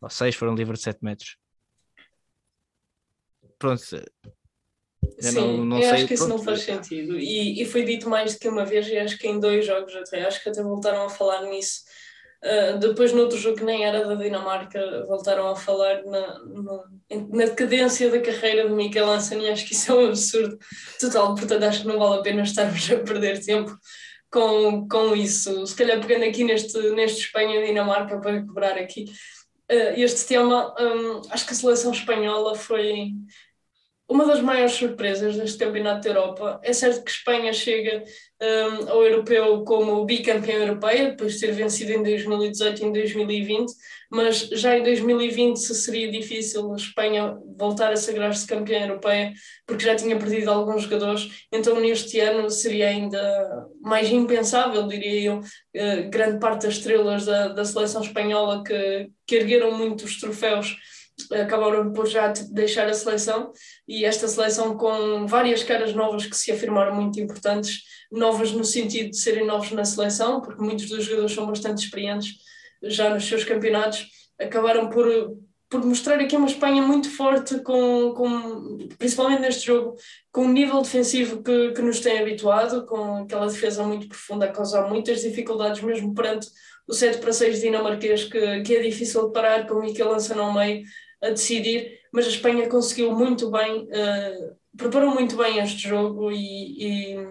ou 0.02 0.10
seis 0.10 0.36
foram 0.36 0.56
de 0.56 0.60
livre 0.60 0.76
de 0.76 0.84
7 0.84 1.00
metros. 1.02 1.38
Pronto, 3.58 3.84
eu 5.18 5.32
Sim, 5.32 5.36
não, 5.36 5.66
não 5.66 5.78
eu 5.78 5.84
sei. 5.84 5.92
acho 5.92 6.08
que 6.08 6.14
isso 6.14 6.26
Pronto. 6.26 6.38
não 6.38 6.46
faz 6.46 6.62
sentido. 6.62 7.18
E, 7.18 7.62
e 7.62 7.66
foi 7.66 7.84
dito 7.84 8.10
mais 8.10 8.34
do 8.34 8.40
que 8.40 8.48
uma 8.48 8.66
vez, 8.66 8.88
e 8.88 8.98
acho 8.98 9.18
que 9.18 9.28
em 9.28 9.40
dois 9.40 9.66
jogos 9.66 9.96
até, 9.96 10.26
acho 10.26 10.42
que 10.42 10.50
até 10.50 10.62
voltaram 10.62 11.04
a 11.04 11.10
falar 11.10 11.44
nisso. 11.44 11.82
Depois, 12.80 13.12
no 13.12 13.22
outro 13.22 13.38
jogo 13.38 13.58
que 13.58 13.66
nem 13.66 13.86
era 13.86 14.08
da 14.08 14.16
Dinamarca, 14.16 15.06
voltaram 15.06 15.48
a 15.50 15.56
falar 15.56 16.04
na, 16.06 16.40
na, 16.40 16.84
na 17.32 17.46
decadência 17.46 18.10
da 18.10 18.22
carreira 18.22 18.70
de 18.70 19.00
Hansen, 19.00 19.44
e 19.44 19.50
acho 19.50 19.66
que 19.66 19.74
isso 19.74 19.92
é 19.92 19.96
um 19.96 20.06
absurdo 20.08 20.58
total. 21.00 21.36
Portanto, 21.36 21.64
acho 21.64 21.82
que 21.82 21.88
não 21.88 22.00
vale 22.00 22.20
a 22.20 22.24
pena 22.24 22.44
estarmos 22.44 22.90
a 22.92 22.98
perder 22.98 23.44
tempo 23.44 23.78
com, 24.32 24.88
com 24.88 25.16
isso. 25.16 25.66
Se 25.68 25.76
calhar, 25.76 26.00
pegando 26.00 26.24
aqui 26.26 26.44
neste, 26.44 26.78
neste 26.92 27.26
Espanha-Dinamarca 27.26 28.20
para 28.20 28.42
quebrar 28.42 28.78
aqui 28.78 29.06
uh, 29.72 29.94
este 29.98 30.26
tema, 30.28 30.74
um, 30.80 31.22
acho 31.32 31.46
que 31.46 31.54
a 31.54 31.56
seleção 31.56 31.92
espanhola 31.92 32.56
foi 32.56 33.12
uma 34.10 34.26
das 34.26 34.42
maiores 34.42 34.74
surpresas 34.74 35.38
deste 35.38 35.60
Campeonato 35.60 36.02
da 36.02 36.10
Europa. 36.10 36.60
É 36.64 36.74
certo 36.74 37.04
que 37.04 37.12
Espanha 37.12 37.54
chega 37.54 38.04
um, 38.42 38.90
ao 38.90 39.04
europeu 39.04 39.64
como 39.64 40.04
bicampeã 40.04 40.56
europeia, 40.56 41.12
depois 41.12 41.34
de 41.34 41.42
ter 41.42 41.52
vencido 41.52 41.92
em 41.92 42.02
2018 42.02 42.82
e 42.82 42.86
em 42.86 42.92
2020, 42.92 43.72
mas 44.10 44.50
já 44.50 44.76
em 44.76 44.82
2020 44.82 45.58
seria 45.58 46.12
difícil 46.12 46.74
a 46.74 46.76
Espanha 46.76 47.38
voltar 47.56 47.94
a 47.94 47.96
sagrar-se 47.96 48.48
campeã 48.48 48.88
europeia, 48.88 49.32
porque 49.68 49.86
já 49.86 49.96
tinha 49.96 50.18
perdido 50.18 50.50
alguns 50.50 50.84
jogadores, 50.84 51.30
então 51.52 51.80
neste 51.80 52.20
ano 52.20 52.50
seria 52.50 52.88
ainda 52.88 53.68
mais 53.80 54.10
impensável, 54.10 54.88
diria 54.88 55.22
eu, 55.22 55.38
uh, 55.38 56.10
grande 56.10 56.40
parte 56.40 56.64
das 56.64 56.76
estrelas 56.76 57.28
da, 57.28 57.50
da 57.50 57.64
seleção 57.64 58.02
espanhola 58.02 58.64
que, 58.64 59.10
que 59.28 59.36
ergueram 59.36 59.78
muitos 59.78 60.20
troféus 60.20 60.76
acabaram 61.34 61.92
por 61.92 62.08
já 62.08 62.32
deixar 62.52 62.88
a 62.88 62.94
seleção 62.94 63.52
e 63.88 64.06
esta 64.06 64.28
seleção 64.28 64.78
com 64.78 65.26
várias 65.28 65.64
caras 65.64 65.94
novas 65.94 66.26
que 66.26 66.36
se 66.36 66.52
afirmaram 66.52 66.96
muito 66.96 67.20
importantes, 67.20 67.84
novas 68.12 68.52
no 68.52 68.64
sentido 68.64 69.12
de 69.12 69.18
serem 69.18 69.46
novos 69.46 69.72
na 69.72 69.86
seleção, 69.86 70.42
porque 70.42 70.64
muitos 70.64 70.88
dos 70.90 71.06
jogadores 71.06 71.34
são 71.34 71.46
bastante 71.46 71.84
experientes 71.84 72.36
já 72.84 73.10
nos 73.14 73.28
seus 73.28 73.44
campeonatos, 73.44 74.08
acabaram 74.40 74.90
por, 74.90 75.06
por 75.70 75.86
mostrar 75.86 76.20
aqui 76.20 76.36
uma 76.36 76.48
Espanha 76.48 76.82
muito 76.82 77.10
forte, 77.10 77.60
com, 77.62 78.14
com, 78.14 78.78
principalmente 78.98 79.42
neste 79.42 79.68
jogo, 79.68 79.96
com 80.32 80.46
um 80.46 80.52
nível 80.52 80.82
defensivo 80.82 81.44
que, 81.44 81.72
que 81.72 81.82
nos 81.82 82.00
tem 82.00 82.20
habituado, 82.20 82.86
com 82.86 83.24
aquela 83.24 83.48
defesa 83.48 83.84
muito 83.84 84.08
profunda 84.08 84.46
a 84.46 84.52
causar 84.52 84.88
muitas 84.90 85.22
dificuldades 85.22 85.82
mesmo 85.82 86.14
perante 86.14 86.48
o 86.88 86.94
7 86.94 87.20
para 87.20 87.32
6 87.32 87.62
dinamarquês 87.62 88.24
que, 88.24 88.62
que 88.62 88.76
é 88.76 88.82
difícil 88.82 89.28
de 89.28 89.34
parar, 89.34 89.68
com 89.68 89.76
o 89.76 89.82
Miquel 89.82 90.10
lança 90.10 90.34
no 90.34 90.52
meio 90.52 90.84
a 91.22 91.30
decidir, 91.30 92.00
mas 92.12 92.26
a 92.26 92.30
Espanha 92.30 92.68
conseguiu 92.68 93.12
muito 93.12 93.52
bem, 93.52 93.84
uh, 93.84 94.56
preparou 94.78 95.14
muito 95.14 95.36
bem 95.36 95.60
este 95.60 95.88
jogo 95.88 96.32
e, 96.32 97.16
e 97.16 97.28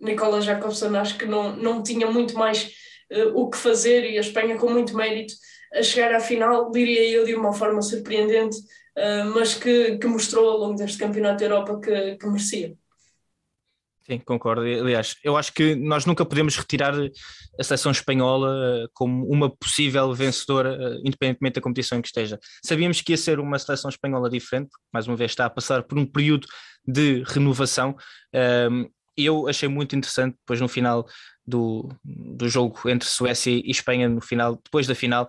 Nicola 0.00 0.40
Jacobson 0.40 0.96
acho 0.96 1.18
que 1.18 1.26
não, 1.26 1.54
não 1.56 1.82
tinha 1.82 2.10
muito 2.10 2.36
mais 2.36 2.72
uh, 3.12 3.38
o 3.38 3.50
que 3.50 3.56
fazer 3.56 4.10
e 4.10 4.18
a 4.18 4.20
Espanha 4.20 4.56
com 4.56 4.70
muito 4.70 4.96
mérito 4.96 5.34
a 5.74 5.82
chegar 5.82 6.14
à 6.14 6.20
final, 6.20 6.70
diria 6.70 7.08
eu, 7.08 7.24
de 7.24 7.34
uma 7.34 7.52
forma 7.52 7.80
surpreendente, 7.80 8.58
uh, 8.58 9.24
mas 9.34 9.54
que, 9.54 9.96
que 9.98 10.06
mostrou 10.06 10.50
ao 10.50 10.58
longo 10.58 10.76
deste 10.76 10.98
Campeonato 10.98 11.38
da 11.40 11.46
Europa 11.46 11.80
que, 11.80 12.16
que 12.16 12.26
merecia. 12.26 12.76
Sim, 14.12 14.18
concordo. 14.26 14.60
Aliás, 14.60 15.16
eu 15.24 15.38
acho 15.38 15.54
que 15.54 15.74
nós 15.74 16.04
nunca 16.04 16.22
podemos 16.22 16.54
retirar 16.54 16.92
a 17.58 17.64
seleção 17.64 17.90
espanhola 17.90 18.84
eh, 18.84 18.86
como 18.92 19.26
uma 19.26 19.48
possível 19.48 20.12
vencedora, 20.12 20.76
eh, 20.78 21.00
independentemente 21.02 21.54
da 21.54 21.62
competição 21.62 21.96
em 21.96 22.02
que 22.02 22.08
esteja. 22.08 22.38
Sabíamos 22.62 23.00
que 23.00 23.12
ia 23.12 23.16
ser 23.16 23.40
uma 23.40 23.58
seleção 23.58 23.88
espanhola 23.88 24.28
diferente, 24.28 24.68
porque 24.68 24.84
mais 24.92 25.08
uma 25.08 25.16
vez 25.16 25.30
está 25.30 25.46
a 25.46 25.50
passar 25.50 25.82
por 25.84 25.98
um 25.98 26.04
período 26.04 26.46
de 26.86 27.22
renovação. 27.26 27.96
Eu 29.16 29.48
achei 29.48 29.68
muito 29.68 29.94
interessante, 29.94 30.36
depois 30.38 30.60
no 30.60 30.68
final 30.68 31.06
do, 31.46 31.88
do 32.04 32.48
jogo 32.48 32.88
entre 32.88 33.08
Suécia 33.08 33.50
e 33.50 33.70
Espanha, 33.70 34.08
no 34.08 34.20
final, 34.20 34.56
depois 34.56 34.86
da 34.86 34.94
final, 34.94 35.28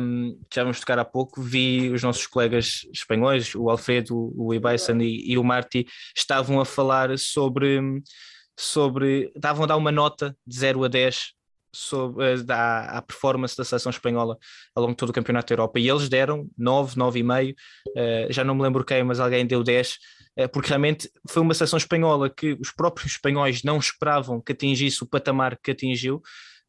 um, 0.00 0.38
já 0.52 0.62
vamos 0.62 0.80
tocar 0.80 0.98
há 0.98 1.04
pouco, 1.04 1.42
vi 1.42 1.90
os 1.90 2.02
nossos 2.02 2.26
colegas 2.26 2.86
espanhóis, 2.92 3.54
o 3.54 3.70
Alfredo, 3.70 4.32
o 4.36 4.52
Ibaison 4.52 4.98
e, 5.00 5.32
e 5.32 5.38
o 5.38 5.44
Marti, 5.44 5.86
estavam 6.16 6.60
a 6.60 6.64
falar 6.64 7.16
sobre, 7.18 7.80
sobre, 8.58 9.32
estavam 9.34 9.64
a 9.64 9.66
dar 9.66 9.76
uma 9.76 9.92
nota 9.92 10.36
de 10.46 10.56
0 10.56 10.84
a 10.84 10.88
10 10.88 11.32
sobre 11.74 12.24
a, 12.48 12.98
a 12.98 13.02
performance 13.02 13.56
da 13.56 13.64
seleção 13.64 13.90
espanhola 13.90 14.36
ao 14.74 14.82
longo 14.82 14.94
de 14.94 14.98
todo 14.98 15.10
o 15.10 15.12
Campeonato 15.12 15.48
da 15.48 15.54
Europa. 15.54 15.78
E 15.78 15.88
eles 15.88 16.08
deram 16.08 16.48
9, 16.56 16.96
9,5, 16.96 17.52
uh, 17.52 18.32
já 18.32 18.42
não 18.42 18.54
me 18.54 18.62
lembro 18.62 18.84
quem, 18.84 19.02
mas 19.04 19.20
alguém 19.20 19.46
deu 19.46 19.62
10 19.62 19.88
eh, 19.88 20.17
porque 20.46 20.68
realmente 20.68 21.10
foi 21.28 21.42
uma 21.42 21.54
seleção 21.54 21.76
espanhola 21.76 22.30
que 22.30 22.52
os 22.60 22.70
próprios 22.70 23.12
espanhóis 23.12 23.64
não 23.64 23.78
esperavam 23.78 24.40
que 24.40 24.52
atingisse 24.52 25.02
o 25.02 25.06
patamar 25.06 25.58
que 25.60 25.72
atingiu. 25.72 26.22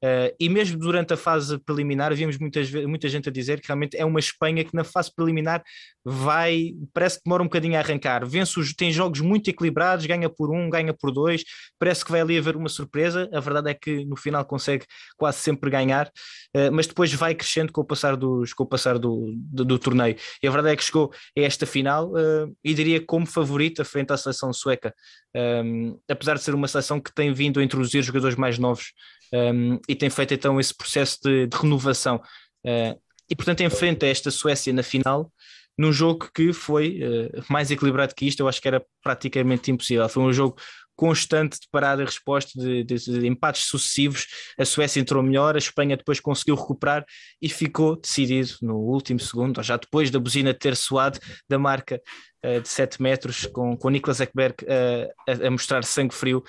Uh, 0.04 0.34
e 0.40 0.48
mesmo 0.48 0.80
durante 0.80 1.14
a 1.14 1.18
fase 1.18 1.58
preliminar, 1.58 2.14
vimos 2.16 2.38
muitas, 2.38 2.72
muita 2.72 3.10
gente 3.10 3.28
a 3.28 3.32
dizer 3.32 3.60
que 3.60 3.68
realmente 3.68 3.98
é 3.98 4.06
uma 4.06 4.20
Espanha 4.20 4.64
que 4.64 4.74
na 4.74 4.84
fase 4.86 5.14
preliminar 5.14 5.62
vai, 6.06 6.74
parece 6.94 7.18
que 7.18 7.24
demora 7.26 7.44
um 7.44 7.48
bocadinho 7.48 7.76
a 7.76 7.80
arrancar. 7.80 8.26
Vence 8.26 8.58
os, 8.60 8.74
tem 8.74 8.92
jogos 8.92 9.20
muito 9.20 9.50
equilibrados, 9.50 10.06
ganha 10.06 10.30
por 10.30 10.52
um, 10.52 10.70
ganha 10.70 10.94
por 10.94 11.12
dois, 11.12 11.44
parece 11.78 12.06
que 12.06 12.12
vai 12.12 12.22
ali 12.22 12.38
haver 12.38 12.56
uma 12.56 12.70
surpresa. 12.70 13.30
A 13.34 13.42
verdade 13.42 13.72
é 13.72 13.74
que 13.74 14.06
no 14.06 14.16
final 14.16 14.46
consegue 14.46 14.86
quase 15.18 15.40
sempre 15.40 15.70
ganhar, 15.70 16.08
uh, 16.56 16.72
mas 16.72 16.88
depois 16.88 17.14
vai 17.14 17.36
crescendo 17.36 17.74
com 17.74 17.82
o 17.82 17.86
passar, 17.86 18.16
dos, 18.16 18.54
com 18.54 18.64
o 18.64 18.68
passar 18.68 18.98
do, 18.98 19.34
do, 19.36 19.66
do 19.66 19.78
torneio. 19.80 20.16
E 20.42 20.48
a 20.48 20.52
verdade 20.52 20.74
é 20.74 20.78
que 20.78 20.84
chegou 20.84 21.12
a 21.38 21.42
esta 21.42 21.66
final 21.66 22.12
uh, 22.12 22.56
e 22.64 22.74
diria 22.74 23.06
como 23.06 23.26
favorita 23.26 23.84
frente 23.84 24.14
à 24.14 24.18
seleção 24.18 24.54
sueca, 24.54 24.94
um, 25.36 26.00
apesar 26.10 26.36
de 26.36 26.44
ser 26.44 26.56
uma 26.56 26.68
seleção 26.68 27.02
que 27.02 27.14
tem 27.14 27.34
vindo 27.34 27.60
a 27.60 27.64
introduzir 27.64 28.02
jogadores 28.02 28.38
mais 28.38 28.58
novos 28.58 28.94
um, 29.34 29.80
e 29.88 29.96
tem 29.96 30.10
feito 30.10 30.34
então 30.34 30.60
esse 30.60 30.74
processo 30.76 31.20
de, 31.24 31.48
de 31.48 31.58
renovação. 31.58 32.18
Uh, 32.66 33.00
e 33.30 33.36
portanto 33.36 33.62
enfrenta 33.62 34.06
esta 34.06 34.32
Suécia 34.32 34.74
na 34.74 34.84
final 34.84 35.32
num 35.80 35.94
jogo 35.94 36.30
que 36.36 36.52
foi 36.52 37.00
uh, 37.02 37.44
mais 37.50 37.72
equilibrado 37.72 38.14
que 38.14 38.28
isto, 38.28 38.42
eu 38.42 38.50
acho 38.50 38.62
que 38.62 38.68
era 38.68 38.84
praticamente 39.02 39.72
impossível. 39.72 40.10
Foi 40.10 40.24
um 40.24 40.34
jogo 40.34 40.58
constante 41.00 41.58
de 41.62 41.68
parada 41.72 42.02
e 42.02 42.06
resposta, 42.06 42.60
de, 42.60 42.84
de, 42.84 42.96
de, 42.96 43.26
empates 43.26 43.64
sucessivos. 43.64 44.28
A 44.58 44.66
Suécia 44.66 45.00
entrou 45.00 45.24
melhor, 45.24 45.56
a 45.56 45.58
Espanha 45.58 45.96
depois 45.96 46.20
conseguiu 46.20 46.56
recuperar 46.56 47.06
e 47.42 47.48
ficou 47.48 47.96
decidido 47.96 48.56
no 48.62 48.76
último 48.76 49.18
segundo, 49.18 49.64
já 49.64 49.78
depois 49.78 50.12
da 50.12 50.20
buzina 50.20 50.54
ter 50.54 50.76
soado 50.76 51.18
da 51.48 51.58
marca 51.58 52.02
uh, 52.46 52.60
de 52.60 52.68
7 52.68 53.02
metros, 53.02 53.46
com, 53.46 53.78
com 53.78 53.88
o 53.88 53.92
Niklas 53.92 54.20
Ekberg 54.20 54.58
uh, 54.64 55.10
a, 55.26 55.48
a, 55.48 55.50
mostrar 55.50 55.86
sangue 55.86 56.14
frio. 56.14 56.44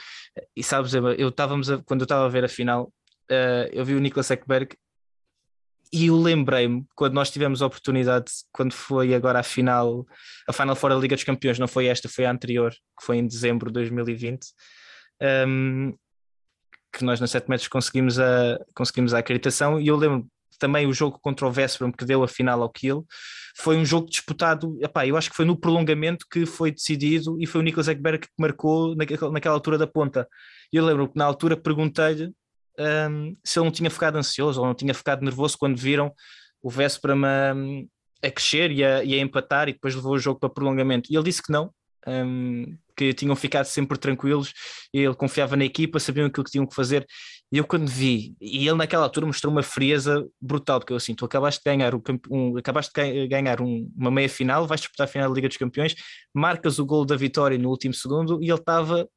E 0.57 0.64
sabes, 0.64 0.94
eu 0.94 1.28
estávamos 1.28 1.68
quando 1.86 2.01
eu 2.01 2.07
estava 2.07 2.26
a 2.26 2.28
ver 2.28 2.44
a 2.44 2.48
final, 2.48 2.92
uh, 3.30 3.70
eu 3.72 3.84
vi 3.84 3.94
o 3.94 4.01
Niklas 4.01 4.32
Ekberg 4.32 4.74
e 5.93 6.07
eu 6.07 6.16
lembrei-me 6.16 6.84
quando 6.95 7.14
nós 7.14 7.30
tivemos 7.30 7.62
a 7.62 7.66
oportunidade, 7.66 8.30
quando 8.53 8.72
foi 8.72 9.14
agora 9.14 9.41
a 9.41 9.43
final, 9.43 10.07
a 10.49 10.53
final 10.53 10.76
fora 10.76 10.95
da 10.95 11.01
Liga 11.01 11.16
dos 11.16 11.24
Campeões, 11.24 11.59
não 11.59 11.66
foi 11.66 11.86
esta, 11.86 12.09
foi 12.09 12.24
a 12.24 12.30
anterior, 12.30 12.70
que 12.70 13.05
foi 13.05 13.18
em 13.18 13.26
dezembro 13.26 13.70
de 13.70 13.74
2020. 13.74 14.47
Um, 15.47 15.95
que 16.93 17.05
nós 17.05 17.20
na 17.20 17.26
7 17.26 17.49
metros 17.49 17.68
conseguimos 17.68 18.18
a, 18.18 18.59
conseguimos 18.74 19.14
a 19.14 19.18
acreditação. 19.18 19.80
E 19.80 19.88
eu 19.88 19.97
lembro 19.97 20.26
também 20.59 20.86
o 20.86 20.93
jogo 20.93 21.18
contra 21.20 21.47
o 21.47 21.51
Vesperam, 21.51 21.91
que 21.91 22.05
deu 22.05 22.22
a 22.22 22.28
final 22.28 22.62
ao 22.62 22.70
Kill, 22.70 23.07
foi 23.57 23.76
um 23.76 23.84
jogo 23.84 24.09
disputado, 24.09 24.78
epá, 24.80 25.07
eu 25.07 25.16
acho 25.16 25.30
que 25.30 25.36
foi 25.36 25.45
no 25.45 25.57
prolongamento 25.57 26.26
que 26.30 26.47
foi 26.47 26.70
decidido 26.70 27.36
e 27.41 27.47
foi 27.47 27.61
o 27.61 27.64
Nicolas 27.64 27.88
Ekberg 27.88 28.20
que 28.20 28.28
marcou 28.38 28.95
naquela, 28.95 29.32
naquela 29.32 29.55
altura 29.55 29.78
da 29.78 29.86
ponta. 29.86 30.28
Eu 30.72 30.84
lembro 30.84 31.09
que 31.09 31.18
na 31.18 31.24
altura 31.24 31.57
perguntei-lhe 31.57 32.32
um, 32.78 33.36
se 33.44 33.58
ele 33.58 33.64
não 33.64 33.72
tinha 33.72 33.90
ficado 33.90 34.16
ansioso 34.16 34.60
ou 34.60 34.66
não 34.66 34.74
tinha 34.74 34.94
ficado 34.94 35.22
nervoso 35.22 35.56
quando 35.58 35.76
viram 35.76 36.12
o 36.62 36.70
Vesperam 36.70 37.22
a, 37.24 38.30
crescer 38.30 38.70
e 38.70 38.84
a, 38.84 39.02
e 39.02 39.14
a 39.14 39.18
empatar 39.18 39.68
e 39.68 39.72
depois 39.72 39.94
levou 39.94 40.12
o 40.12 40.18
jogo 40.18 40.38
para 40.38 40.50
prolongamento. 40.50 41.10
E 41.10 41.16
ele 41.16 41.24
disse 41.24 41.42
que 41.42 41.50
não, 41.52 41.72
um, 42.06 42.76
que 42.96 43.14
tinham 43.14 43.34
ficado 43.34 43.64
sempre 43.64 43.96
tranquilos, 43.98 44.52
ele 44.92 45.14
confiava 45.14 45.56
na 45.56 45.64
equipa, 45.64 45.98
sabiam 45.98 46.26
aquilo 46.26 46.44
que 46.44 46.50
tinham 46.50 46.66
que 46.66 46.74
fazer. 46.74 47.06
E 47.52 47.58
eu 47.58 47.64
quando 47.64 47.88
vi, 47.88 48.36
e 48.40 48.68
ele 48.68 48.76
naquela 48.76 49.04
altura 49.04 49.26
mostrou 49.26 49.52
uma 49.52 49.62
frieza 49.62 50.26
brutal, 50.40 50.78
porque 50.78 50.92
eu 50.92 50.96
assim, 50.96 51.14
tu 51.14 51.24
acabaste 51.24 51.60
de 51.64 51.70
ganhar, 51.70 51.94
um, 51.94 52.56
acabaste 52.58 52.92
de 52.94 53.26
ganhar 53.26 53.60
um, 53.60 53.90
uma 53.96 54.10
meia 54.10 54.28
final, 54.28 54.66
vais 54.66 54.82
disputar 54.82 55.06
a 55.06 55.10
final 55.10 55.28
da 55.28 55.34
Liga 55.34 55.48
dos 55.48 55.56
Campeões, 55.56 55.94
marcas 56.32 56.78
o 56.78 56.86
gol 56.86 57.04
da 57.04 57.16
vitória 57.16 57.58
no 57.58 57.70
último 57.70 57.94
segundo 57.94 58.38
e 58.42 58.50
ele 58.50 58.54
estava 58.54 59.08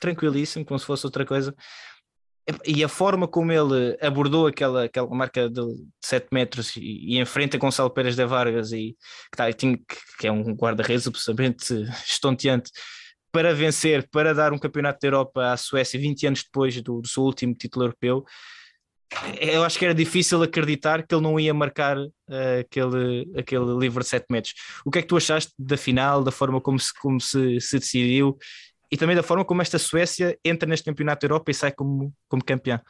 tranquilíssimo, 0.00 0.64
como 0.64 0.78
se 0.78 0.86
fosse 0.86 1.04
outra 1.04 1.26
coisa. 1.26 1.54
E 2.64 2.82
a 2.82 2.88
forma 2.88 3.28
como 3.28 3.52
ele 3.52 3.96
abordou 4.00 4.46
aquela, 4.46 4.84
aquela 4.84 5.08
marca 5.08 5.50
de 5.50 5.60
7 6.02 6.28
metros 6.32 6.74
e, 6.76 6.80
e 6.80 7.20
enfrenta 7.20 7.58
Gonçalo 7.58 7.90
Pérez 7.90 8.16
de 8.16 8.24
Vargas, 8.24 8.72
e, 8.72 8.96
que, 9.30 9.36
tá, 9.36 9.52
que, 9.52 10.26
é 10.26 10.32
um 10.32 10.54
guarda-redes 10.54 11.06
absolutamente 11.06 11.74
estonteante, 12.06 12.70
para 13.30 13.54
vencer, 13.54 14.08
para 14.10 14.32
dar 14.32 14.52
um 14.54 14.58
campeonato 14.58 14.98
da 15.00 15.08
Europa 15.08 15.52
à 15.52 15.56
Suécia 15.56 16.00
20 16.00 16.26
anos 16.26 16.42
depois 16.42 16.80
do, 16.80 17.02
do 17.02 17.08
seu 17.08 17.22
último 17.22 17.54
título 17.54 17.84
europeu, 17.84 18.24
eu 19.40 19.64
acho 19.64 19.78
que 19.78 19.84
era 19.84 19.94
difícil 19.94 20.42
acreditar 20.42 21.06
que 21.06 21.14
ele 21.14 21.22
não 21.22 21.40
ia 21.40 21.54
marcar 21.54 21.96
uh, 21.98 22.10
aquele, 22.60 23.30
aquele 23.36 23.78
livre 23.78 24.02
de 24.02 24.08
7 24.08 24.26
metros. 24.30 24.54
O 24.84 24.90
que 24.90 24.98
é 24.98 25.02
que 25.02 25.08
tu 25.08 25.16
achaste 25.16 25.52
da 25.58 25.76
final, 25.76 26.22
da 26.22 26.30
forma 26.30 26.60
como 26.60 26.78
se, 26.78 26.92
como 26.94 27.20
se, 27.20 27.60
se 27.60 27.78
decidiu 27.78 28.36
e 28.90 28.96
também 28.96 29.16
da 29.16 29.22
forma 29.22 29.44
como 29.44 29.62
esta 29.62 29.78
Suécia 29.78 30.38
entra 30.44 30.68
neste 30.68 30.84
campeonato 30.84 31.26
da 31.26 31.32
Europa 31.32 31.50
e 31.50 31.54
sai 31.54 31.72
como, 31.72 32.12
como 32.28 32.44
campeã? 32.44 32.80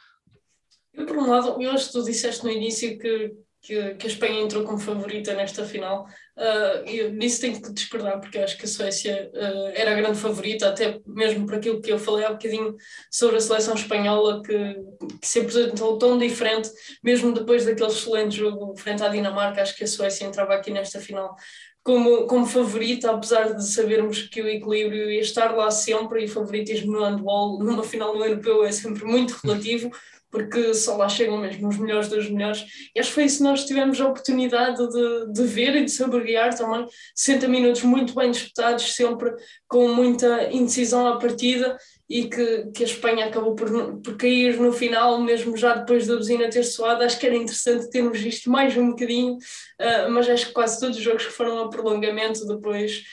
Eu, 0.93 1.05
por 1.05 1.17
um 1.17 1.29
lado, 1.29 1.61
eu 1.61 1.71
acho 1.71 1.87
que 1.87 1.93
tu 1.93 2.03
disseste 2.03 2.43
no 2.43 2.51
início 2.51 2.97
que 2.97 3.33
que, 3.61 3.95
que 3.95 4.07
a 4.07 4.09
Espanha 4.09 4.41
entrou 4.41 4.63
como 4.63 4.79
favorita 4.79 5.33
nesta 5.33 5.65
final. 5.65 6.05
Uh, 6.37 6.87
e 6.87 7.09
nisso 7.09 7.41
tenho 7.41 7.61
que 7.61 7.73
discordar, 7.73 8.19
porque 8.19 8.39
acho 8.39 8.57
que 8.57 8.63
a 8.63 8.67
Suécia 8.67 9.29
uh, 9.33 9.71
era 9.75 9.91
a 9.91 9.95
grande 9.95 10.17
favorita, 10.17 10.69
até 10.69 10.99
mesmo 11.05 11.45
por 11.45 11.55
aquilo 11.55 11.81
que 11.81 11.91
eu 11.91 11.99
falei 11.99 12.25
há 12.25 12.31
bocadinho 12.31 12.75
sobre 13.11 13.35
a 13.35 13.41
seleção 13.41 13.73
espanhola, 13.73 14.41
que, 14.41 14.75
que 15.19 15.27
se 15.27 15.39
apresentou 15.39 15.97
tão 15.97 16.17
diferente, 16.17 16.69
mesmo 17.03 17.33
depois 17.33 17.65
daquele 17.65 17.89
excelente 17.89 18.37
jogo 18.37 18.75
frente 18.77 19.03
à 19.03 19.09
Dinamarca. 19.09 19.61
Acho 19.61 19.75
que 19.75 19.83
a 19.83 19.87
Suécia 19.87 20.25
entrava 20.25 20.53
aqui 20.53 20.71
nesta 20.71 21.01
final 21.01 21.35
como, 21.83 22.27
como 22.27 22.45
favorita, 22.45 23.11
apesar 23.11 23.53
de 23.53 23.67
sabermos 23.67 24.23
que 24.23 24.41
o 24.41 24.47
equilíbrio 24.47 25.11
ia 25.11 25.21
estar 25.21 25.55
lá 25.55 25.71
sempre 25.71 26.21
e 26.21 26.25
o 26.25 26.29
favoritismo 26.29 26.91
no 26.91 27.03
handball, 27.03 27.59
numa 27.59 27.83
final 27.83 28.15
no 28.15 28.23
europeu, 28.23 28.63
é 28.63 28.71
sempre 28.71 29.05
muito 29.05 29.37
relativo 29.43 29.89
porque 30.31 30.73
só 30.73 30.95
lá 30.95 31.09
chegam 31.09 31.37
mesmo 31.37 31.67
os 31.67 31.77
melhores 31.77 32.07
dos 32.07 32.29
melhores. 32.29 32.63
E 32.95 32.99
acho 32.99 33.09
que 33.09 33.15
foi 33.15 33.23
isso 33.25 33.37
que 33.37 33.43
nós 33.43 33.65
tivemos 33.65 33.99
a 33.99 34.07
oportunidade 34.07 34.77
de, 34.77 35.33
de 35.33 35.43
ver 35.43 35.75
e 35.75 35.85
de 35.85 35.91
saborear 35.91 36.55
também. 36.55 36.85
60 37.15 37.47
minutos 37.47 37.83
muito 37.83 38.13
bem 38.13 38.31
disputados, 38.31 38.95
sempre 38.95 39.33
com 39.67 39.87
muita 39.87 40.51
indecisão 40.51 41.07
à 41.07 41.17
partida 41.17 41.77
e 42.09 42.27
que, 42.27 42.71
que 42.73 42.83
a 42.83 42.87
Espanha 42.87 43.27
acabou 43.27 43.53
por, 43.53 43.99
por 44.01 44.17
cair 44.17 44.59
no 44.59 44.73
final, 44.73 45.21
mesmo 45.21 45.55
já 45.55 45.75
depois 45.75 46.07
da 46.07 46.15
buzina 46.15 46.49
ter 46.49 46.63
soado. 46.63 47.03
Acho 47.03 47.19
que 47.19 47.25
era 47.27 47.35
interessante 47.35 47.89
termos 47.89 48.19
visto 48.19 48.49
mais 48.49 48.75
um 48.75 48.89
bocadinho, 48.89 49.35
uh, 49.35 50.09
mas 50.09 50.27
acho 50.27 50.47
que 50.47 50.53
quase 50.53 50.79
todos 50.79 50.97
os 50.97 51.03
jogos 51.03 51.25
que 51.25 51.31
foram 51.31 51.59
a 51.59 51.69
prolongamento 51.69 52.47
depois 52.47 53.03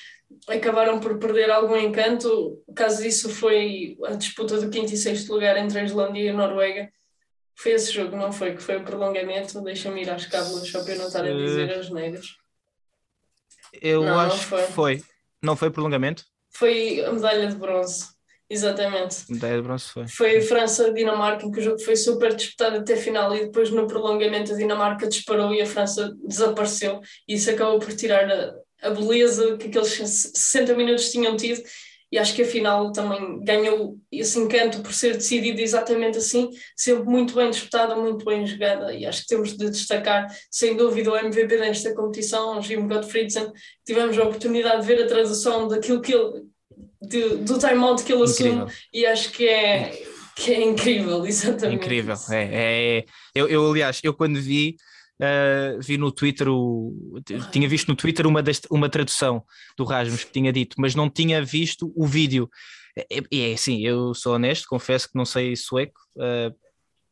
acabaram 0.49 0.99
por 0.99 1.19
perder 1.19 1.51
algum 1.51 1.77
encanto. 1.77 2.63
O 2.67 2.73
caso 2.73 3.03
disso 3.03 3.29
foi 3.29 3.99
a 4.05 4.15
disputa 4.15 4.59
do 4.59 4.71
quinto 4.71 4.95
e 4.95 4.97
sexto 4.97 5.33
lugar 5.33 5.57
entre 5.59 5.79
a 5.79 5.85
Islândia 5.85 6.23
e 6.23 6.29
a 6.31 6.33
Noruega, 6.33 6.91
foi 7.57 7.73
esse 7.73 7.91
jogo, 7.91 8.17
não 8.17 8.31
foi? 8.31 8.55
Que 8.55 8.63
foi 8.63 8.77
o 8.77 8.85
prolongamento. 8.85 9.61
Deixa-me 9.63 10.03
ir 10.03 10.11
às 10.11 10.27
cábulas 10.27 10.69
só 10.69 10.85
para 10.85 10.93
eu 10.93 10.99
não 10.99 11.07
estar 11.07 11.25
a 11.25 11.33
dizer 11.33 11.73
as 11.73 11.91
negras. 11.91 12.37
Eu 13.81 14.03
não, 14.03 14.21
acho 14.21 14.37
não 14.37 14.43
foi. 14.43 14.63
que 14.63 14.73
foi. 14.73 15.05
Não 15.43 15.57
foi 15.57 15.71
prolongamento? 15.71 16.25
Foi 16.51 17.03
a 17.03 17.13
medalha 17.13 17.49
de 17.49 17.57
bronze. 17.57 18.16
Exatamente. 18.49 19.25
Medalha 19.29 19.57
de 19.57 19.63
bronze 19.63 19.85
foi. 19.87 20.07
Foi 20.07 20.41
França-Dinamarca, 20.41 21.47
em 21.47 21.51
que 21.51 21.59
o 21.59 21.63
jogo 21.63 21.81
foi 21.81 21.97
super 21.97 22.35
disputado 22.35 22.77
até 22.77 22.95
a 22.95 22.97
final 22.97 23.35
e 23.35 23.47
depois 23.47 23.71
no 23.71 23.87
prolongamento 23.87 24.53
a 24.53 24.57
Dinamarca 24.57 25.09
disparou 25.09 25.53
e 25.53 25.61
a 25.61 25.67
França 25.67 26.15
desapareceu. 26.25 27.01
E 27.27 27.35
isso 27.35 27.51
acabou 27.51 27.79
por 27.79 27.95
tirar 27.95 28.31
a, 28.31 28.55
a 28.83 28.91
beleza 28.91 29.57
que 29.57 29.67
aqueles 29.67 29.89
60 29.91 30.75
minutos 30.75 31.11
tinham 31.11 31.37
tido 31.37 31.63
e 32.11 32.19
acho 32.19 32.35
que 32.35 32.43
a 32.43 32.47
final 32.47 32.93
também 32.93 33.41
ganhou 33.43 33.99
esse 34.13 34.39
encanto 34.39 34.81
por 34.81 34.93
ser 34.93 35.15
decidido 35.15 35.61
exatamente 35.61 36.19
assim, 36.19 36.51
sempre 36.77 37.05
muito 37.05 37.35
bem 37.35 37.51
disputada, 37.51 37.97
muito 37.97 38.25
bem 38.25 38.47
jogada, 38.47 38.95
e 38.95 39.05
acho 39.05 39.23
que 39.23 39.29
temos 39.29 39.57
de 39.57 39.69
destacar, 39.71 40.27
sem 40.51 40.77
dúvida, 40.77 41.11
o 41.11 41.17
MVP 41.17 41.59
desta 41.59 41.95
competição, 41.95 42.59
o 42.59 42.63
Jim 42.63 42.87
Gottfriedsen, 42.87 43.53
tivemos 43.85 44.17
a 44.17 44.23
oportunidade 44.23 44.83
de 44.83 44.87
ver 44.87 45.03
a 45.03 45.07
tradução 45.07 45.67
daquilo 45.67 46.01
que 46.01 46.15
ele, 46.15 46.45
de, 47.01 47.37
do 47.37 47.59
time-out 47.59 48.03
que 48.03 48.13
ele 48.13 48.23
assume, 48.23 48.67
e 48.93 49.07
acho 49.07 49.31
que 49.33 49.49
é, 49.49 50.03
que 50.35 50.53
é 50.53 50.63
incrível, 50.63 51.25
exatamente. 51.27 51.85
Incrível, 51.85 52.17
é, 52.31 52.99
é, 52.99 53.05
eu, 53.35 53.49
eu 53.49 53.71
aliás, 53.71 54.01
eu 54.03 54.15
quando 54.15 54.41
vi 54.41 54.77
uh, 55.21 55.81
vi 55.81 55.97
no 55.97 56.13
Twitter, 56.13 56.49
o, 56.49 57.21
tinha 57.51 57.69
visto 57.69 57.89
no 57.89 57.97
Twitter 57.97 58.27
uma, 58.27 58.43
deste, 58.43 58.67
uma 58.71 58.89
tradução 58.89 59.45
do 59.77 59.85
Rasmus 59.85 60.25
que 60.25 60.33
tinha 60.33 60.53
dito, 60.53 60.77
mas 60.79 60.95
não 60.95 61.09
tinha 61.09 61.43
visto 61.43 61.93
o 61.97 62.07
vídeo. 62.07 62.49
E 63.31 63.41
é, 63.41 63.51
é 63.51 63.55
assim, 63.55 63.83
eu 63.83 64.15
sou 64.15 64.35
honesto, 64.35 64.67
confesso 64.69 65.09
que 65.09 65.17
não 65.17 65.25
sei 65.25 65.55
sueco, 65.57 66.01
uh, 66.17 66.55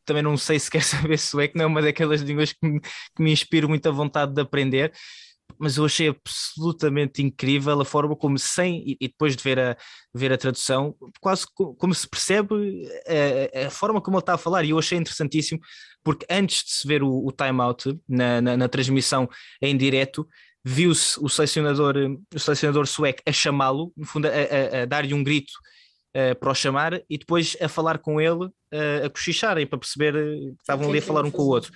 também 0.05 0.23
não 0.23 0.37
sei 0.37 0.59
se 0.59 0.69
quer 0.69 0.81
saber 0.83 1.17
sueco, 1.17 1.57
não 1.57 1.65
é 1.65 1.67
uma 1.67 1.81
daquelas 1.81 2.21
línguas 2.21 2.53
que 2.53 2.65
me, 2.67 2.79
que 2.79 3.23
me 3.23 3.31
inspiro 3.31 3.67
muita 3.67 3.91
vontade 3.91 4.33
de 4.33 4.41
aprender, 4.41 4.91
mas 5.59 5.77
eu 5.77 5.85
achei 5.85 6.09
absolutamente 6.09 7.21
incrível 7.21 7.79
a 7.79 7.85
forma 7.85 8.15
como 8.15 8.37
sem, 8.37 8.83
e, 8.85 9.07
depois 9.07 9.35
de 9.35 9.43
ver 9.43 9.59
a, 9.59 9.77
ver 10.13 10.31
a 10.31 10.37
tradução, 10.37 10.95
quase 11.19 11.45
como 11.55 11.93
se 11.93 12.07
percebe 12.07 12.87
a, 13.53 13.67
a, 13.67 13.69
forma 13.69 14.01
como 14.01 14.17
ele 14.17 14.21
está 14.21 14.33
a 14.33 14.37
falar, 14.37 14.63
e 14.63 14.71
eu 14.71 14.79
achei 14.79 14.97
interessantíssimo, 14.97 15.59
porque 16.03 16.25
antes 16.29 16.63
de 16.63 16.71
se 16.71 16.87
ver 16.87 17.03
o, 17.03 17.25
o 17.25 17.31
time-out 17.31 17.97
na, 18.07 18.41
na, 18.41 18.57
na, 18.57 18.67
transmissão 18.69 19.29
em 19.61 19.75
direto, 19.75 20.27
viu-se 20.63 21.19
o 21.19 21.29
selecionador, 21.29 21.95
o 22.33 22.39
selecionador 22.39 22.87
sueco 22.87 23.21
a 23.25 23.31
chamá-lo, 23.31 23.93
no 23.95 24.05
fundo 24.05 24.27
a, 24.27 24.31
a, 24.31 24.81
a 24.81 24.85
dar-lhe 24.85 25.13
um 25.13 25.23
grito 25.23 25.53
uh, 26.15 26.35
para 26.39 26.51
o 26.51 26.55
chamar 26.55 27.01
e 27.09 27.17
depois 27.17 27.57
a 27.61 27.67
falar 27.67 27.99
com 27.99 28.19
ele, 28.21 28.45
uh, 28.45 29.05
a 29.05 29.09
cochicharem 29.09 29.67
para 29.67 29.77
perceber 29.77 30.15
eh, 30.15 30.51
que 30.55 30.61
estavam 30.61 30.89
ali 30.89 30.99
a 30.99 31.01
falar 31.01 31.25
um 31.25 31.31
com 31.31 31.41
o 31.43 31.47
outro. 31.47 31.71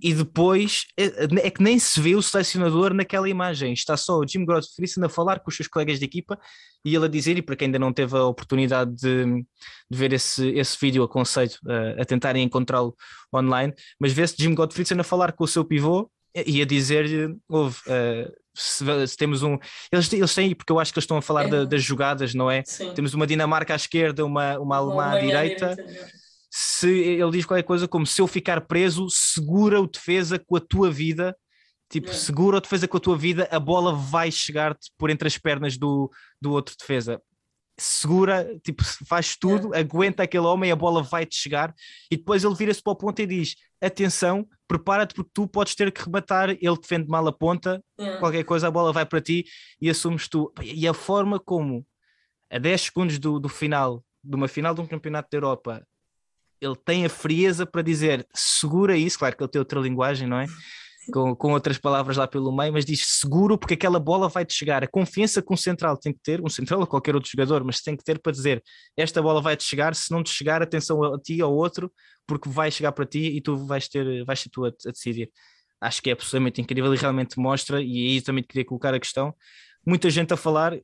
E 0.00 0.14
depois 0.14 0.86
é, 0.96 1.46
é, 1.46 1.50
que 1.50 1.62
nem 1.62 1.78
se 1.78 2.00
vê 2.00 2.14
o 2.14 2.22
selecionador 2.22 2.94
naquela 2.94 3.28
imagem, 3.28 3.72
está 3.72 3.96
só 3.96 4.18
o 4.18 4.26
Jim 4.26 4.44
Godfrey 4.44 4.88
a 5.04 5.08
falar 5.08 5.40
com 5.40 5.50
os 5.50 5.56
seus 5.56 5.68
colegas 5.68 5.98
de 5.98 6.04
equipa 6.04 6.38
e 6.84 6.94
ele 6.94 7.04
a 7.04 7.08
dizer, 7.08 7.36
e 7.36 7.42
para 7.42 7.56
quem 7.56 7.66
ainda 7.66 7.78
não 7.78 7.92
teve 7.92 8.16
a 8.16 8.24
oportunidade 8.24 8.94
de, 8.94 9.24
de 9.90 9.98
ver 9.98 10.12
esse, 10.12 10.48
esse 10.50 10.78
vídeo, 10.80 11.02
aconselho 11.02 11.52
uh, 11.64 12.00
a 12.00 12.04
tentarem 12.04 12.42
encontrá-lo 12.42 12.96
online, 13.34 13.74
mas 13.98 14.12
vê-se 14.12 14.36
Jim 14.38 14.54
Godfrey 14.54 14.86
a 14.98 15.04
falar 15.04 15.32
com 15.32 15.44
o 15.44 15.48
seu 15.48 15.64
pivô 15.64 16.10
e 16.46 16.62
a 16.62 16.64
dizer-lhe, 16.64 17.36
houve, 17.48 17.76
uh, 17.80 18.32
se, 18.60 18.84
se, 19.06 19.16
temos 19.16 19.42
um. 19.42 19.58
Eles, 19.90 20.12
eles 20.12 20.34
têm, 20.34 20.54
porque 20.54 20.72
eu 20.72 20.78
acho 20.78 20.92
que 20.92 20.98
eles 20.98 21.04
estão 21.04 21.16
a 21.16 21.22
falar 21.22 21.52
é. 21.52 21.66
das 21.66 21.82
jogadas, 21.82 22.34
não 22.34 22.50
é? 22.50 22.62
Sim. 22.64 22.92
Temos 22.94 23.14
uma 23.14 23.26
Dinamarca 23.26 23.72
à 23.72 23.76
esquerda, 23.76 24.24
uma, 24.24 24.58
uma 24.58 24.76
alemã 24.76 25.04
à 25.06 25.18
direita. 25.18 25.74
direita. 25.74 26.10
Se 26.50 26.88
ele 26.90 27.30
diz 27.30 27.46
qualquer 27.46 27.62
coisa 27.62 27.86
como 27.86 28.06
se 28.06 28.20
eu 28.20 28.26
ficar 28.26 28.60
preso, 28.62 29.08
segura 29.08 29.80
o 29.80 29.86
defesa 29.86 30.38
com 30.38 30.56
a 30.56 30.60
tua 30.60 30.90
vida. 30.90 31.36
Tipo, 31.88 32.10
é. 32.10 32.12
segura 32.12 32.58
o 32.58 32.60
defesa 32.60 32.86
com 32.86 32.96
a 32.96 33.00
tua 33.00 33.16
vida, 33.16 33.48
a 33.50 33.58
bola 33.58 33.92
vai 33.92 34.30
chegar-te 34.30 34.92
por 34.96 35.10
entre 35.10 35.26
as 35.26 35.36
pernas 35.36 35.76
do, 35.76 36.08
do 36.40 36.52
outro 36.52 36.76
defesa 36.78 37.20
segura, 37.80 38.58
tipo, 38.62 38.82
faz 39.06 39.36
tudo, 39.36 39.74
é. 39.74 39.80
aguenta 39.80 40.22
aquele 40.22 40.44
homem, 40.44 40.70
a 40.70 40.76
bola 40.76 41.02
vai-te 41.02 41.36
chegar 41.36 41.74
e 42.10 42.16
depois 42.16 42.44
ele 42.44 42.54
vira-se 42.54 42.82
para 42.82 42.92
o 42.92 42.96
ponto 42.96 43.20
e 43.20 43.26
diz: 43.26 43.56
Atenção, 43.80 44.46
prepara-te 44.68 45.14
porque 45.14 45.30
tu 45.32 45.46
podes 45.46 45.74
ter 45.74 45.90
que 45.90 46.02
rematar. 46.02 46.50
Ele 46.50 46.76
defende 46.80 47.08
mal 47.08 47.26
a 47.26 47.32
ponta, 47.32 47.82
é. 47.98 48.16
qualquer 48.18 48.44
coisa, 48.44 48.68
a 48.68 48.70
bola 48.70 48.92
vai 48.92 49.06
para 49.06 49.20
ti 49.20 49.44
e 49.80 49.88
assumes 49.88 50.28
tu. 50.28 50.52
E 50.62 50.86
a 50.86 50.94
forma 50.94 51.40
como, 51.40 51.86
a 52.50 52.58
10 52.58 52.80
segundos 52.80 53.18
do, 53.18 53.40
do 53.40 53.48
final, 53.48 54.04
de 54.22 54.36
uma 54.36 54.48
final 54.48 54.74
de 54.74 54.80
um 54.80 54.86
campeonato 54.86 55.28
da 55.30 55.36
Europa, 55.38 55.86
ele 56.60 56.76
tem 56.76 57.06
a 57.06 57.08
frieza 57.08 57.64
para 57.64 57.80
dizer 57.80 58.26
segura 58.34 58.96
isso, 58.96 59.18
claro 59.18 59.36
que 59.36 59.42
ele 59.42 59.50
tem 59.50 59.58
outra 59.58 59.80
linguagem, 59.80 60.28
não 60.28 60.38
é? 60.38 60.46
Com, 61.10 61.34
com 61.34 61.52
outras 61.52 61.78
palavras 61.78 62.16
lá 62.16 62.26
pelo 62.26 62.54
meio, 62.54 62.72
mas 62.72 62.84
diz 62.84 63.04
seguro 63.06 63.58
porque 63.58 63.74
aquela 63.74 63.98
bola 63.98 64.28
vai-te 64.28 64.54
chegar. 64.54 64.82
A 64.84 64.86
confiança 64.86 65.42
que 65.42 65.52
um 65.52 65.56
central 65.56 65.96
tem 65.96 66.12
que 66.12 66.20
ter, 66.22 66.40
um 66.40 66.48
central 66.48 66.80
ou 66.80 66.86
qualquer 66.86 67.14
outro 67.14 67.30
jogador, 67.30 67.64
mas 67.64 67.80
tem 67.80 67.96
que 67.96 68.04
ter 68.04 68.18
para 68.18 68.32
dizer 68.32 68.62
esta 68.96 69.20
bola 69.20 69.42
vai-te 69.42 69.64
chegar, 69.64 69.94
se 69.94 70.10
não 70.10 70.22
te 70.22 70.30
chegar, 70.30 70.62
atenção 70.62 71.02
a 71.02 71.18
ti 71.18 71.42
ou 71.42 71.54
outro, 71.54 71.92
porque 72.26 72.48
vai 72.48 72.70
chegar 72.70 72.92
para 72.92 73.04
ti 73.04 73.36
e 73.36 73.40
tu 73.40 73.56
vais 73.56 73.88
ter, 73.88 74.24
vais 74.24 74.48
tu 74.50 74.64
a, 74.64 74.68
a 74.68 74.90
decidir. 74.90 75.30
Acho 75.80 76.02
que 76.02 76.10
é 76.10 76.12
absolutamente 76.12 76.60
incrível 76.60 76.92
e 76.94 76.96
realmente 76.96 77.38
mostra, 77.38 77.82
e 77.82 78.06
aí 78.06 78.22
também 78.22 78.44
queria 78.44 78.64
colocar 78.64 78.94
a 78.94 79.00
questão, 79.00 79.34
muita 79.84 80.10
gente 80.10 80.32
a 80.32 80.36
falar 80.36 80.78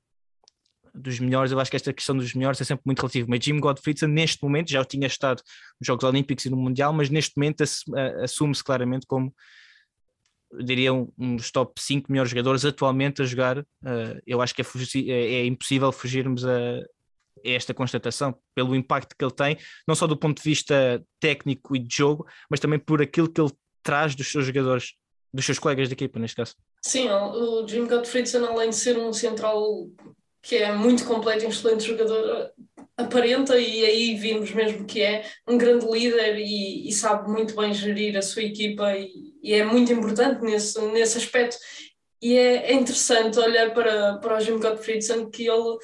dos 0.96 1.20
melhores, 1.20 1.52
eu 1.52 1.60
acho 1.60 1.70
que 1.70 1.76
esta 1.76 1.92
questão 1.92 2.16
dos 2.16 2.32
melhores 2.34 2.60
é 2.60 2.64
sempre 2.64 2.82
muito 2.86 3.00
relativa, 3.00 3.26
mas 3.28 3.44
Jim 3.44 3.60
Gottfriedson 3.60 4.06
neste 4.06 4.42
momento 4.42 4.70
já 4.70 4.84
tinha 4.84 5.06
estado 5.06 5.42
nos 5.78 5.86
Jogos 5.86 6.04
Olímpicos 6.04 6.46
e 6.46 6.50
no 6.50 6.56
Mundial, 6.56 6.92
mas 6.92 7.10
neste 7.10 7.36
momento 7.36 7.62
assume-se 8.22 8.64
claramente 8.64 9.06
como 9.06 9.32
diria 10.64 10.92
um, 10.92 11.08
um, 11.18 11.36
dos 11.36 11.50
top 11.50 11.80
5 11.80 12.10
melhores 12.10 12.30
jogadores 12.30 12.64
atualmente 12.64 13.22
a 13.22 13.24
jogar. 13.24 13.58
Uh, 13.58 14.20
eu 14.26 14.40
acho 14.40 14.54
que 14.54 14.62
é, 14.62 14.64
é, 15.10 15.34
é 15.34 15.46
impossível 15.46 15.90
fugirmos 15.92 16.44
a, 16.44 16.50
a, 16.50 16.82
esta 17.44 17.74
constatação 17.74 18.34
pelo 18.54 18.74
impacto 18.74 19.14
que 19.16 19.24
ele 19.24 19.34
tem, 19.34 19.58
não 19.86 19.94
só 19.94 20.06
do 20.06 20.16
ponto 20.16 20.42
de 20.42 20.48
vista 20.48 21.02
técnico 21.20 21.76
e 21.76 21.78
de 21.78 21.94
jogo, 21.94 22.26
mas 22.50 22.60
também 22.60 22.78
por 22.78 23.00
aquilo 23.02 23.30
que 23.30 23.40
ele 23.40 23.52
traz 23.82 24.14
dos 24.14 24.30
seus 24.30 24.46
jogadores, 24.46 24.94
dos 25.32 25.44
seus 25.44 25.58
colegas 25.58 25.88
de 25.88 25.94
equipa, 25.94 26.18
neste 26.18 26.36
caso. 26.36 26.54
Sim, 26.82 27.08
o 27.08 27.66
Jim 27.66 27.86
Gottfriedson, 27.86 28.44
além 28.44 28.70
de 28.70 28.76
ser 28.76 28.98
um 28.98 29.12
central 29.12 29.88
que 30.42 30.56
é 30.56 30.72
muito 30.72 31.04
completo 31.04 31.42
e 31.42 31.46
um 31.46 31.50
excelente 31.50 31.84
jogador, 31.84 32.52
aparenta 32.96 33.58
e 33.58 33.84
aí 33.84 34.14
vimos 34.14 34.52
mesmo 34.52 34.84
que 34.86 35.02
é 35.02 35.24
um 35.46 35.58
grande 35.58 35.84
líder 35.86 36.38
e, 36.38 36.88
e 36.88 36.92
sabe 36.92 37.28
muito 37.30 37.54
bem 37.54 37.74
gerir 37.74 38.16
a 38.16 38.22
sua 38.22 38.42
equipa 38.42 38.96
e, 38.96 39.34
e, 39.42 39.54
é 39.54 39.64
muito 39.64 39.92
importante 39.92 40.42
nesse, 40.42 40.80
nesse 40.92 41.18
aspecto. 41.18 41.56
E 42.20 42.36
é, 42.36 42.72
é 42.72 42.74
interessante 42.74 43.38
olhar 43.38 43.72
para, 43.74 44.18
para 44.18 44.36
o 44.36 44.40
Jim 44.40 44.58
Gottfriedson 44.58 45.30
que 45.30 45.48
ele 45.48 45.78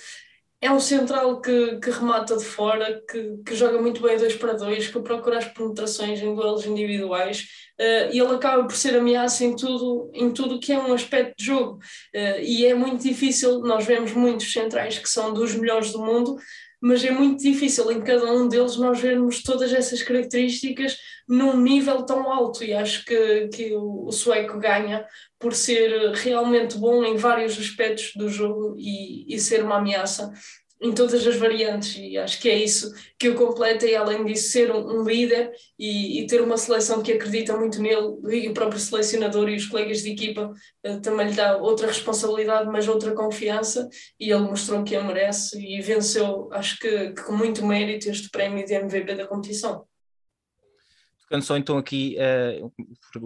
é 0.62 0.70
um 0.70 0.78
central 0.78 1.40
que, 1.40 1.76
que 1.78 1.90
remata 1.90 2.36
de 2.36 2.44
fora, 2.44 3.02
que, 3.10 3.36
que 3.44 3.54
joga 3.56 3.82
muito 3.82 4.00
bem 4.00 4.16
dois 4.16 4.36
para 4.36 4.52
dois, 4.52 4.86
que 4.86 5.00
procura 5.00 5.38
as 5.38 5.48
penetrações 5.48 6.22
em 6.22 6.32
duelos 6.36 6.64
individuais 6.64 7.48
uh, 7.80 8.12
e 8.12 8.20
ele 8.20 8.32
acaba 8.32 8.62
por 8.62 8.76
ser 8.76 8.96
ameaça 8.96 9.44
em 9.44 9.56
tudo 9.56 10.08
em 10.14 10.30
tudo 10.30 10.60
que 10.60 10.72
é 10.72 10.78
um 10.78 10.92
aspecto 10.92 11.34
de 11.36 11.46
jogo. 11.46 11.80
Uh, 12.14 12.40
e 12.40 12.64
é 12.64 12.74
muito 12.74 13.02
difícil, 13.02 13.58
nós 13.62 13.84
vemos 13.84 14.12
muitos 14.12 14.52
centrais 14.52 14.96
que 14.98 15.08
são 15.08 15.34
dos 15.34 15.52
melhores 15.56 15.90
do 15.90 15.98
mundo, 15.98 16.36
mas 16.80 17.04
é 17.04 17.10
muito 17.10 17.42
difícil 17.42 17.90
em 17.90 18.00
cada 18.00 18.32
um 18.32 18.46
deles 18.46 18.76
nós 18.76 19.00
vermos 19.00 19.42
todas 19.42 19.72
essas 19.72 20.00
características 20.00 20.96
num 21.32 21.56
nível 21.56 22.02
tão 22.02 22.30
alto 22.30 22.62
e 22.62 22.74
acho 22.74 23.06
que, 23.06 23.48
que 23.48 23.74
o, 23.74 24.12
sueco 24.12 24.58
ganha 24.58 25.06
por 25.38 25.54
ser 25.54 26.12
realmente 26.12 26.76
bom 26.76 27.02
em 27.02 27.16
vários 27.16 27.58
aspectos 27.58 28.12
do 28.14 28.28
jogo 28.28 28.76
e, 28.78 29.34
e 29.34 29.38
ser 29.40 29.64
uma 29.64 29.78
ameaça 29.78 30.30
em 30.78 30.92
todas 30.92 31.26
as 31.26 31.36
variantes 31.36 31.96
e 31.96 32.18
acho 32.18 32.38
que 32.38 32.50
é 32.50 32.56
isso 32.58 32.92
que 33.18 33.30
o 33.30 33.34
completa 33.34 33.86
e 33.86 33.96
além 33.96 34.26
disso 34.26 34.50
ser 34.50 34.70
um, 34.70 35.00
um 35.00 35.04
líder 35.04 35.50
e, 35.78 36.20
e, 36.20 36.26
ter 36.26 36.42
uma 36.42 36.58
seleção 36.58 37.02
que 37.02 37.12
acredita 37.12 37.56
muito 37.56 37.80
nele 37.80 38.14
e 38.28 38.48
o 38.48 38.52
próprio 38.52 38.78
selecionador 38.78 39.48
e 39.48 39.56
os 39.56 39.64
colegas 39.64 40.02
de 40.02 40.10
equipa 40.10 40.52
uh, 40.86 41.00
também 41.00 41.28
lhe 41.28 41.34
dá 41.34 41.56
outra 41.56 41.86
responsabilidade 41.86 42.68
mas 42.68 42.88
outra 42.88 43.14
confiança 43.14 43.88
e 44.20 44.30
ele 44.30 44.42
mostrou 44.42 44.84
que 44.84 44.94
a 44.94 45.02
merece 45.02 45.58
e 45.58 45.80
venceu 45.80 46.50
acho 46.52 46.78
que, 46.78 47.12
que 47.12 47.22
com 47.22 47.32
muito 47.32 47.64
mérito 47.64 48.10
este 48.10 48.28
prémio 48.28 48.66
de 48.66 48.74
MVP 48.74 49.14
da 49.14 49.26
competição 49.26 49.86
tocando 51.32 51.44
só 51.44 51.56
então 51.56 51.78
aqui, 51.78 52.16
uh, 52.60 52.70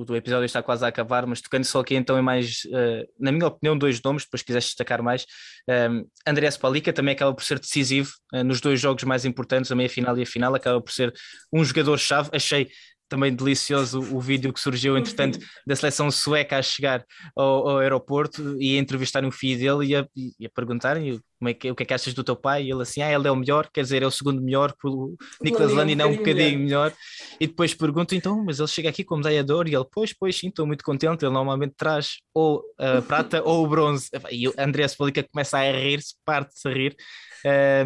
o 0.08 0.14
episódio 0.14 0.44
está 0.44 0.62
quase 0.62 0.84
a 0.84 0.88
acabar, 0.88 1.26
mas 1.26 1.40
tocando 1.40 1.64
só 1.64 1.80
aqui 1.80 1.96
então 1.96 2.16
em 2.16 2.22
mais, 2.22 2.62
uh, 2.66 3.04
na 3.18 3.32
minha 3.32 3.48
opinião, 3.48 3.76
dois 3.76 4.00
nomes, 4.00 4.22
depois 4.22 4.42
quiseres 4.42 4.66
destacar 4.66 5.02
mais. 5.02 5.26
Um, 5.68 6.06
André 6.24 6.48
Spalica 6.48 6.92
também 6.92 7.14
acaba 7.14 7.34
por 7.34 7.42
ser 7.42 7.58
decisivo 7.58 8.12
uh, 8.32 8.44
nos 8.44 8.60
dois 8.60 8.80
jogos 8.80 9.02
mais 9.02 9.24
importantes, 9.24 9.72
a 9.72 9.74
meia-final 9.74 10.16
e 10.18 10.22
a 10.22 10.26
final, 10.26 10.54
acaba 10.54 10.80
por 10.80 10.92
ser 10.92 11.12
um 11.52 11.64
jogador-chave. 11.64 12.30
Achei 12.32 12.68
também 13.08 13.34
delicioso 13.34 14.00
o 14.14 14.20
vídeo 14.20 14.52
que 14.52 14.60
surgiu, 14.60 14.96
entretanto, 14.96 15.38
da 15.66 15.76
seleção 15.76 16.10
sueca 16.10 16.58
a 16.58 16.62
chegar 16.62 17.04
ao, 17.34 17.68
ao 17.68 17.78
aeroporto 17.78 18.60
e 18.60 18.76
a 18.76 18.80
entrevistarem 18.80 19.28
o 19.28 19.32
filho 19.32 19.58
dele 19.58 19.92
e 19.92 19.96
a, 19.96 20.06
e 20.38 20.46
a 20.46 20.50
perguntarem 20.50 21.20
como 21.38 21.50
é 21.50 21.54
que, 21.54 21.70
o 21.70 21.74
que 21.74 21.82
é 21.82 21.86
que 21.86 21.94
achas 21.94 22.14
do 22.14 22.24
teu 22.24 22.34
pai? 22.34 22.64
E 22.64 22.70
ele 22.70 22.82
assim, 22.82 23.02
ah, 23.02 23.12
ele 23.12 23.28
é 23.28 23.30
o 23.30 23.36
melhor, 23.36 23.68
quer 23.72 23.82
dizer, 23.82 24.02
é 24.02 24.06
o 24.06 24.10
segundo 24.10 24.40
melhor, 24.40 24.74
o 24.84 25.14
Nicolas 25.42 25.72
Lani 25.72 25.94
não 25.94 26.06
é 26.06 26.08
um 26.08 26.16
bocadinho 26.16 26.58
melhor. 26.58 26.92
E 27.38 27.46
depois 27.46 27.74
pergunto, 27.74 28.14
então, 28.14 28.42
mas 28.44 28.58
ele 28.58 28.68
chega 28.68 28.88
aqui 28.88 29.04
como 29.04 29.22
medalhador 29.22 29.68
e 29.68 29.74
ele, 29.74 29.84
pois, 29.92 30.12
pois, 30.12 30.36
sim, 30.36 30.48
estou 30.48 30.66
muito 30.66 30.82
contente, 30.82 31.24
ele 31.24 31.32
normalmente 31.32 31.74
traz 31.76 32.16
ou 32.32 32.64
a 32.78 33.02
prata 33.02 33.42
ou 33.44 33.64
o 33.64 33.68
bronze. 33.68 34.08
E 34.30 34.48
o 34.48 34.54
André 34.58 34.88
Spalica 34.88 35.22
começa 35.22 35.58
a 35.58 35.72
rir-se, 35.72 36.14
parte-se 36.24 36.66
a 36.68 36.72
rir, 36.72 36.96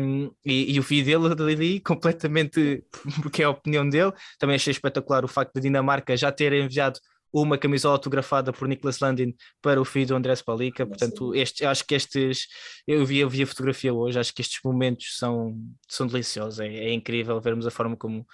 um, 0.01 0.31
e, 0.45 0.75
e, 0.75 0.79
o 0.79 0.83
filho 0.83 1.05
dele 1.05 1.53
ali 1.53 1.81
completamente 1.81 2.85
porque 3.23 3.43
é 3.43 3.47
a 3.47 3.51
opinião 3.51 3.89
dele. 3.89 4.13
Também 4.39 4.57
achei 4.57 4.71
espetacular 4.71 5.25
o 5.25 5.29
facto 5.29 5.55
da 5.55 5.61
Dinamarca 5.61 6.17
já 6.17 6.31
ter 6.31 6.53
enviado 6.53 6.99
uma 7.33 7.57
camisola 7.57 7.95
autografada 7.95 8.53
por 8.53 8.67
Nicholas 8.67 8.99
Landin 8.99 9.35
para 9.63 9.81
o 9.81 9.85
filho 9.85 10.09
do 10.09 10.17
André 10.17 10.35
Spalica. 10.35 10.87
Portanto, 10.87 11.35
este, 11.35 11.65
acho 11.65 11.87
que 11.87 11.95
estes, 11.95 12.47
eu 12.87 13.05
vi, 13.07 13.19
eu 13.19 13.29
vi 13.29 13.43
a 13.43 13.47
fotografia 13.47 13.95
hoje, 13.95 14.19
acho 14.19 14.35
que 14.35 14.43
estes 14.43 14.61
momentos 14.65 15.17
são, 15.17 15.57
são 15.89 16.07
deliciosos. 16.07 16.61
É, 16.61 16.67
é 16.67 16.93
incrível 16.93 17.41
vermos 17.41 17.67
a 17.67 17.71
forma 17.71 17.97
como, 17.97 18.27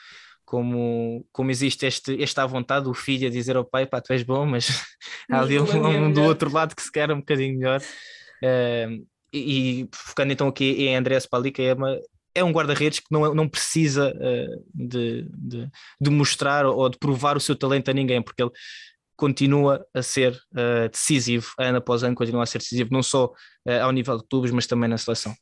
como, 0.44 1.26
como 1.30 1.50
existe 1.50 1.86
este, 1.86 2.22
esta 2.22 2.42
à 2.42 2.46
vontade, 2.46 2.88
o 2.88 2.94
filho 2.94 3.28
a 3.28 3.30
dizer 3.30 3.56
ao 3.56 3.64
pai, 3.64 3.86
pá, 3.86 4.00
tu 4.00 4.12
és 4.12 4.22
bom, 4.22 4.46
mas 4.46 4.68
há 5.30 5.40
ali 5.40 5.58
um, 5.58 5.86
um, 5.86 6.12
do 6.12 6.22
outro 6.22 6.50
lado 6.50 6.74
que 6.74 6.82
se 6.82 6.90
quer 6.90 7.10
um 7.10 7.18
bocadinho 7.18 7.58
melhor. 7.58 7.80
Uh, 8.42 9.06
e, 9.36 9.88
focando 9.92 10.32
então 10.32 10.48
aqui 10.48 10.86
em 10.86 10.96
André 10.96 11.18
Spalica, 11.20 11.62
é, 11.62 11.74
uma, 11.74 12.00
é 12.34 12.44
um 12.44 12.52
guarda-redes 12.52 13.00
que 13.00 13.06
não, 13.10 13.34
não 13.34 13.48
precisa 13.48 14.12
uh, 14.14 14.64
de, 14.74 15.28
de, 15.34 15.68
de, 16.00 16.10
mostrar 16.10 16.66
ou 16.66 16.88
de 16.88 16.98
provar 16.98 17.36
o 17.36 17.40
seu 17.40 17.56
talento 17.56 17.90
a 17.90 17.94
ninguém, 17.94 18.22
porque 18.22 18.42
ele 18.42 18.50
continua 19.16 19.86
a 19.94 20.02
ser 20.02 20.32
uh, 20.52 20.88
decisivo, 20.90 21.52
ano 21.58 21.78
após 21.78 22.02
ano 22.02 22.14
continua 22.14 22.42
a 22.42 22.46
ser 22.46 22.58
decisivo, 22.58 22.90
não 22.92 23.02
só 23.02 23.26
uh, 23.26 23.82
ao 23.82 23.92
nível 23.92 24.18
de 24.18 24.24
clubes, 24.28 24.50
mas 24.50 24.66
também 24.66 24.88
na 24.88 24.98
seleção. 24.98 25.34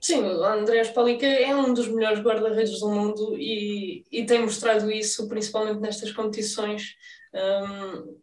Sim, 0.00 0.22
o 0.22 0.44
André 0.44 0.84
Spalica 0.84 1.26
é 1.26 1.56
um 1.56 1.72
dos 1.72 1.88
melhores 1.88 2.20
guarda-redes 2.20 2.78
do 2.78 2.90
mundo 2.90 3.36
e, 3.38 4.04
e 4.12 4.26
tem 4.26 4.42
mostrado 4.42 4.90
isso 4.90 5.26
principalmente 5.28 5.80
nestas 5.80 6.12
competições. 6.12 6.94
Um, 7.34 8.18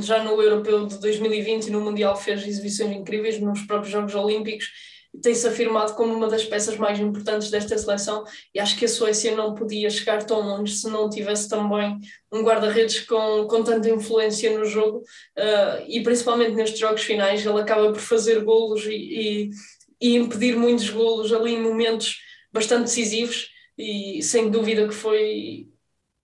já 0.00 0.22
no 0.22 0.40
Europeu 0.40 0.86
de 0.86 0.98
2020 0.98 1.66
e 1.66 1.70
no 1.70 1.80
Mundial 1.80 2.16
fez 2.16 2.46
exibições 2.46 2.96
incríveis 2.96 3.40
nos 3.40 3.62
próprios 3.62 3.92
Jogos 3.92 4.14
Olímpicos. 4.14 4.66
Tem-se 5.20 5.46
afirmado 5.46 5.94
como 5.94 6.14
uma 6.14 6.26
das 6.26 6.44
peças 6.44 6.76
mais 6.78 6.98
importantes 6.98 7.50
desta 7.50 7.76
seleção 7.76 8.24
e 8.54 8.58
acho 8.58 8.78
que 8.78 8.86
a 8.86 8.88
Suécia 8.88 9.36
não 9.36 9.54
podia 9.54 9.90
chegar 9.90 10.24
tão 10.24 10.40
longe 10.40 10.74
se 10.74 10.88
não 10.88 11.10
tivesse 11.10 11.48
também 11.50 11.98
um 12.32 12.42
guarda-redes 12.42 13.00
com, 13.00 13.46
com 13.46 13.62
tanta 13.62 13.90
influência 13.90 14.56
no 14.58 14.64
jogo 14.64 14.98
uh, 14.98 15.84
e 15.86 16.02
principalmente 16.02 16.54
nestes 16.54 16.78
jogos 16.78 17.02
finais. 17.02 17.44
Ele 17.44 17.60
acaba 17.60 17.92
por 17.92 18.00
fazer 18.00 18.42
golos 18.42 18.86
e, 18.86 18.94
e, 18.94 19.50
e 20.00 20.16
impedir 20.16 20.56
muitos 20.56 20.88
golos 20.88 21.30
ali 21.30 21.54
em 21.54 21.60
momentos 21.60 22.16
bastante 22.50 22.84
decisivos 22.84 23.50
e 23.76 24.22
sem 24.22 24.50
dúvida 24.50 24.88
que 24.88 24.94
foi 24.94 25.66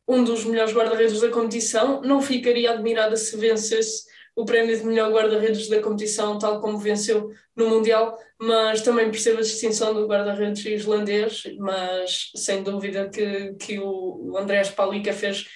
um 0.09 0.25
dos 0.25 0.45
melhores 0.45 0.73
guarda-redes 0.73 1.21
da 1.21 1.29
competição. 1.29 2.01
Não 2.01 2.23
ficaria 2.23 2.73
admirada 2.73 3.17
se 3.17 3.37
vencesse 3.37 4.05
o 4.35 4.45
prémio 4.45 4.77
de 4.77 4.87
melhor 4.87 5.13
guarda-redes 5.13 5.69
da 5.69 5.83
competição, 5.83 6.39
tal 6.39 6.61
como 6.61 6.79
venceu 6.79 7.31
no 7.57 7.69
Mundial, 7.69 8.17
mas 8.41 8.83
também 8.83 9.11
percebo 9.11 9.39
a 9.39 9.43
distinção 9.43 9.93
do 9.93 10.07
guarda-redes 10.07 10.65
islandês, 10.65 11.43
mas 11.59 12.31
sem 12.37 12.63
dúvida 12.63 13.09
que, 13.09 13.55
que 13.55 13.81
o 13.81 14.37
Andrés 14.39 14.71
Palica 14.71 15.13
fez 15.13 15.47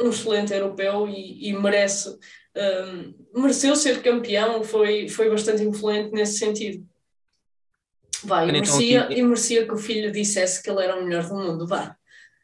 um 0.00 0.08
excelente 0.08 0.52
europeu 0.52 1.06
e, 1.08 1.48
e 1.48 1.52
merece 1.52 2.18
um, 3.34 3.42
mereceu 3.42 3.76
ser 3.76 4.02
campeão, 4.02 4.64
foi, 4.64 5.08
foi 5.08 5.28
bastante 5.28 5.62
influente 5.62 6.10
nesse 6.12 6.38
sentido. 6.38 6.86
Vai, 8.24 8.48
e 8.48 8.52
merecia, 8.52 9.08
e 9.10 9.22
merecia 9.22 9.66
que 9.66 9.74
o 9.74 9.78
filho 9.78 10.10
dissesse 10.10 10.62
que 10.62 10.70
ele 10.70 10.82
era 10.82 10.98
o 10.98 11.04
melhor 11.04 11.28
do 11.28 11.34
mundo, 11.34 11.66
vá. 11.66 11.94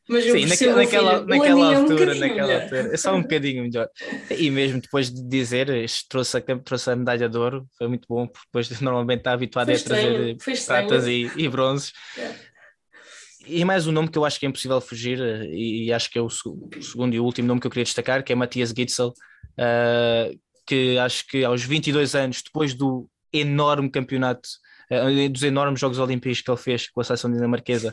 Mas 0.09 0.27
eu 0.27 0.37
Sim, 0.37 0.47
naquela, 0.47 0.77
naquela, 0.77 1.25
naquela 1.25 1.77
altura, 1.77 2.15
um 2.15 2.19
naquela 2.19 2.63
altura, 2.63 2.91
é 2.93 2.97
só 2.97 3.15
um 3.15 3.23
bocadinho 3.23 3.63
melhor. 3.63 3.89
E 4.37 4.51
mesmo 4.51 4.81
depois 4.81 5.13
de 5.13 5.23
dizer, 5.23 5.69
trouxe 6.09 6.39
a, 6.39 6.41
trouxe 6.59 6.91
a 6.91 6.97
medalha 6.97 7.29
de 7.29 7.39
ouro, 7.39 7.67
foi 7.79 7.87
muito 7.87 8.07
bom, 8.09 8.27
porque 8.27 8.47
depois 8.47 8.69
normalmente 8.83 9.21
está 9.21 9.33
habituado 9.33 9.67
foi 9.67 9.77
a 9.77 9.79
trazer 9.79 10.37
pratas 10.67 11.07
e, 11.07 11.31
e 11.37 11.49
bronzes. 11.49 11.93
É. 12.19 12.53
E 13.47 13.65
mais 13.65 13.87
um 13.87 13.93
nome 13.93 14.09
que 14.09 14.19
eu 14.19 14.25
acho 14.25 14.39
que 14.39 14.47
é 14.47 14.49
impossível 14.49 14.81
fugir, 14.81 15.21
eh, 15.21 15.47
e, 15.47 15.87
e 15.87 15.93
acho 15.93 16.11
que 16.11 16.19
é 16.19 16.23
o, 16.23 16.27
o, 16.27 16.31
segundo 16.31 17.15
e 17.15 17.21
último 17.21 17.49
nome 17.49 17.61
que 17.61 17.67
eu 17.67 17.71
queria 17.71 17.85
destacar, 17.85 18.23
que 18.23 18.33
é 18.33 18.37
Matias 18.37 18.73
Gitzel, 18.77 19.09
uh, 19.09 20.41
que 20.67 20.97
acho 20.99 21.27
que 21.27 21.45
aos 21.45 21.63
22 21.63 22.15
anos, 22.15 22.43
depois 22.43 22.75
do 22.75 23.09
enorme 23.33 23.91
campeonato, 23.91 24.49
uh, 24.91 25.29
dos 25.29 25.43
enormes 25.43 25.81
Jogos 25.81 25.99
Olímpicos 25.99 26.41
que 26.41 26.51
ele 26.51 26.59
fez 26.59 26.89
com 26.89 27.01
a 27.01 27.05
seleção 27.05 27.33
dinamarquesa, 27.33 27.89
eh, 27.89 27.93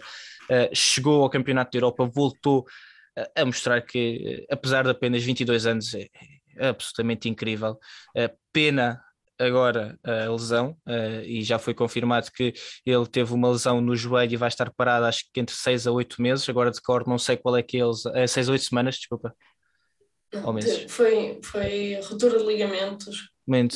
chegou 0.73 1.23
ao 1.23 1.29
Campeonato 1.29 1.71
da 1.71 1.77
Europa, 1.77 2.05
voltou 2.05 2.65
a 3.35 3.45
mostrar 3.45 3.81
que, 3.81 4.45
eh, 4.49 4.53
apesar 4.53 4.83
de 4.83 4.91
apenas 4.91 5.23
22 5.23 5.65
anos, 5.65 5.93
é, 5.93 6.07
absolutamente 6.59 7.29
incrível. 7.29 7.77
Pena 8.51 9.01
agora 9.37 9.97
a 10.03 10.29
lesão 10.29 10.75
e 11.23 11.41
já 11.41 11.57
foi 11.57 11.73
confirmado 11.73 12.29
que 12.31 12.53
ele 12.85 13.07
teve 13.07 13.33
uma 13.33 13.49
lesão 13.49 13.79
no 13.79 13.95
joelho 13.95 14.33
e 14.33 14.37
vai 14.37 14.49
estar 14.49 14.69
parado 14.71 15.05
acho 15.05 15.23
que 15.33 15.39
entre 15.39 15.55
6 15.55 15.87
a 15.87 15.91
8 15.91 16.21
meses, 16.21 16.49
agora 16.49 16.69
de 16.69 16.81
cor 16.81 17.07
não 17.07 17.17
sei 17.17 17.37
qual 17.37 17.55
é 17.55 17.63
que 17.63 17.77
é, 17.77 17.83
é 18.15 18.27
6 18.27 18.49
a 18.49 18.51
8 18.51 18.65
semanas, 18.65 18.95
desculpa. 18.95 19.33
Ou 20.43 20.53
meses. 20.53 20.91
Foi, 20.91 21.39
foi 21.41 21.99
ruptura 22.01 22.37
de 22.37 22.45
ligamentos, 22.45 23.29
mas 23.47 23.73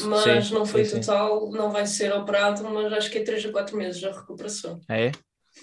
sim, 0.48 0.54
não 0.54 0.66
foi 0.66 0.86
sim, 0.86 1.00
total, 1.00 1.50
sim. 1.50 1.58
não 1.58 1.72
vai 1.72 1.88
ser 1.88 2.14
operado, 2.14 2.64
mas 2.66 2.94
acho 2.94 3.10
que 3.10 3.20
é 3.20 3.24
3 3.24 3.46
a 3.46 3.52
4 3.52 3.78
meses 3.78 4.04
a 4.04 4.12
recuperação. 4.12 4.80
É? 4.90 5.12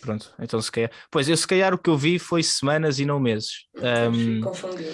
Pronto, 0.00 0.32
então 0.38 0.60
se 0.60 0.70
calhar. 0.70 0.90
Pois 1.10 1.28
eu 1.28 1.36
se 1.36 1.46
calhar 1.46 1.74
o 1.74 1.78
que 1.78 1.90
eu 1.90 1.96
vi 1.96 2.18
foi 2.18 2.42
semanas 2.42 2.98
e 2.98 3.04
não 3.04 3.20
meses. 3.20 3.66
Um, 3.76 4.40
Confundido. 4.40 4.90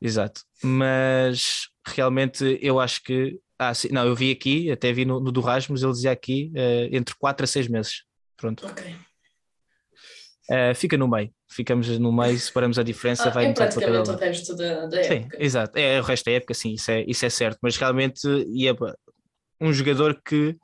Exato, 0.00 0.42
mas 0.62 1.68
realmente 1.86 2.58
eu 2.60 2.78
acho 2.78 3.02
que 3.02 3.38
ah, 3.58 3.72
sim, 3.72 3.88
não, 3.90 4.06
eu 4.06 4.14
vi 4.14 4.30
aqui, 4.30 4.70
até 4.70 4.92
vi 4.92 5.04
no, 5.04 5.20
no 5.20 5.30
do 5.30 5.40
Rasmus, 5.40 5.82
ele 5.82 5.92
dizia 5.92 6.10
aqui 6.10 6.52
uh, 6.54 6.94
entre 6.94 7.14
4 7.16 7.44
a 7.44 7.46
6 7.46 7.68
meses. 7.68 8.02
Pronto. 8.36 8.66
Ok. 8.66 8.94
Uh, 10.50 10.74
fica 10.74 10.98
no 10.98 11.08
meio, 11.08 11.32
ficamos 11.50 11.88
no 11.98 12.12
meio, 12.12 12.38
separamos 12.38 12.78
a 12.78 12.82
diferença. 12.82 13.28
Ah, 13.28 13.32
vai 13.32 13.46
é 13.46 13.52
praticamente 13.54 14.10
o 14.10 14.16
resto 14.16 14.54
da, 14.54 14.86
da 14.86 15.02
sim, 15.02 15.14
época. 15.14 15.36
exato, 15.42 15.78
é 15.78 15.98
o 15.98 16.02
resto 16.02 16.24
da 16.26 16.32
época, 16.32 16.52
sim, 16.52 16.74
isso 16.74 16.90
é, 16.90 17.02
isso 17.06 17.24
é 17.24 17.30
certo, 17.30 17.58
mas 17.62 17.78
realmente 17.78 18.20
é 18.28 19.64
um 19.64 19.72
jogador 19.72 20.20
que 20.22 20.54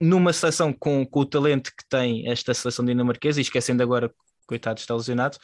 numa 0.00 0.32
seleção 0.32 0.72
com, 0.72 1.04
com 1.06 1.20
o 1.20 1.26
talento 1.26 1.70
que 1.70 1.88
tem 1.88 2.28
esta 2.28 2.52
seleção 2.52 2.84
dinamarquesa, 2.84 3.40
e 3.40 3.42
esquecendo 3.42 3.82
agora, 3.82 4.12
coitado, 4.46 4.80
está 4.80 4.94
lesionado, 4.94 5.36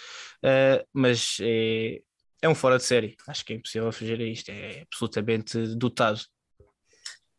uh, 0.45 0.87
mas 0.93 1.39
é, 1.41 2.01
é 2.43 2.49
um 2.49 2.55
fora 2.55 2.77
de 2.77 2.85
série, 2.85 3.17
acho 3.27 3.45
que 3.45 3.53
é 3.53 3.57
impossível 3.57 3.91
fugir 3.93 4.21
a 4.21 4.25
isto, 4.25 4.51
é 4.51 4.83
absolutamente 4.83 5.59
dotado. 5.77 6.21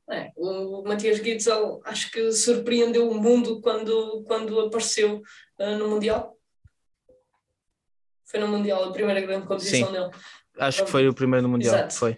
É, 0.10 0.30
o 0.36 0.84
Matias 0.84 1.20
Gitzel 1.20 1.80
acho 1.86 2.12
que 2.12 2.34
surpreendeu 2.34 3.10
o 3.10 3.16
mundo 3.16 3.62
quando, 3.62 4.24
quando 4.28 4.60
apareceu 4.60 5.22
uh, 5.58 5.78
no 5.78 5.88
Mundial. 5.88 6.38
Foi 8.26 8.40
no 8.40 8.48
Mundial, 8.48 8.84
a 8.84 8.92
primeira 8.92 9.22
grande 9.22 9.48
competição 9.48 9.88
Sim. 9.88 9.94
dele. 9.94 10.10
Acho 10.58 10.84
que 10.84 10.92
foi 10.92 11.08
o 11.08 11.14
primeiro 11.14 11.44
no 11.44 11.50
Mundial. 11.50 11.76
Exato. 11.76 11.94
Foi. 11.96 12.18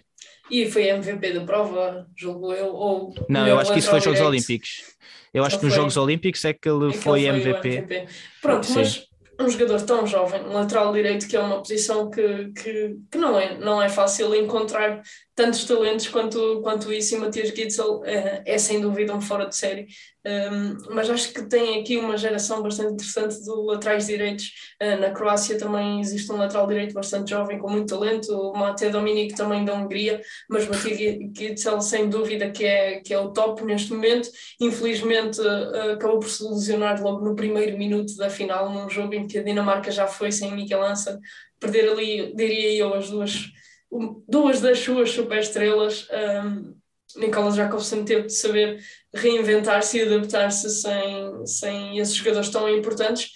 E 0.50 0.70
foi 0.70 0.88
MVP 0.88 1.32
da 1.32 1.44
prova, 1.44 2.06
julgo 2.16 2.52
eu. 2.52 2.66
Ou 2.66 3.14
não, 3.28 3.46
eu 3.46 3.58
acho 3.58 3.72
que 3.72 3.78
isso 3.78 3.90
foi 3.90 4.00
Jogos 4.00 4.20
Olímpicos. 4.20 4.94
Eu 5.32 5.44
acho 5.44 5.58
que 5.58 5.64
nos. 5.64 5.74
Jogos 5.74 5.96
Olímpicos 5.96 6.44
é 6.44 6.52
que 6.52 6.68
ele, 6.68 6.88
é 6.88 6.92
que 6.92 6.98
foi, 6.98 7.24
MVP. 7.24 7.68
MVP. 7.68 8.06
Pronto, 8.40 8.66
Sim. 8.66 8.74
mas 8.74 9.08
um 9.40 9.48
jogador 9.48 9.82
tão 9.82 10.06
jovem, 10.06 10.42
um 10.42 10.52
lateral 10.52 10.92
direito, 10.92 11.26
que 11.26 11.36
é 11.36 11.40
uma 11.40 11.58
posição 11.58 12.10
que, 12.10 12.52
que, 12.52 12.96
que 13.10 13.18
não, 13.18 13.38
é, 13.38 13.58
não 13.58 13.82
é 13.82 13.88
fácil 13.88 14.34
encontrar 14.34 15.02
tantos 15.34 15.64
talentos 15.64 16.06
quanto, 16.08 16.60
quanto 16.62 16.92
isso, 16.92 17.14
e 17.14 17.18
Matias 17.18 17.48
Gitzel 17.48 18.02
é, 18.04 18.42
é 18.46 18.58
sem 18.58 18.80
dúvida 18.80 19.14
um 19.14 19.20
fora 19.20 19.46
de 19.46 19.56
série. 19.56 19.86
Um, 20.26 20.94
mas 20.94 21.10
acho 21.10 21.34
que 21.34 21.42
tem 21.42 21.80
aqui 21.80 21.98
uma 21.98 22.16
geração 22.16 22.62
bastante 22.62 22.94
interessante 22.94 23.42
de 23.42 23.50
laterais 23.50 24.06
direitos. 24.06 24.52
Uh, 24.80 24.98
na 24.98 25.10
Croácia 25.10 25.58
também 25.58 26.00
existe 26.00 26.30
um 26.32 26.36
lateral 26.36 26.66
direito 26.66 26.94
bastante 26.94 27.30
jovem, 27.30 27.58
com 27.58 27.68
muito 27.68 27.88
talento, 27.88 28.32
o 28.32 28.56
Mate 28.56 28.88
Dominic 28.88 29.34
também 29.34 29.64
da 29.64 29.74
Hungria, 29.74 30.22
mas 30.48 30.68
Matias 30.68 31.18
Gitzel 31.36 31.80
sem 31.80 32.08
dúvida 32.08 32.50
que 32.50 32.64
é, 32.64 33.00
que 33.00 33.12
é 33.12 33.18
o 33.18 33.32
top 33.32 33.64
neste 33.64 33.92
momento. 33.92 34.30
Infelizmente 34.60 35.40
uh, 35.40 35.92
acabou 35.92 36.20
por 36.20 36.28
se 36.28 36.44
lesionar 36.44 37.02
logo 37.02 37.24
no 37.24 37.34
primeiro 37.34 37.76
minuto 37.76 38.16
da 38.16 38.30
final, 38.30 38.70
num 38.70 38.88
jogo 38.88 39.14
em 39.14 39.26
que 39.26 39.38
a 39.38 39.42
Dinamarca 39.42 39.90
já 39.90 40.06
foi 40.06 40.30
sem 40.30 40.54
Mikel 40.54 40.82
Hansen, 40.82 41.18
perder 41.58 41.90
ali, 41.90 42.32
diria 42.34 42.72
eu, 42.72 42.94
as 42.94 43.10
duas 43.10 43.52
duas 44.28 44.60
das 44.60 44.78
suas 44.80 45.10
superestrelas, 45.10 46.08
um, 46.44 46.74
Nicolas 47.16 47.54
Jacobson 47.54 48.04
teve 48.04 48.26
de 48.26 48.32
saber 48.32 48.80
reinventar-se 49.14 49.98
e 49.98 50.02
adaptar-se 50.02 50.68
sem, 50.68 51.46
sem 51.46 51.98
esses 51.98 52.14
jogadores 52.14 52.48
tão 52.48 52.68
importantes, 52.68 53.30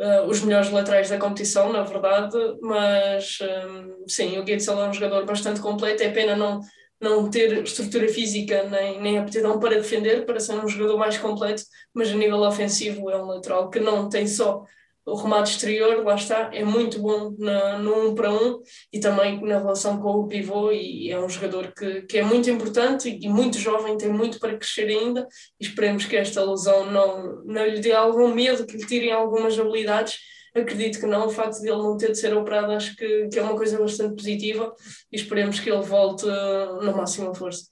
uh, 0.00 0.26
os 0.26 0.40
melhores 0.40 0.70
laterais 0.70 1.08
da 1.08 1.18
competição, 1.18 1.72
na 1.72 1.82
verdade, 1.82 2.36
mas 2.60 3.38
um, 3.68 4.04
sim, 4.08 4.38
o 4.38 4.46
Gitzel 4.46 4.80
é 4.82 4.88
um 4.88 4.92
jogador 4.92 5.24
bastante 5.24 5.60
completo, 5.60 6.02
é 6.02 6.10
pena 6.10 6.34
não, 6.34 6.60
não 7.00 7.30
ter 7.30 7.62
estrutura 7.62 8.08
física 8.08 8.64
nem, 8.64 9.00
nem 9.00 9.18
aptidão 9.18 9.60
para 9.60 9.76
defender, 9.76 10.26
para 10.26 10.40
ser 10.40 10.54
um 10.54 10.68
jogador 10.68 10.98
mais 10.98 11.16
completo, 11.16 11.62
mas 11.94 12.10
a 12.10 12.14
nível 12.14 12.40
ofensivo 12.40 13.10
é 13.10 13.16
um 13.16 13.26
lateral 13.26 13.70
que 13.70 13.78
não 13.78 14.08
tem 14.08 14.26
só 14.26 14.64
o 15.10 15.14
remate 15.16 15.52
exterior, 15.52 16.04
lá 16.04 16.14
está, 16.14 16.50
é 16.52 16.64
muito 16.64 17.00
bom 17.00 17.34
na, 17.38 17.78
no 17.78 18.08
um 18.08 18.14
para 18.14 18.32
um 18.32 18.60
e 18.92 19.00
também 19.00 19.40
na 19.42 19.58
relação 19.58 20.00
com 20.00 20.10
o 20.10 20.28
pivô 20.28 20.70
e 20.70 21.10
é 21.10 21.18
um 21.18 21.28
jogador 21.28 21.72
que, 21.76 22.02
que 22.02 22.18
é 22.18 22.22
muito 22.22 22.48
importante 22.50 23.08
e 23.08 23.28
muito 23.28 23.58
jovem, 23.58 23.96
tem 23.96 24.08
muito 24.08 24.38
para 24.38 24.56
crescer 24.56 24.88
ainda 24.88 25.26
e 25.60 25.64
esperemos 25.64 26.04
que 26.04 26.16
esta 26.16 26.44
lesão 26.44 26.90
não, 26.90 27.42
não 27.44 27.66
lhe 27.66 27.80
dê 27.80 27.92
algum 27.92 28.32
medo, 28.34 28.66
que 28.66 28.76
lhe 28.76 28.86
tirem 28.86 29.12
algumas 29.12 29.58
habilidades, 29.58 30.18
acredito 30.54 31.00
que 31.00 31.06
não, 31.06 31.26
o 31.26 31.30
facto 31.30 31.60
de 31.60 31.68
ele 31.68 31.78
não 31.78 31.96
ter 31.96 32.12
de 32.12 32.18
ser 32.18 32.36
operado 32.36 32.72
acho 32.72 32.96
que, 32.96 33.28
que 33.28 33.38
é 33.38 33.42
uma 33.42 33.56
coisa 33.56 33.78
bastante 33.78 34.16
positiva 34.16 34.74
e 35.10 35.16
esperemos 35.16 35.60
que 35.60 35.70
ele 35.70 35.82
volte 35.82 36.26
na 36.26 36.92
máxima 36.92 37.34
força. 37.34 37.69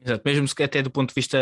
Exato, 0.00 0.22
mesmo 0.24 0.54
que 0.54 0.62
até 0.62 0.80
do 0.80 0.90
ponto 0.90 1.08
de 1.08 1.14
vista 1.14 1.38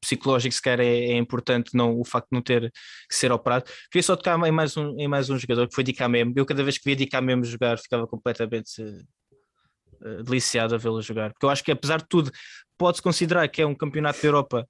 psicológico, 0.00 0.54
se 0.54 0.62
calhar 0.62 0.80
é, 0.80 1.12
é, 1.12 1.16
importante 1.16 1.74
não, 1.74 1.98
o 1.98 2.04
facto 2.04 2.28
de 2.30 2.36
não 2.36 2.42
ter 2.42 2.70
que 3.08 3.14
ser 3.14 3.32
operado. 3.32 3.64
Queria 3.90 4.02
só 4.02 4.14
tocar 4.14 4.38
em 4.46 4.52
mais 4.52 4.76
um, 4.76 4.96
em 4.98 5.08
mais 5.08 5.28
um 5.28 5.36
jogador 5.36 5.68
que 5.68 5.74
foi 5.74 5.82
Dicamem. 5.82 6.32
Eu, 6.36 6.46
cada 6.46 6.62
vez 6.62 6.78
que 6.78 6.84
via 6.84 6.94
Dicamem 6.94 7.42
jogar, 7.42 7.78
ficava 7.78 8.06
completamente 8.06 8.80
uh, 8.80 10.22
deliciado 10.22 10.74
a 10.74 10.78
vê-lo 10.78 11.02
jogar, 11.02 11.32
porque 11.32 11.44
eu 11.44 11.50
acho 11.50 11.64
que, 11.64 11.72
apesar 11.72 11.98
de 11.98 12.06
tudo, 12.08 12.30
pode-se 12.78 13.02
considerar 13.02 13.48
que 13.48 13.60
é 13.60 13.66
um 13.66 13.74
campeonato 13.74 14.20
da 14.22 14.28
Europa 14.28 14.68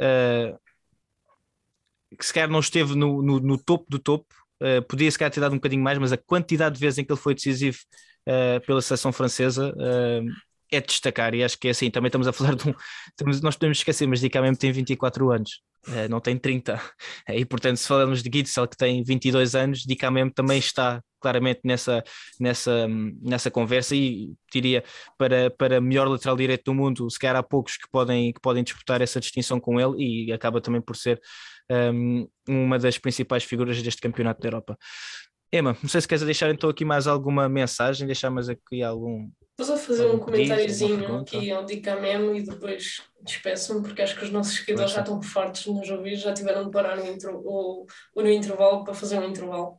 uh, 0.00 0.58
que 2.18 2.26
se 2.26 2.34
calhar 2.34 2.50
não 2.50 2.60
esteve 2.60 2.96
no, 2.96 3.22
no, 3.22 3.38
no 3.38 3.58
topo 3.62 3.86
do 3.88 3.98
topo. 3.98 4.34
Uh, 4.60 4.82
podia 4.88 5.10
se 5.10 5.18
calhar 5.18 5.30
ter 5.30 5.40
dado 5.40 5.52
um 5.52 5.56
bocadinho 5.56 5.82
mais, 5.82 5.98
mas 5.98 6.12
a 6.12 6.16
quantidade 6.16 6.74
de 6.74 6.80
vezes 6.80 6.98
em 6.98 7.04
que 7.04 7.12
ele 7.12 7.20
foi 7.20 7.34
decisivo 7.34 7.78
pela 8.64 8.80
seleção 8.80 9.12
francesa 9.12 9.74
é 10.72 10.80
de 10.80 10.86
destacar, 10.86 11.34
e 11.34 11.44
acho 11.44 11.58
que 11.58 11.68
é 11.68 11.70
assim, 11.70 11.90
também 11.90 12.08
estamos 12.08 12.26
a 12.26 12.32
falar 12.32 12.54
de 12.54 12.68
um. 12.68 12.74
Nós 13.42 13.56
podemos 13.56 13.78
esquecer, 13.78 14.06
mas 14.06 14.20
Dica 14.20 14.40
mesmo 14.40 14.56
tem 14.56 14.72
24 14.72 15.30
anos, 15.30 15.62
eh, 15.88 16.08
não 16.08 16.20
tem 16.20 16.36
30. 16.38 16.80
E 17.28 17.44
portanto, 17.44 17.76
se 17.76 17.86
falamos 17.86 18.22
de 18.22 18.30
Gitzel, 18.32 18.66
que 18.66 18.76
tem 18.76 19.02
22 19.04 19.54
anos, 19.54 19.80
Dica 19.80 20.10
mesmo 20.10 20.32
também 20.32 20.58
está 20.58 21.02
claramente 21.20 21.60
nessa, 21.64 22.02
nessa, 22.40 22.88
nessa 23.22 23.50
conversa 23.50 23.94
e 23.94 24.32
diria 24.52 24.82
para, 25.16 25.50
para 25.50 25.80
melhor 25.80 26.08
lateral 26.08 26.36
direito 26.36 26.64
do 26.64 26.74
mundo, 26.74 27.08
se 27.08 27.18
calhar 27.18 27.36
há 27.36 27.42
poucos 27.42 27.76
que 27.76 27.88
podem, 27.90 28.32
que 28.32 28.40
podem 28.40 28.64
disputar 28.64 29.00
essa 29.00 29.20
distinção 29.20 29.60
com 29.60 29.80
ele 29.80 30.26
e 30.28 30.32
acaba 30.32 30.60
também 30.60 30.80
por 30.80 30.96
ser 30.96 31.20
um, 31.70 32.28
uma 32.48 32.78
das 32.78 32.98
principais 32.98 33.44
figuras 33.44 33.80
deste 33.80 34.00
campeonato 34.00 34.40
da 34.40 34.48
Europa. 34.48 34.76
Emma, 35.52 35.76
não 35.82 35.88
sei 35.88 36.00
se 36.00 36.08
queres 36.08 36.24
deixar 36.24 36.50
então 36.50 36.70
aqui 36.70 36.84
mais 36.84 37.06
alguma 37.06 37.48
mensagem, 37.48 38.06
deixar 38.06 38.30
mais 38.30 38.48
aqui 38.48 38.82
algum, 38.82 39.28
Vou 39.58 39.66
só 39.66 39.76
fazer 39.76 40.06
um 40.06 40.18
comentáriozinho 40.18 41.18
aqui 41.18 41.50
ao 41.50 41.64
Dicamem 41.64 42.38
e 42.38 42.42
depois 42.42 43.02
despeço-me, 43.20 43.82
porque 43.82 44.02
acho 44.02 44.18
que 44.18 44.24
os 44.24 44.30
nossos 44.30 44.56
seguidores 44.56 44.90
já 44.90 45.00
estão 45.00 45.22
fartos 45.22 45.62
de 45.62 45.70
nos 45.70 45.88
ouvir, 45.88 46.16
já 46.16 46.32
tiveram 46.32 46.64
de 46.64 46.70
parar 46.72 46.96
no, 46.96 47.06
intro, 47.06 47.40
ou, 47.44 47.86
ou 48.14 48.22
no 48.22 48.28
intervalo 48.28 48.82
para 48.82 48.94
fazer 48.94 49.18
um 49.18 49.28
intervalo. 49.28 49.76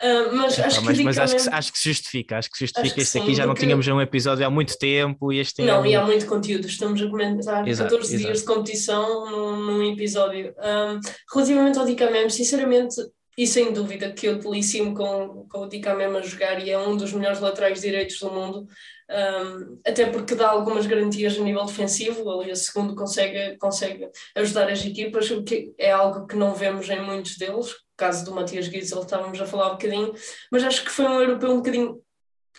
Uh, 0.00 0.34
mas, 0.34 0.58
acho, 0.58 0.82
mas, 0.82 0.96
que 0.96 1.04
mas 1.04 1.18
acho, 1.18 1.36
que, 1.36 1.48
acho 1.50 1.72
que 1.72 1.78
se 1.78 1.88
justifica, 1.90 2.38
acho 2.38 2.50
que 2.50 2.56
se 2.56 2.64
justifica. 2.64 3.00
Este 3.00 3.10
sim, 3.10 3.20
aqui 3.20 3.34
já 3.34 3.46
não 3.46 3.54
tínhamos 3.54 3.86
um 3.86 4.00
episódio 4.00 4.46
há 4.46 4.48
muito 4.48 4.78
tempo 4.78 5.30
e 5.30 5.40
este 5.40 5.62
Não, 5.62 5.84
e 5.84 5.94
há 5.94 6.02
muito 6.02 6.24
conteúdo, 6.24 6.66
estamos 6.66 7.02
a 7.02 7.06
comentar 7.06 7.68
exato, 7.68 7.90
14 7.90 8.14
exato. 8.14 8.26
dias 8.26 8.40
de 8.40 8.46
competição 8.46 9.30
num, 9.30 9.56
num 9.56 9.92
episódio. 9.92 10.54
Um, 10.58 11.00
relativamente 11.34 11.78
ao 11.78 11.84
Dicamem, 11.84 12.30
sinceramente, 12.30 12.96
e 13.36 13.46
sem 13.46 13.72
dúvida 13.72 14.12
que 14.12 14.26
eu 14.26 14.38
delicio-me 14.38 14.94
com, 14.94 15.46
com 15.48 15.60
o 15.60 15.68
Dicamem 15.68 16.06
a 16.06 16.20
jogar 16.22 16.64
e 16.64 16.70
é 16.70 16.78
um 16.78 16.96
dos 16.96 17.12
melhores 17.12 17.40
laterais 17.40 17.80
direitos 17.80 18.18
do 18.18 18.30
mundo 18.30 18.66
um, 19.08 19.80
até 19.86 20.06
porque 20.06 20.34
dá 20.34 20.48
algumas 20.48 20.86
garantias 20.86 21.38
a 21.38 21.40
nível 21.40 21.64
defensivo, 21.64 22.28
ali 22.28 22.50
a 22.50 22.56
segundo 22.56 22.96
consegue, 22.96 23.56
consegue 23.58 24.08
ajudar 24.34 24.68
as 24.68 24.84
equipas, 24.84 25.30
o 25.30 25.44
que 25.44 25.72
é 25.78 25.92
algo 25.92 26.26
que 26.26 26.34
não 26.34 26.54
vemos 26.54 26.88
em 26.88 27.00
muitos 27.00 27.36
deles, 27.36 27.72
caso 27.96 28.24
do 28.24 28.34
Matias 28.34 28.66
Giesel 28.66 29.02
estávamos 29.02 29.40
a 29.40 29.46
falar 29.46 29.68
um 29.68 29.72
bocadinho, 29.72 30.12
mas 30.50 30.64
acho 30.64 30.84
que 30.84 30.90
foi 30.90 31.04
um 31.04 31.20
europeu 31.20 31.52
um 31.52 31.56
bocadinho 31.58 32.02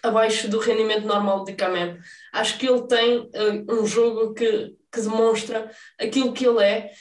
abaixo 0.01 0.47
do 0.47 0.59
rendimento 0.59 1.05
normal 1.05 1.43
de 1.43 1.53
Kamem. 1.53 1.97
Acho 2.31 2.57
que 2.57 2.67
ele 2.67 2.87
tem 2.87 3.19
uh, 3.19 3.81
um 3.81 3.85
jogo 3.85 4.33
que, 4.33 4.75
que 4.91 5.01
demonstra 5.01 5.69
aquilo 5.99 6.33
que 6.33 6.45
ele 6.45 6.63
é, 6.63 6.91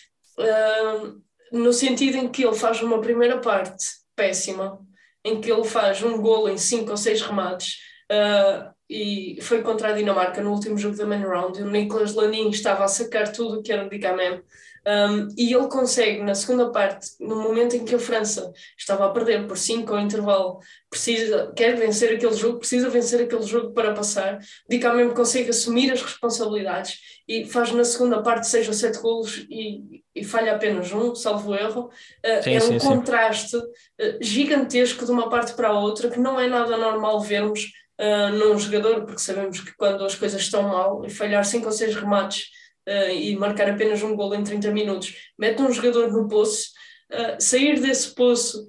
uh, 0.40 1.22
no 1.52 1.72
sentido 1.72 2.16
em 2.16 2.28
que 2.28 2.44
ele 2.44 2.54
faz 2.54 2.82
uma 2.82 3.00
primeira 3.00 3.38
parte 3.38 3.84
péssima, 4.14 4.80
em 5.24 5.40
que 5.40 5.50
ele 5.50 5.64
faz 5.64 6.02
um 6.02 6.20
golo 6.20 6.48
em 6.48 6.56
cinco 6.56 6.90
ou 6.90 6.96
seis 6.96 7.20
remates, 7.20 7.76
uh, 8.10 8.74
e 8.88 9.38
foi 9.42 9.62
contra 9.62 9.88
a 9.88 9.92
Dinamarca 9.92 10.40
no 10.40 10.52
último 10.52 10.78
jogo 10.78 10.96
da 10.96 11.04
main 11.04 11.22
round. 11.22 11.58
E 11.58 11.62
o 11.62 11.70
Nicolas 11.70 12.14
Landin 12.14 12.48
estava 12.50 12.84
a 12.84 12.88
sacar 12.88 13.32
tudo 13.32 13.58
o 13.58 13.62
que 13.62 13.72
era 13.72 13.84
de 13.84 13.90
Dicamem. 13.90 14.42
Um, 14.86 15.26
e 15.36 15.52
ele 15.52 15.66
consegue, 15.66 16.22
na 16.22 16.36
segunda 16.36 16.70
parte, 16.70 17.08
no 17.18 17.42
momento 17.42 17.74
em 17.74 17.84
que 17.84 17.96
a 17.96 17.98
França 17.98 18.52
estava 18.78 19.06
a 19.06 19.10
perder 19.10 19.44
por 19.48 19.58
5 19.58 19.92
ao 19.92 20.00
intervalo, 20.00 20.60
precisa, 20.88 21.52
quer 21.56 21.74
vencer 21.74 22.14
aquele 22.14 22.36
jogo, 22.36 22.60
precisa 22.60 22.88
vencer 22.88 23.20
aquele 23.20 23.42
jogo 23.42 23.72
para 23.72 23.92
passar. 23.92 24.38
Dicamem 24.70 25.10
consegue 25.10 25.50
assumir 25.50 25.90
as 25.90 26.00
responsabilidades 26.00 27.00
e 27.26 27.44
faz 27.44 27.72
na 27.72 27.84
segunda 27.84 28.22
parte 28.22 28.46
6 28.46 28.68
ou 28.68 28.74
7 28.74 29.00
golos 29.00 29.44
e, 29.50 30.04
e 30.16 30.24
falha 30.24 30.54
apenas 30.54 30.90
um, 30.92 31.14
salvo 31.14 31.54
erro. 31.54 31.90
Uh, 32.24 32.42
sim, 32.42 32.54
é 32.54 32.58
um 32.58 32.60
sim, 32.60 32.78
contraste 32.78 33.50
sim. 33.50 33.58
Uh, 33.58 34.18
gigantesco 34.20 35.04
de 35.04 35.10
uma 35.10 35.28
parte 35.28 35.52
para 35.52 35.68
a 35.68 35.78
outra 35.78 36.08
que 36.08 36.18
não 36.18 36.40
é 36.40 36.48
nada 36.48 36.76
normal 36.76 37.20
vermos 37.20 37.70
uh, 38.00 38.32
num 38.34 38.58
jogador, 38.58 39.04
porque 39.04 39.20
sabemos 39.20 39.60
que 39.60 39.74
quando 39.76 40.04
as 40.04 40.14
coisas 40.14 40.40
estão 40.40 40.62
mal 40.62 41.04
e 41.04 41.10
falhar 41.10 41.44
5 41.44 41.66
ou 41.66 41.72
6 41.72 41.94
remates 41.96 42.46
uh, 42.88 43.10
e 43.10 43.36
marcar 43.36 43.68
apenas 43.68 44.02
um 44.02 44.16
gol 44.16 44.34
em 44.34 44.42
30 44.42 44.70
minutos, 44.70 45.14
mete 45.38 45.60
um 45.60 45.70
jogador 45.70 46.10
no 46.10 46.28
poço, 46.28 46.70
uh, 47.12 47.36
sair 47.38 47.80
desse 47.80 48.14
poço, 48.14 48.66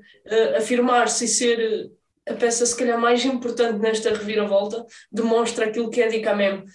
afirmar-se 0.57 1.23
e 1.23 1.27
ser 1.29 1.89
a 2.27 2.33
peça 2.33 2.65
se 2.65 2.75
calhar 2.75 2.99
mais 2.99 3.23
importante 3.25 3.79
nesta 3.79 4.09
reviravolta, 4.09 4.85
demonstra 5.11 5.65
aquilo 5.65 5.89
que 5.89 6.01
é 6.01 6.07
Dicamem, 6.07 6.65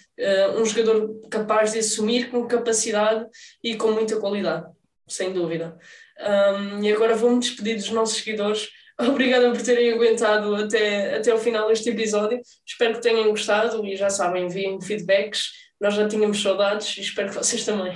um 0.57 0.65
jogador 0.65 1.19
capaz 1.29 1.73
de 1.73 1.79
assumir 1.79 2.29
com 2.29 2.47
capacidade 2.47 3.25
e 3.63 3.75
com 3.75 3.91
muita 3.91 4.19
qualidade, 4.19 4.65
sem 5.07 5.31
dúvida. 5.31 5.77
Um, 6.19 6.83
e 6.83 6.91
agora 6.91 7.15
vou-me 7.15 7.39
despedir 7.39 7.75
dos 7.75 7.89
nossos 7.89 8.17
seguidores. 8.17 8.69
Obrigada 8.99 9.51
por 9.51 9.61
terem 9.61 9.91
aguentado 9.91 10.55
até, 10.55 11.15
até 11.17 11.33
o 11.33 11.37
final 11.37 11.67
deste 11.67 11.89
episódio. 11.89 12.39
Espero 12.65 12.95
que 12.95 13.01
tenham 13.01 13.29
gostado 13.29 13.85
e 13.85 13.95
já 13.95 14.09
sabem, 14.09 14.45
enviem 14.45 14.79
feedbacks. 14.81 15.49
Nós 15.79 15.95
já 15.95 16.07
tínhamos 16.07 16.41
saudades 16.41 16.97
e 16.97 17.01
espero 17.01 17.29
que 17.29 17.35
vocês 17.35 17.65
também. 17.65 17.93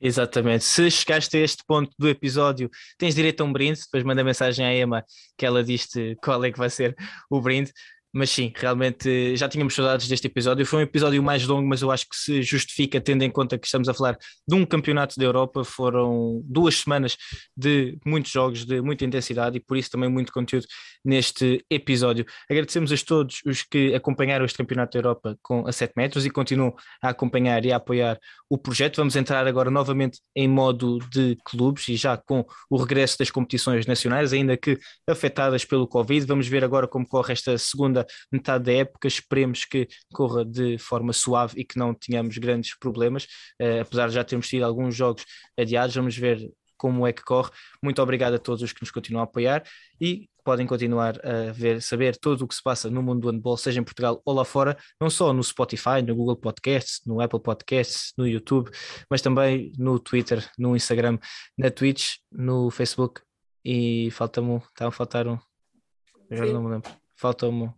Exatamente. 0.00 0.64
Se 0.64 0.90
chegaste 0.90 1.36
a 1.36 1.40
este 1.40 1.64
ponto 1.66 1.90
do 1.98 2.08
episódio, 2.08 2.70
tens 2.96 3.14
direito 3.14 3.40
a 3.40 3.44
um 3.44 3.52
brinde. 3.52 3.80
Depois 3.80 4.04
manda 4.04 4.22
mensagem 4.22 4.64
à 4.64 4.72
Emma 4.72 5.04
que 5.36 5.44
ela 5.44 5.62
diz-te 5.62 6.16
qual 6.22 6.44
é 6.44 6.52
que 6.52 6.58
vai 6.58 6.70
ser 6.70 6.96
o 7.28 7.40
brinde. 7.40 7.72
Mas 8.12 8.30
sim, 8.30 8.52
realmente 8.56 9.36
já 9.36 9.48
tínhamos 9.48 9.74
saudades 9.74 10.08
deste 10.08 10.26
episódio. 10.26 10.64
Foi 10.64 10.78
um 10.80 10.82
episódio 10.82 11.22
mais 11.22 11.46
longo, 11.46 11.68
mas 11.68 11.82
eu 11.82 11.90
acho 11.90 12.08
que 12.08 12.16
se 12.16 12.42
justifica, 12.42 13.00
tendo 13.00 13.22
em 13.22 13.30
conta 13.30 13.58
que 13.58 13.66
estamos 13.66 13.88
a 13.88 13.92
falar 13.92 14.16
de 14.46 14.54
um 14.54 14.64
campeonato 14.64 15.16
da 15.18 15.24
Europa. 15.24 15.62
Foram 15.62 16.40
duas 16.44 16.76
semanas 16.76 17.16
de 17.56 17.98
muitos 18.06 18.32
jogos, 18.32 18.64
de 18.64 18.80
muita 18.80 19.04
intensidade 19.04 19.58
e 19.58 19.60
por 19.60 19.76
isso 19.76 19.90
também 19.90 20.08
muito 20.08 20.32
conteúdo 20.32 20.66
neste 21.04 21.64
episódio. 21.70 22.24
Agradecemos 22.50 22.90
a 22.92 22.96
todos 22.96 23.40
os 23.46 23.62
que 23.62 23.94
acompanharam 23.94 24.44
este 24.44 24.56
campeonato 24.56 24.92
da 24.92 24.98
Europa 24.98 25.38
com 25.42 25.66
a 25.66 25.72
7 25.72 25.92
metros 25.96 26.24
e 26.24 26.30
continuam 26.30 26.74
a 27.02 27.10
acompanhar 27.10 27.64
e 27.66 27.72
a 27.72 27.76
apoiar 27.76 28.18
o 28.48 28.56
projeto. 28.56 28.96
Vamos 28.96 29.16
entrar 29.16 29.46
agora 29.46 29.70
novamente 29.70 30.20
em 30.34 30.48
modo 30.48 30.98
de 31.10 31.36
clubes 31.44 31.88
e 31.88 31.96
já 31.96 32.16
com 32.16 32.44
o 32.70 32.76
regresso 32.78 33.18
das 33.18 33.30
competições 33.30 33.86
nacionais, 33.86 34.32
ainda 34.32 34.56
que 34.56 34.78
afetadas 35.06 35.64
pelo 35.64 35.86
Covid. 35.86 36.26
Vamos 36.26 36.48
ver 36.48 36.64
agora 36.64 36.88
como 36.88 37.06
corre 37.06 37.34
esta 37.34 37.56
segunda 37.58 37.98
segunda 37.98 38.06
metade 38.30 38.64
da 38.64 38.72
época. 38.72 39.08
Esperemos 39.08 39.64
que 39.64 39.88
corra 40.12 40.44
de 40.44 40.78
forma 40.78 41.12
suave 41.12 41.60
e 41.60 41.64
que 41.64 41.78
não 41.78 41.94
tenhamos 41.94 42.36
grandes 42.38 42.76
problemas, 42.78 43.24
uh, 43.60 43.80
apesar 43.82 44.08
de 44.08 44.14
já 44.14 44.24
termos 44.24 44.48
tido 44.48 44.64
alguns 44.64 44.94
jogos 44.94 45.24
adiados. 45.58 45.94
Vamos 45.94 46.16
ver 46.16 46.50
como 46.78 47.06
é 47.06 47.12
que 47.12 47.22
corre. 47.22 47.50
Muito 47.82 48.00
obrigado 48.00 48.34
a 48.34 48.38
todos 48.38 48.62
os 48.62 48.72
que 48.72 48.80
nos 48.80 48.90
continuam 48.90 49.22
a 49.22 49.24
apoiar 49.24 49.64
e 50.00 50.28
podem 50.48 50.66
continuar 50.66 51.20
a 51.26 51.52
ver, 51.52 51.82
saber 51.82 52.16
tudo 52.16 52.44
o 52.44 52.48
que 52.48 52.54
se 52.54 52.62
passa 52.62 52.88
no 52.88 53.02
mundo 53.02 53.20
do 53.20 53.30
handball, 53.30 53.58
seja 53.58 53.80
em 53.80 53.84
Portugal 53.84 54.22
ou 54.24 54.34
lá 54.34 54.46
fora, 54.46 54.78
não 54.98 55.10
só 55.10 55.30
no 55.30 55.44
Spotify, 55.44 56.00
no 56.00 56.14
Google 56.14 56.36
Podcasts, 56.36 57.02
no 57.04 57.20
Apple 57.20 57.40
Podcasts, 57.40 58.14
no 58.16 58.26
YouTube, 58.26 58.70
mas 59.10 59.20
também 59.20 59.72
no 59.76 59.98
Twitter, 59.98 60.48
no 60.56 60.74
Instagram, 60.74 61.18
na 61.56 61.70
Twitch, 61.70 62.16
no 62.32 62.70
Facebook 62.70 63.20
e 63.62 64.10
falta-me, 64.12 64.56
está 64.56 64.88
a 64.88 64.90
faltar 64.90 65.26
um, 65.26 65.38
já 66.30 66.46
não 66.46 66.62
me 66.62 66.70
lembro, 66.70 66.90
falta-me 67.14 67.70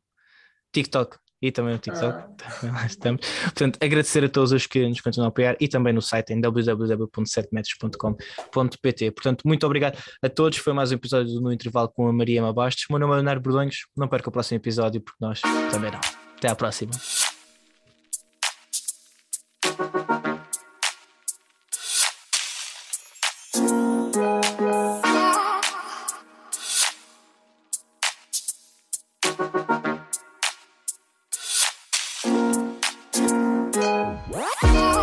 TikTok 0.73 1.17
e 1.43 1.51
também 1.51 1.73
no 1.73 1.79
TikTok. 1.79 2.07
Ah. 2.07 2.29
Lá 2.73 2.87
estamos. 2.87 3.27
Portanto, 3.45 3.79
agradecer 3.83 4.25
a 4.25 4.29
todos 4.29 4.53
os 4.53 4.67
que 4.67 4.87
nos 4.87 5.01
continuam 5.01 5.29
a 5.29 5.31
apoiar 5.31 5.57
e 5.59 5.67
também 5.69 5.93
no 5.93 6.03
site 6.03 6.33
em 6.33 6.41
www.setmetros.com.pt. 6.41 9.11
Portanto, 9.13 9.43
muito 9.47 9.67
obrigado 9.67 9.99
a 10.23 10.29
todos. 10.29 10.59
Foi 10.59 10.73
mais 10.73 10.93
um 10.93 10.95
episódio 10.95 11.41
no 11.41 11.53
intervalo 11.53 11.89
com 11.89 12.07
a 12.07 12.13
Maria 12.13 12.43
Mabastos. 12.43 12.85
Meu 12.91 12.99
nome 12.99 13.13
é 13.13 13.17
Leonardo 13.17 13.41
Bordonhos. 13.41 13.87
Não 13.97 14.09
perca 14.09 14.29
o 14.29 14.33
próximo 14.33 14.59
episódio, 14.59 15.01
porque 15.01 15.19
nós 15.21 15.41
também 15.71 15.91
não. 15.91 16.01
Até 16.37 16.49
à 16.49 16.55
próxima. 16.55 16.93